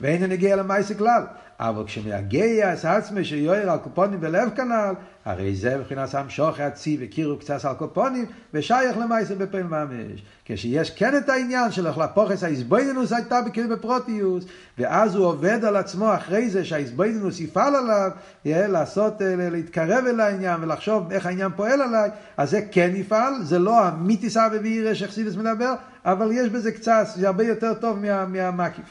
ואין 0.00 0.22
נגיע 0.22 0.56
למעשה 0.56 0.94
כלל. 0.94 1.22
אבל 1.68 1.84
כשמגיע 1.86 2.72
את 2.72 2.84
עצמי 2.84 3.24
שיוער 3.24 3.70
על 3.70 3.78
קופונים 3.78 4.20
בלב 4.20 4.50
כנ"ל, 4.56 4.94
הרי 5.24 5.54
זה 5.54 5.76
מבחינת 5.78 6.14
המשוך 6.14 6.60
הצי 6.60 6.98
וקירו 7.00 7.38
קצת 7.38 7.64
על 7.64 7.74
קופונים, 7.74 8.26
ושייך 8.54 8.96
למעשה 8.98 9.34
בפעיל 9.34 9.66
ממש. 9.66 10.22
כשיש 10.44 10.90
כן 10.90 11.16
את 11.16 11.28
העניין 11.28 11.70
של 11.70 11.86
החלפוכס 11.86 12.44
ההסבוינינוס 12.44 13.12
הייתה 13.12 13.40
כאילו 13.52 13.68
בפרוטיוס, 13.68 14.44
ואז 14.78 15.14
הוא 15.14 15.26
עובד 15.26 15.64
על 15.64 15.76
עצמו 15.76 16.14
אחרי 16.14 16.50
זה 16.50 16.64
שההסבוינינוס 16.64 17.40
יפעל 17.40 17.76
עליו, 17.76 18.10
יהיה 18.44 18.68
לעשות, 18.68 19.22
אה, 19.22 19.34
להתקרב 19.36 20.04
אל 20.06 20.20
העניין 20.20 20.62
ולחשוב 20.62 21.12
איך 21.12 21.26
העניין 21.26 21.50
פועל 21.56 21.82
עליי, 21.82 22.10
אז 22.36 22.50
זה 22.50 22.60
כן 22.70 22.90
יפעל, 22.94 23.42
זה 23.42 23.58
לא 23.58 23.84
המיתיסה 23.84 24.46
ואירש 24.52 25.00
שחסידס 25.00 25.36
מדבר, 25.36 25.74
אבל 26.04 26.32
יש 26.32 26.48
בזה 26.48 26.72
קצת, 26.72 27.04
זה 27.14 27.26
הרבה 27.26 27.44
יותר 27.44 27.74
טוב 27.74 27.98
מה, 27.98 28.26
מהמקיף. 28.26 28.86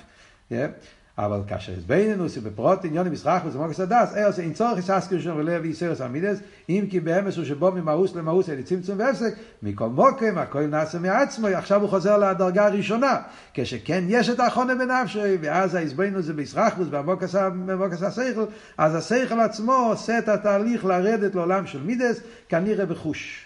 אבל 1.17 1.41
כאשר 1.47 1.73
הסבינינוס 1.77 2.37
בפרוט 2.37 2.85
עניונים 2.85 3.13
מסרח 3.13 3.41
וזמוגס 3.45 3.79
הדס, 3.79 4.15
ארס 4.15 4.39
אין 4.39 4.53
צורך 4.53 4.79
יססקר 4.79 5.19
שם 5.19 5.35
ולב 5.37 5.61
ויסרס 5.63 6.01
עמידס, 6.01 6.39
אם 6.69 6.85
כי 6.89 6.99
באמס 6.99 7.37
הוא 7.37 7.45
שבו 7.45 7.71
ממאוס 7.71 8.15
למאוס 8.15 8.49
אלי 8.49 8.63
צמצום 8.63 8.99
והפסק, 8.99 9.33
מכל 9.63 9.89
מוקם 9.89 10.37
הכל 10.37 10.61
נעשה 10.65 10.99
מעצמו, 10.99 11.47
עכשיו 11.47 11.81
הוא 11.81 11.89
חוזר 11.89 12.17
לדרגה 12.17 12.65
הראשונה, 12.65 13.17
כשכן 13.53 14.03
יש 14.07 14.29
את 14.29 14.39
האחרונה 14.39 14.75
בנפשי, 14.75 15.37
ואז 15.41 15.75
ההסבינינוס 15.75 16.25
זה 16.25 16.33
בסרחבוס 16.33 16.87
במוקס 16.87 18.03
השכל, 18.03 18.45
אז 18.77 18.95
השכל 18.95 19.39
עצמו 19.39 19.73
עושה 19.73 20.17
את 20.17 20.29
התהליך 20.29 20.85
לרדת 20.85 21.35
לעולם 21.35 21.67
של 21.67 21.83
מידס, 21.83 22.19
כנראה 22.49 22.85
בחוש. 22.85 23.45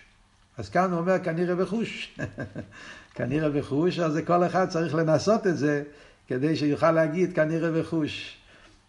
אז 0.58 0.70
כאן 0.70 0.92
הוא 0.92 1.00
אומר 1.00 1.20
כנראה 1.24 1.56
בחוש. 1.56 2.20
כנראה 3.16 3.50
בחוש, 3.50 4.00
אז 4.00 4.20
כל 4.26 4.46
אחד 4.46 4.70
צריך 4.70 4.96
לנסות 4.96 5.48
את 5.48 5.58
זה. 5.58 5.84
כדי 6.28 6.56
שיוכל 6.56 6.92
להגיד 6.92 7.34
כנראה 7.34 7.70
וחוש. 7.74 8.38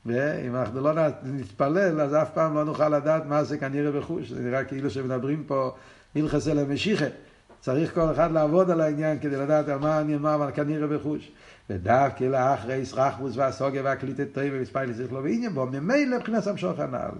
ואם 0.07 0.57
אנחנו 0.57 0.81
לא 0.81 0.93
נתפלל, 1.23 2.01
אז 2.01 2.15
אף 2.15 2.31
פעם 2.35 2.55
לא 2.55 2.65
נוכל 2.65 2.89
לדעת 2.89 3.27
מה 3.27 3.45
זה 3.45 3.59
כנראה 3.59 3.99
וחוש. 3.99 4.29
זה 4.31 4.41
נראה 4.41 4.65
כאילו 4.65 4.91
שמדברים 4.91 5.45
פה 5.47 5.71
הלכס 6.17 6.49
אל 6.49 6.59
המשיחה. 6.59 7.05
צריך 7.61 7.95
כל 7.95 8.13
אחד 8.13 8.33
לעבוד 8.33 8.71
על 8.71 8.81
העניין 8.81 9.19
כדי 9.19 9.37
לדעת 9.37 9.69
על 9.69 9.79
מה 9.79 10.01
אני 10.01 10.15
אומר, 10.15 10.35
אבל 10.35 10.51
כנראה 10.55 10.87
וחוש. 10.97 11.31
ודווקא 11.71 12.25
לאחרי 12.25 12.75
ישרחבוס 12.75 13.37
והסוגיה 13.37 13.83
והקליטת 13.85 14.33
טרי 14.33 14.51
ומספייל 14.53 14.93
צריך 14.93 15.13
לו 15.13 15.23
בעניין 15.23 15.55
בו, 15.55 15.67
ממילא 15.67 16.17
מבחינת 16.17 16.47
המשוך 16.47 16.79
הנ"ל. 16.79 17.11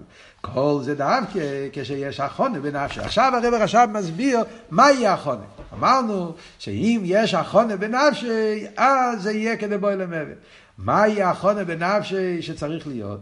כל 0.41 0.79
זה 0.83 0.95
דווקא 0.95 1.41
כשיש 1.73 2.21
החונה 2.21 2.61
בנפשי. 2.61 3.01
עכשיו 3.01 3.33
הרב 3.35 3.55
רש"ב 3.55 3.89
מסביר 3.93 4.41
מהי 4.71 5.07
החונה. 5.07 5.45
אמרנו 5.73 6.35
שאם 6.59 7.01
יש 7.05 7.35
החונה 7.35 7.77
בנפשי, 7.77 8.67
אז 8.77 9.23
זה 9.23 9.33
יהיה 9.33 9.57
כדי 9.57 9.79
בואי 9.79 9.97
למוות. 9.97 10.39
מהי 10.79 11.23
החונה 11.23 11.65
בנפשי 11.65 12.43
שצריך 12.43 12.87
להיות? 12.87 13.21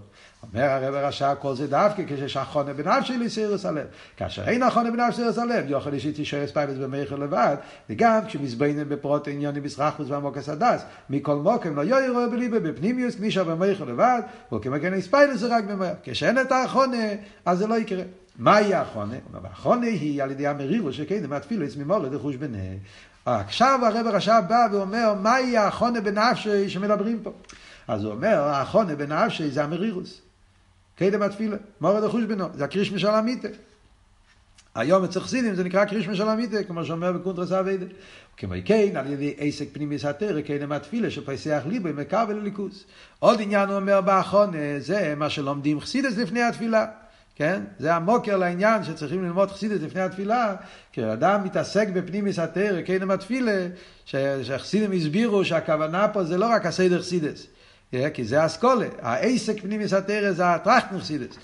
אומר 0.53 0.71
הרב 0.71 0.95
הרשע 0.95 1.35
כל 1.35 1.55
זה 1.55 1.67
דווקא 1.67 2.03
כשיש 2.07 2.37
אחונה 2.37 2.73
בנפשי 2.73 3.19
לסירוס 3.19 3.67
הלב. 3.67 3.87
כאשר 4.17 4.49
אין 4.49 4.63
אחונה 4.63 4.91
בנפשי 4.91 5.21
לסירוס 5.21 5.39
הלב, 5.39 5.71
יוכל 5.71 5.93
אישי 5.93 6.13
תישאר 6.13 6.47
ספיילס 6.47 6.79
במייכל 6.79 7.15
לבד, 7.15 7.57
וגם 7.91 8.21
כשמזבנים 8.27 8.89
בפרוט 8.89 9.29
עניוני 9.29 9.61
בסרחוס 9.61 10.11
ועמוקס 10.11 10.49
הדס, 10.49 10.85
מכל 11.11 11.37
מוקם 11.37 11.77
לא 11.77 11.83
יוי 11.83 12.09
רואה 12.09 12.29
בליבה 12.29 12.61
בפנימיוס, 12.61 13.15
כנישה 13.15 13.45
במייכל 13.45 13.85
לבד, 13.85 14.21
וכמגן 14.53 15.01
ספיילס 15.01 15.41
זה 15.41 15.57
רק 15.57 15.65
במייכל. 15.65 15.97
כשאין 16.03 16.41
את 16.41 16.53
האחונה, 16.53 17.07
אז 17.47 17.59
זה 17.59 17.67
לא 17.67 17.79
יקרה. 17.79 18.03
מהי 18.39 18.75
האחונה? 18.75 19.15
האחונה 19.45 19.87
היא 19.87 20.23
על 20.23 20.31
ידי 20.31 20.47
המרירו 20.47 20.93
שכן, 20.93 21.27
מהתפילס 21.29 21.77
ממורד 21.77 22.15
לחוש 22.15 22.37
ביניהם. 22.37 22.79
עכשיו 23.27 23.81
הרב 23.83 24.07
הרשע 24.07 24.41
בא 24.41 24.67
ואומר, 24.73 25.15
מהי 25.15 25.57
האחונה 25.57 26.01
בנפשי 26.01 26.69
שמדברים 26.69 27.21
פה? 27.23 27.33
אז 27.89 28.05
הוא 28.05 28.13
אומר, 28.13 28.39
האחונה 28.39 28.95
בנפשי 28.95 29.51
זה 29.51 29.65
המרירוס. 29.65 30.24
קדם 30.97 31.23
התפילה, 31.23 31.57
מורד 31.81 32.05
החוש 32.05 32.25
בנו, 32.25 32.45
זה 32.55 32.65
הקריש 32.65 32.93
משל 32.93 33.09
המיתה. 33.09 33.49
היום 34.75 35.05
אצל 35.05 35.21
חסידים 35.21 35.55
זה 35.55 35.65
נקרא 35.65 35.85
קריש 35.85 36.09
משל 36.09 36.29
המיתה, 36.29 36.65
כמו 36.65 36.85
שאומר 36.85 37.13
בקונטרס 37.13 37.53
אביידה. 37.53 37.87
כמו 38.37 38.55
כן, 38.65 38.97
על 38.97 39.13
ידי 39.13 39.35
עסק 39.39 39.67
פנימי 39.73 39.99
סתר, 39.99 40.41
קדם 40.41 40.73
התפילה, 40.73 41.11
שפסח 41.11 41.63
ליבו 41.67 41.89
עם 41.89 41.97
מקבל 41.97 42.35
לליכוס. 42.35 42.85
עוד 43.19 43.41
עניין 43.41 43.69
הוא 43.69 43.77
אומר 43.77 44.01
באחרון, 44.01 44.53
זה 44.79 45.15
מה 45.17 45.31
שלומדים 45.31 45.81
חסידס 45.81 46.17
לפני 46.17 46.43
התפילה. 46.43 46.87
כן? 47.37 47.63
זה 47.79 47.95
המוקר 47.95 48.37
לעניין 48.37 48.85
שצריכים 48.85 49.25
ללמוד 49.25 49.51
חסידס 49.51 49.83
לפני 49.83 50.01
התפילה, 50.01 50.55
כי 50.93 51.13
אדם 51.13 51.45
מתעסק 51.45 51.89
בפנימי 51.89 52.33
סתר, 52.33 52.81
קדם 52.87 53.11
התפילה, 53.11 53.67
שחסידים 54.07 54.93
הסבירו 54.93 55.45
שהכוונה 55.45 56.09
פה 56.09 56.25
זה 56.25 56.39
לא 56.39 56.47
רק 56.47 56.67
הסדר 56.67 57.03
חסידס. 57.03 57.47
כי 58.15 58.25
זה 58.25 58.47
אסכולה, 58.47 58.87
העסק 59.03 59.61
פנימיס 59.61 59.93
התרא 59.93 60.33
זה 60.33 60.47
הטראכטן 60.47 61.01
חסידס. 61.01 61.37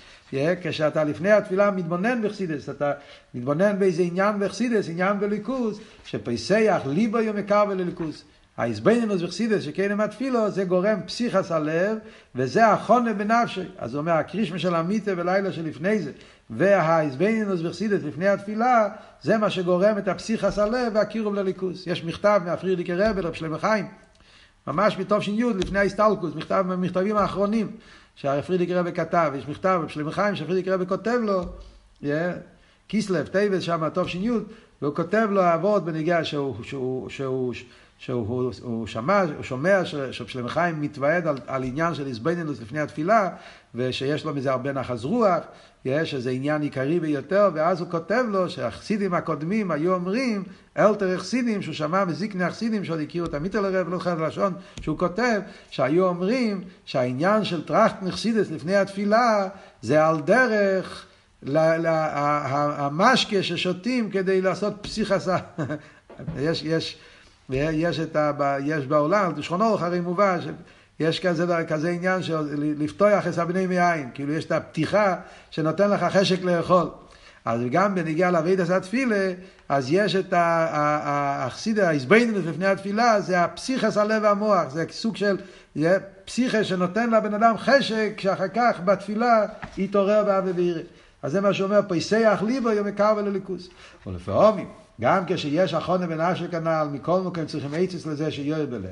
כשאתה 0.63 1.05
לפני 1.05 1.31
התפילה 1.31 1.71
מתבונן 1.71 2.23
בחסידס, 2.23 2.69
אתה 2.69 2.93
מתבונן 3.35 3.79
באיזה 3.79 4.03
עניין 4.03 4.39
בחסידס, 4.39 4.89
עניין 4.89 5.21
בליכוז, 5.21 5.81
שפסח 6.05 6.83
ליבו 6.87 7.19
יום 7.19 7.39
יקר 7.39 7.65
ולליכוז. 7.69 8.25
ההסבנינוס 8.57 9.23
בחסידס 9.23 9.63
שכן 9.63 9.91
עם 9.91 10.01
התפילו 10.01 10.51
זה 10.51 10.65
גורם 10.65 11.01
פסיכס 11.07 11.53
הלב 11.53 11.99
וזה 12.35 12.67
החונה 12.67 13.13
בנפשי. 13.13 13.65
אז 13.79 13.95
הוא 13.95 14.01
אומר 14.01 14.13
הקרישמה 14.13 14.59
של 14.59 14.75
המיטה 14.75 15.11
ולילה 15.17 15.53
שלפני 15.53 15.99
זה 15.99 16.11
וההסבנינוס 16.51 17.61
בחסידס 17.61 18.03
לפני 18.03 18.29
התפילה 18.29 18.89
זה 19.23 19.39
מה 19.39 19.51
שגורם 19.51 19.99
את 19.99 20.09
הפסיכס 20.09 20.59
הלב 20.59 20.93
והקירוב 20.95 21.35
לליכוז. 21.35 21.89
יש 21.89 22.05
מכתב 22.05 22.41
מהפרידיקי 22.45 22.95
רבי 22.95 23.21
רב 23.21 23.33
שלמה 23.33 23.59
חיים 23.59 23.87
ממש 24.73 24.99
מתוף 24.99 25.23
ש"י, 25.23 25.43
לפני 25.59 25.79
ההסטלקוס, 25.79 26.35
מכתב 26.35 26.65
מהמכתבים 26.69 27.17
האחרונים 27.17 27.71
שהפרידיק 28.15 28.71
רבי 28.71 28.93
כתב, 28.93 29.33
יש 29.39 29.49
מכתב 29.49 29.81
בשלמה 29.87 30.13
חיים 30.13 30.37
שהפרידיק 30.37 30.69
רבי 30.69 30.87
כותב 30.87 31.19
לו, 31.23 31.43
yeah, 32.03 32.07
קיסלב, 32.87 33.27
טייבס 33.27 33.63
שם, 33.63 33.89
תוף 33.89 34.09
ש"י, 34.09 34.31
והוא 34.83 34.95
כותב 34.95 35.29
לו 35.31 35.55
אבות 35.55 35.85
בניגיע 35.85 36.25
שהוא, 36.25 36.55
שהוא, 36.63 37.11
שהוא, 37.11 37.55
שהוא 37.99 38.27
הוא, 38.27 38.53
הוא 38.63 38.87
שמע, 38.87 39.23
הוא 39.37 39.43
שומע 39.43 39.85
ששלמה 40.11 40.49
חיים 40.49 40.81
מתוועד 40.81 41.27
על, 41.27 41.39
על 41.47 41.65
עניין 41.65 41.95
של 41.95 42.07
איזבנינוס 42.07 42.61
לפני 42.61 42.81
התפילה, 42.81 43.29
ושיש 43.75 44.25
לו 44.25 44.35
מזה 44.35 44.51
הרבה 44.51 44.73
נחז 44.73 45.05
רוח, 45.05 45.41
יש 45.85 46.15
איזה 46.15 46.31
עניין 46.31 46.63
עיקרי 46.63 47.01
ביותר, 47.01 47.51
ואז 47.55 47.81
הוא 47.81 47.91
כותב 47.91 48.25
לו 48.29 48.51
שהחסידים 48.51 49.15
הקודמים 49.15 49.71
היו 49.71 49.95
אומרים, 49.95 50.45
אלתר 50.79 51.15
החסידים, 51.15 51.63
שהוא 51.63 51.75
שמע 51.75 52.05
מזיקני 52.05 52.45
החסידים 52.45 52.85
שעוד 52.85 53.01
הכירו 53.01 53.27
את 53.27 53.35
המיטל 53.35 53.65
הרב, 53.65 53.89
לא 53.89 53.99
חייב 53.99 54.21
לשון, 54.21 54.53
שהוא 54.81 54.99
כותב 54.99 55.41
שהיו 55.71 56.07
אומרים 56.07 56.61
שהעניין 56.85 57.45
של 57.45 57.67
טראכט 57.67 58.03
נחסידס 58.03 58.51
לפני 58.51 58.77
התפילה 58.77 59.49
זה 59.83 60.07
על 60.07 60.21
דרך 60.21 61.07
המשקה 61.47 63.43
ששותים 63.43 64.11
כדי 64.11 64.41
לעשות 64.41 64.75
פסיכסה. 64.81 65.37
יש, 66.39 66.63
יש, 66.63 66.99
יש, 67.51 68.01
את 68.01 68.17
ה, 68.17 68.57
יש 68.65 68.87
בעולם, 68.87 69.43
שכונו 69.43 69.65
הרי 69.65 70.01
מובא, 70.01 70.39
יש 71.01 71.21
כזה, 71.21 71.65
כזה 71.69 71.91
עניין 71.91 72.23
של 72.23 72.39
לפתוח 72.79 73.27
את 73.27 73.39
הבני 73.39 73.67
מאין, 73.67 74.11
כאילו 74.15 74.33
יש 74.33 74.45
את 74.45 74.53
הפתיחה 74.53 75.17
שנותן 75.51 75.91
לך 75.91 76.05
חשק 76.05 76.43
לאכול. 76.43 76.89
אז 77.45 77.61
גם 77.71 77.95
בניגיע 77.95 78.31
לאבידס 78.31 78.71
התפילה, 78.71 79.33
אז 79.69 79.93
יש 79.93 80.17
את 80.17 80.35
החסידה, 80.37 81.89
ההסבנינוס 81.89 82.45
לפני 82.47 82.67
התפילה, 82.67 83.21
זה 83.21 83.45
הפסיכס 83.45 83.97
הלב 83.97 84.23
והמוח, 84.23 84.69
זה 84.69 84.85
סוג 84.91 85.17
של 85.17 85.37
פסיכה 86.25 86.65
שנותן 86.65 87.11
לבן 87.11 87.35
אדם 87.35 87.55
חשק, 87.59 88.13
שאחר 88.19 88.49
כך 88.49 88.81
בתפילה 88.85 89.47
יתעורר 89.79 90.25
באבי 90.25 90.51
וירא. 90.51 90.81
אז 91.23 91.33
זה 91.33 91.41
מה 91.41 91.55
שאומר, 91.55 91.81
פייסח 91.89 92.43
ליבו 92.47 92.71
יום 92.71 92.89
יקר 92.89 93.15
ולליכוס. 93.17 93.69
ולפעמים, 94.07 94.69
גם 95.01 95.25
כשיש 95.27 95.75
אחרונה 95.75 96.07
בן 96.07 96.21
אשר 96.21 96.49
כנ"ל, 96.49 96.89
מכל 96.93 97.21
מקום 97.21 97.47
צריכים 97.47 97.71
עצס 97.75 98.07
לזה 98.07 98.31
שיהיה 98.31 98.67
בלב. 98.67 98.85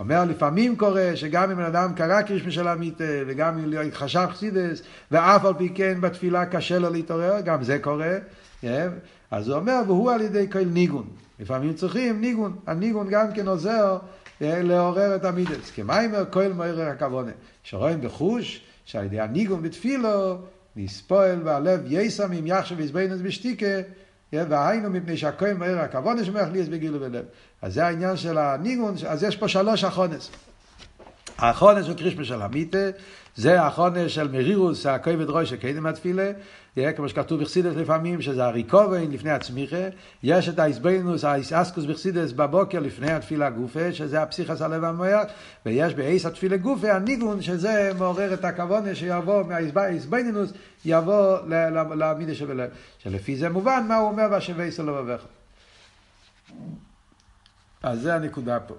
אומר, 0.00 0.24
לפעמים 0.24 0.76
קורה 0.76 1.12
שגם 1.14 1.50
אם 1.50 1.56
בן 1.56 1.62
אדם 1.62 1.94
קרא 1.94 2.22
קרישמי 2.22 2.52
של 2.52 2.68
המיטה, 2.68 3.04
וגם 3.26 3.58
אם 3.58 3.72
לא 3.72 3.80
התחשב 3.80 4.26
חסידס, 4.30 4.82
ואף 5.10 5.44
על 5.44 5.54
פי 5.58 5.68
כן 5.74 6.00
בתפילה 6.00 6.46
קשה 6.46 6.78
לו 6.78 6.90
להתעורר, 6.90 7.40
גם 7.40 7.62
זה 7.62 7.78
קורה. 7.78 8.14
כן? 8.60 8.88
אז 9.30 9.48
הוא 9.48 9.56
אומר, 9.56 9.80
והוא 9.86 10.10
על 10.12 10.20
ידי 10.20 10.46
כל 10.52 10.64
ניגון. 10.64 11.06
לפעמים 11.40 11.74
צריכים 11.74 12.20
ניגון. 12.20 12.56
הניגון 12.66 13.06
גם 13.10 13.32
כן 13.34 13.48
עוזר 13.48 13.98
אה, 14.42 14.62
לעורר 14.62 15.16
את 15.16 15.24
המידס. 15.24 15.70
כמיימר 15.74 16.24
כל 16.30 16.52
מעורר 16.52 16.88
הכוונה. 16.88 17.32
שרואים 17.62 18.00
בחוש, 18.00 18.60
שעל 18.84 19.04
ידי 19.04 19.20
הניגון 19.20 19.62
בתפילו, 19.62 20.38
נספועל 20.76 21.40
והלב 21.44 21.80
יסם 21.86 22.32
אם 22.32 22.46
יחשב 22.46 22.76
ויזבנס 22.78 23.20
בשתיקה, 23.20 23.66
והיינו 24.48 24.90
מפני 24.90 25.16
שהכהן 25.16 25.56
מהר 25.56 25.78
הכוונה 25.78 26.24
שמח 26.24 26.48
לי 26.52 26.62
בגילו 26.62 27.00
בלב. 27.00 27.24
אז 27.62 27.74
זה 27.74 27.86
העניין 27.86 28.16
של 28.16 28.38
הניגון, 28.38 28.94
אז 29.08 29.22
יש 29.22 29.36
פה 29.36 29.48
שלוש 29.48 29.84
אחונס. 29.84 30.30
האחרונס 31.38 31.86
של 31.86 31.94
קרישמה 31.94 32.24
של 32.24 32.42
המיטה, 32.42 32.78
זה 33.36 33.62
האחרונס 33.62 34.10
של 34.10 34.28
מרירוס, 34.28 34.86
הכובד 34.86 35.30
ראש 35.30 35.50
שקדם 35.50 35.86
התפילה, 35.86 36.30
כמו 36.96 37.08
שכתוב 37.08 37.40
בחסידס 37.40 37.76
לפעמים, 37.76 38.22
שזה 38.22 38.44
הריקובן 38.44 39.10
לפני 39.10 39.30
הצמיחה, 39.30 39.88
יש 40.22 40.48
את 40.48 40.58
האיסבנוס, 40.58 41.24
האיסאסקוס 41.24 41.84
בחסידס 41.84 42.32
בבוקר 42.32 42.80
לפני 42.80 43.12
התפילה 43.12 43.50
גופה, 43.50 43.92
שזה 43.92 44.22
הפסיכס 44.22 44.62
הלב 44.62 44.84
המויר, 44.84 45.18
ויש 45.66 45.94
באיס 45.94 46.26
התפילה 46.26 46.56
גופה 46.56 46.92
הניגון, 46.92 47.42
שזה 47.42 47.90
מעורר 47.98 48.34
את 48.34 48.44
הכוונה 48.44 48.94
שיבוא 48.94 49.42
מהאיסבנוס, 49.74 50.52
יבוא 50.84 51.38
למידה 51.94 52.34
שבלב. 52.34 52.70
שלפי 52.98 53.36
זה 53.36 53.48
מובן 53.48 53.84
מה 53.88 53.96
הוא 53.96 54.08
אומר 54.08 54.26
והשווה 54.30 54.70
סלו 54.70 54.94
בבך. 54.94 55.20
אז 57.82 58.00
זה 58.00 58.14
הנקודה 58.14 58.60
פה. 58.60 58.74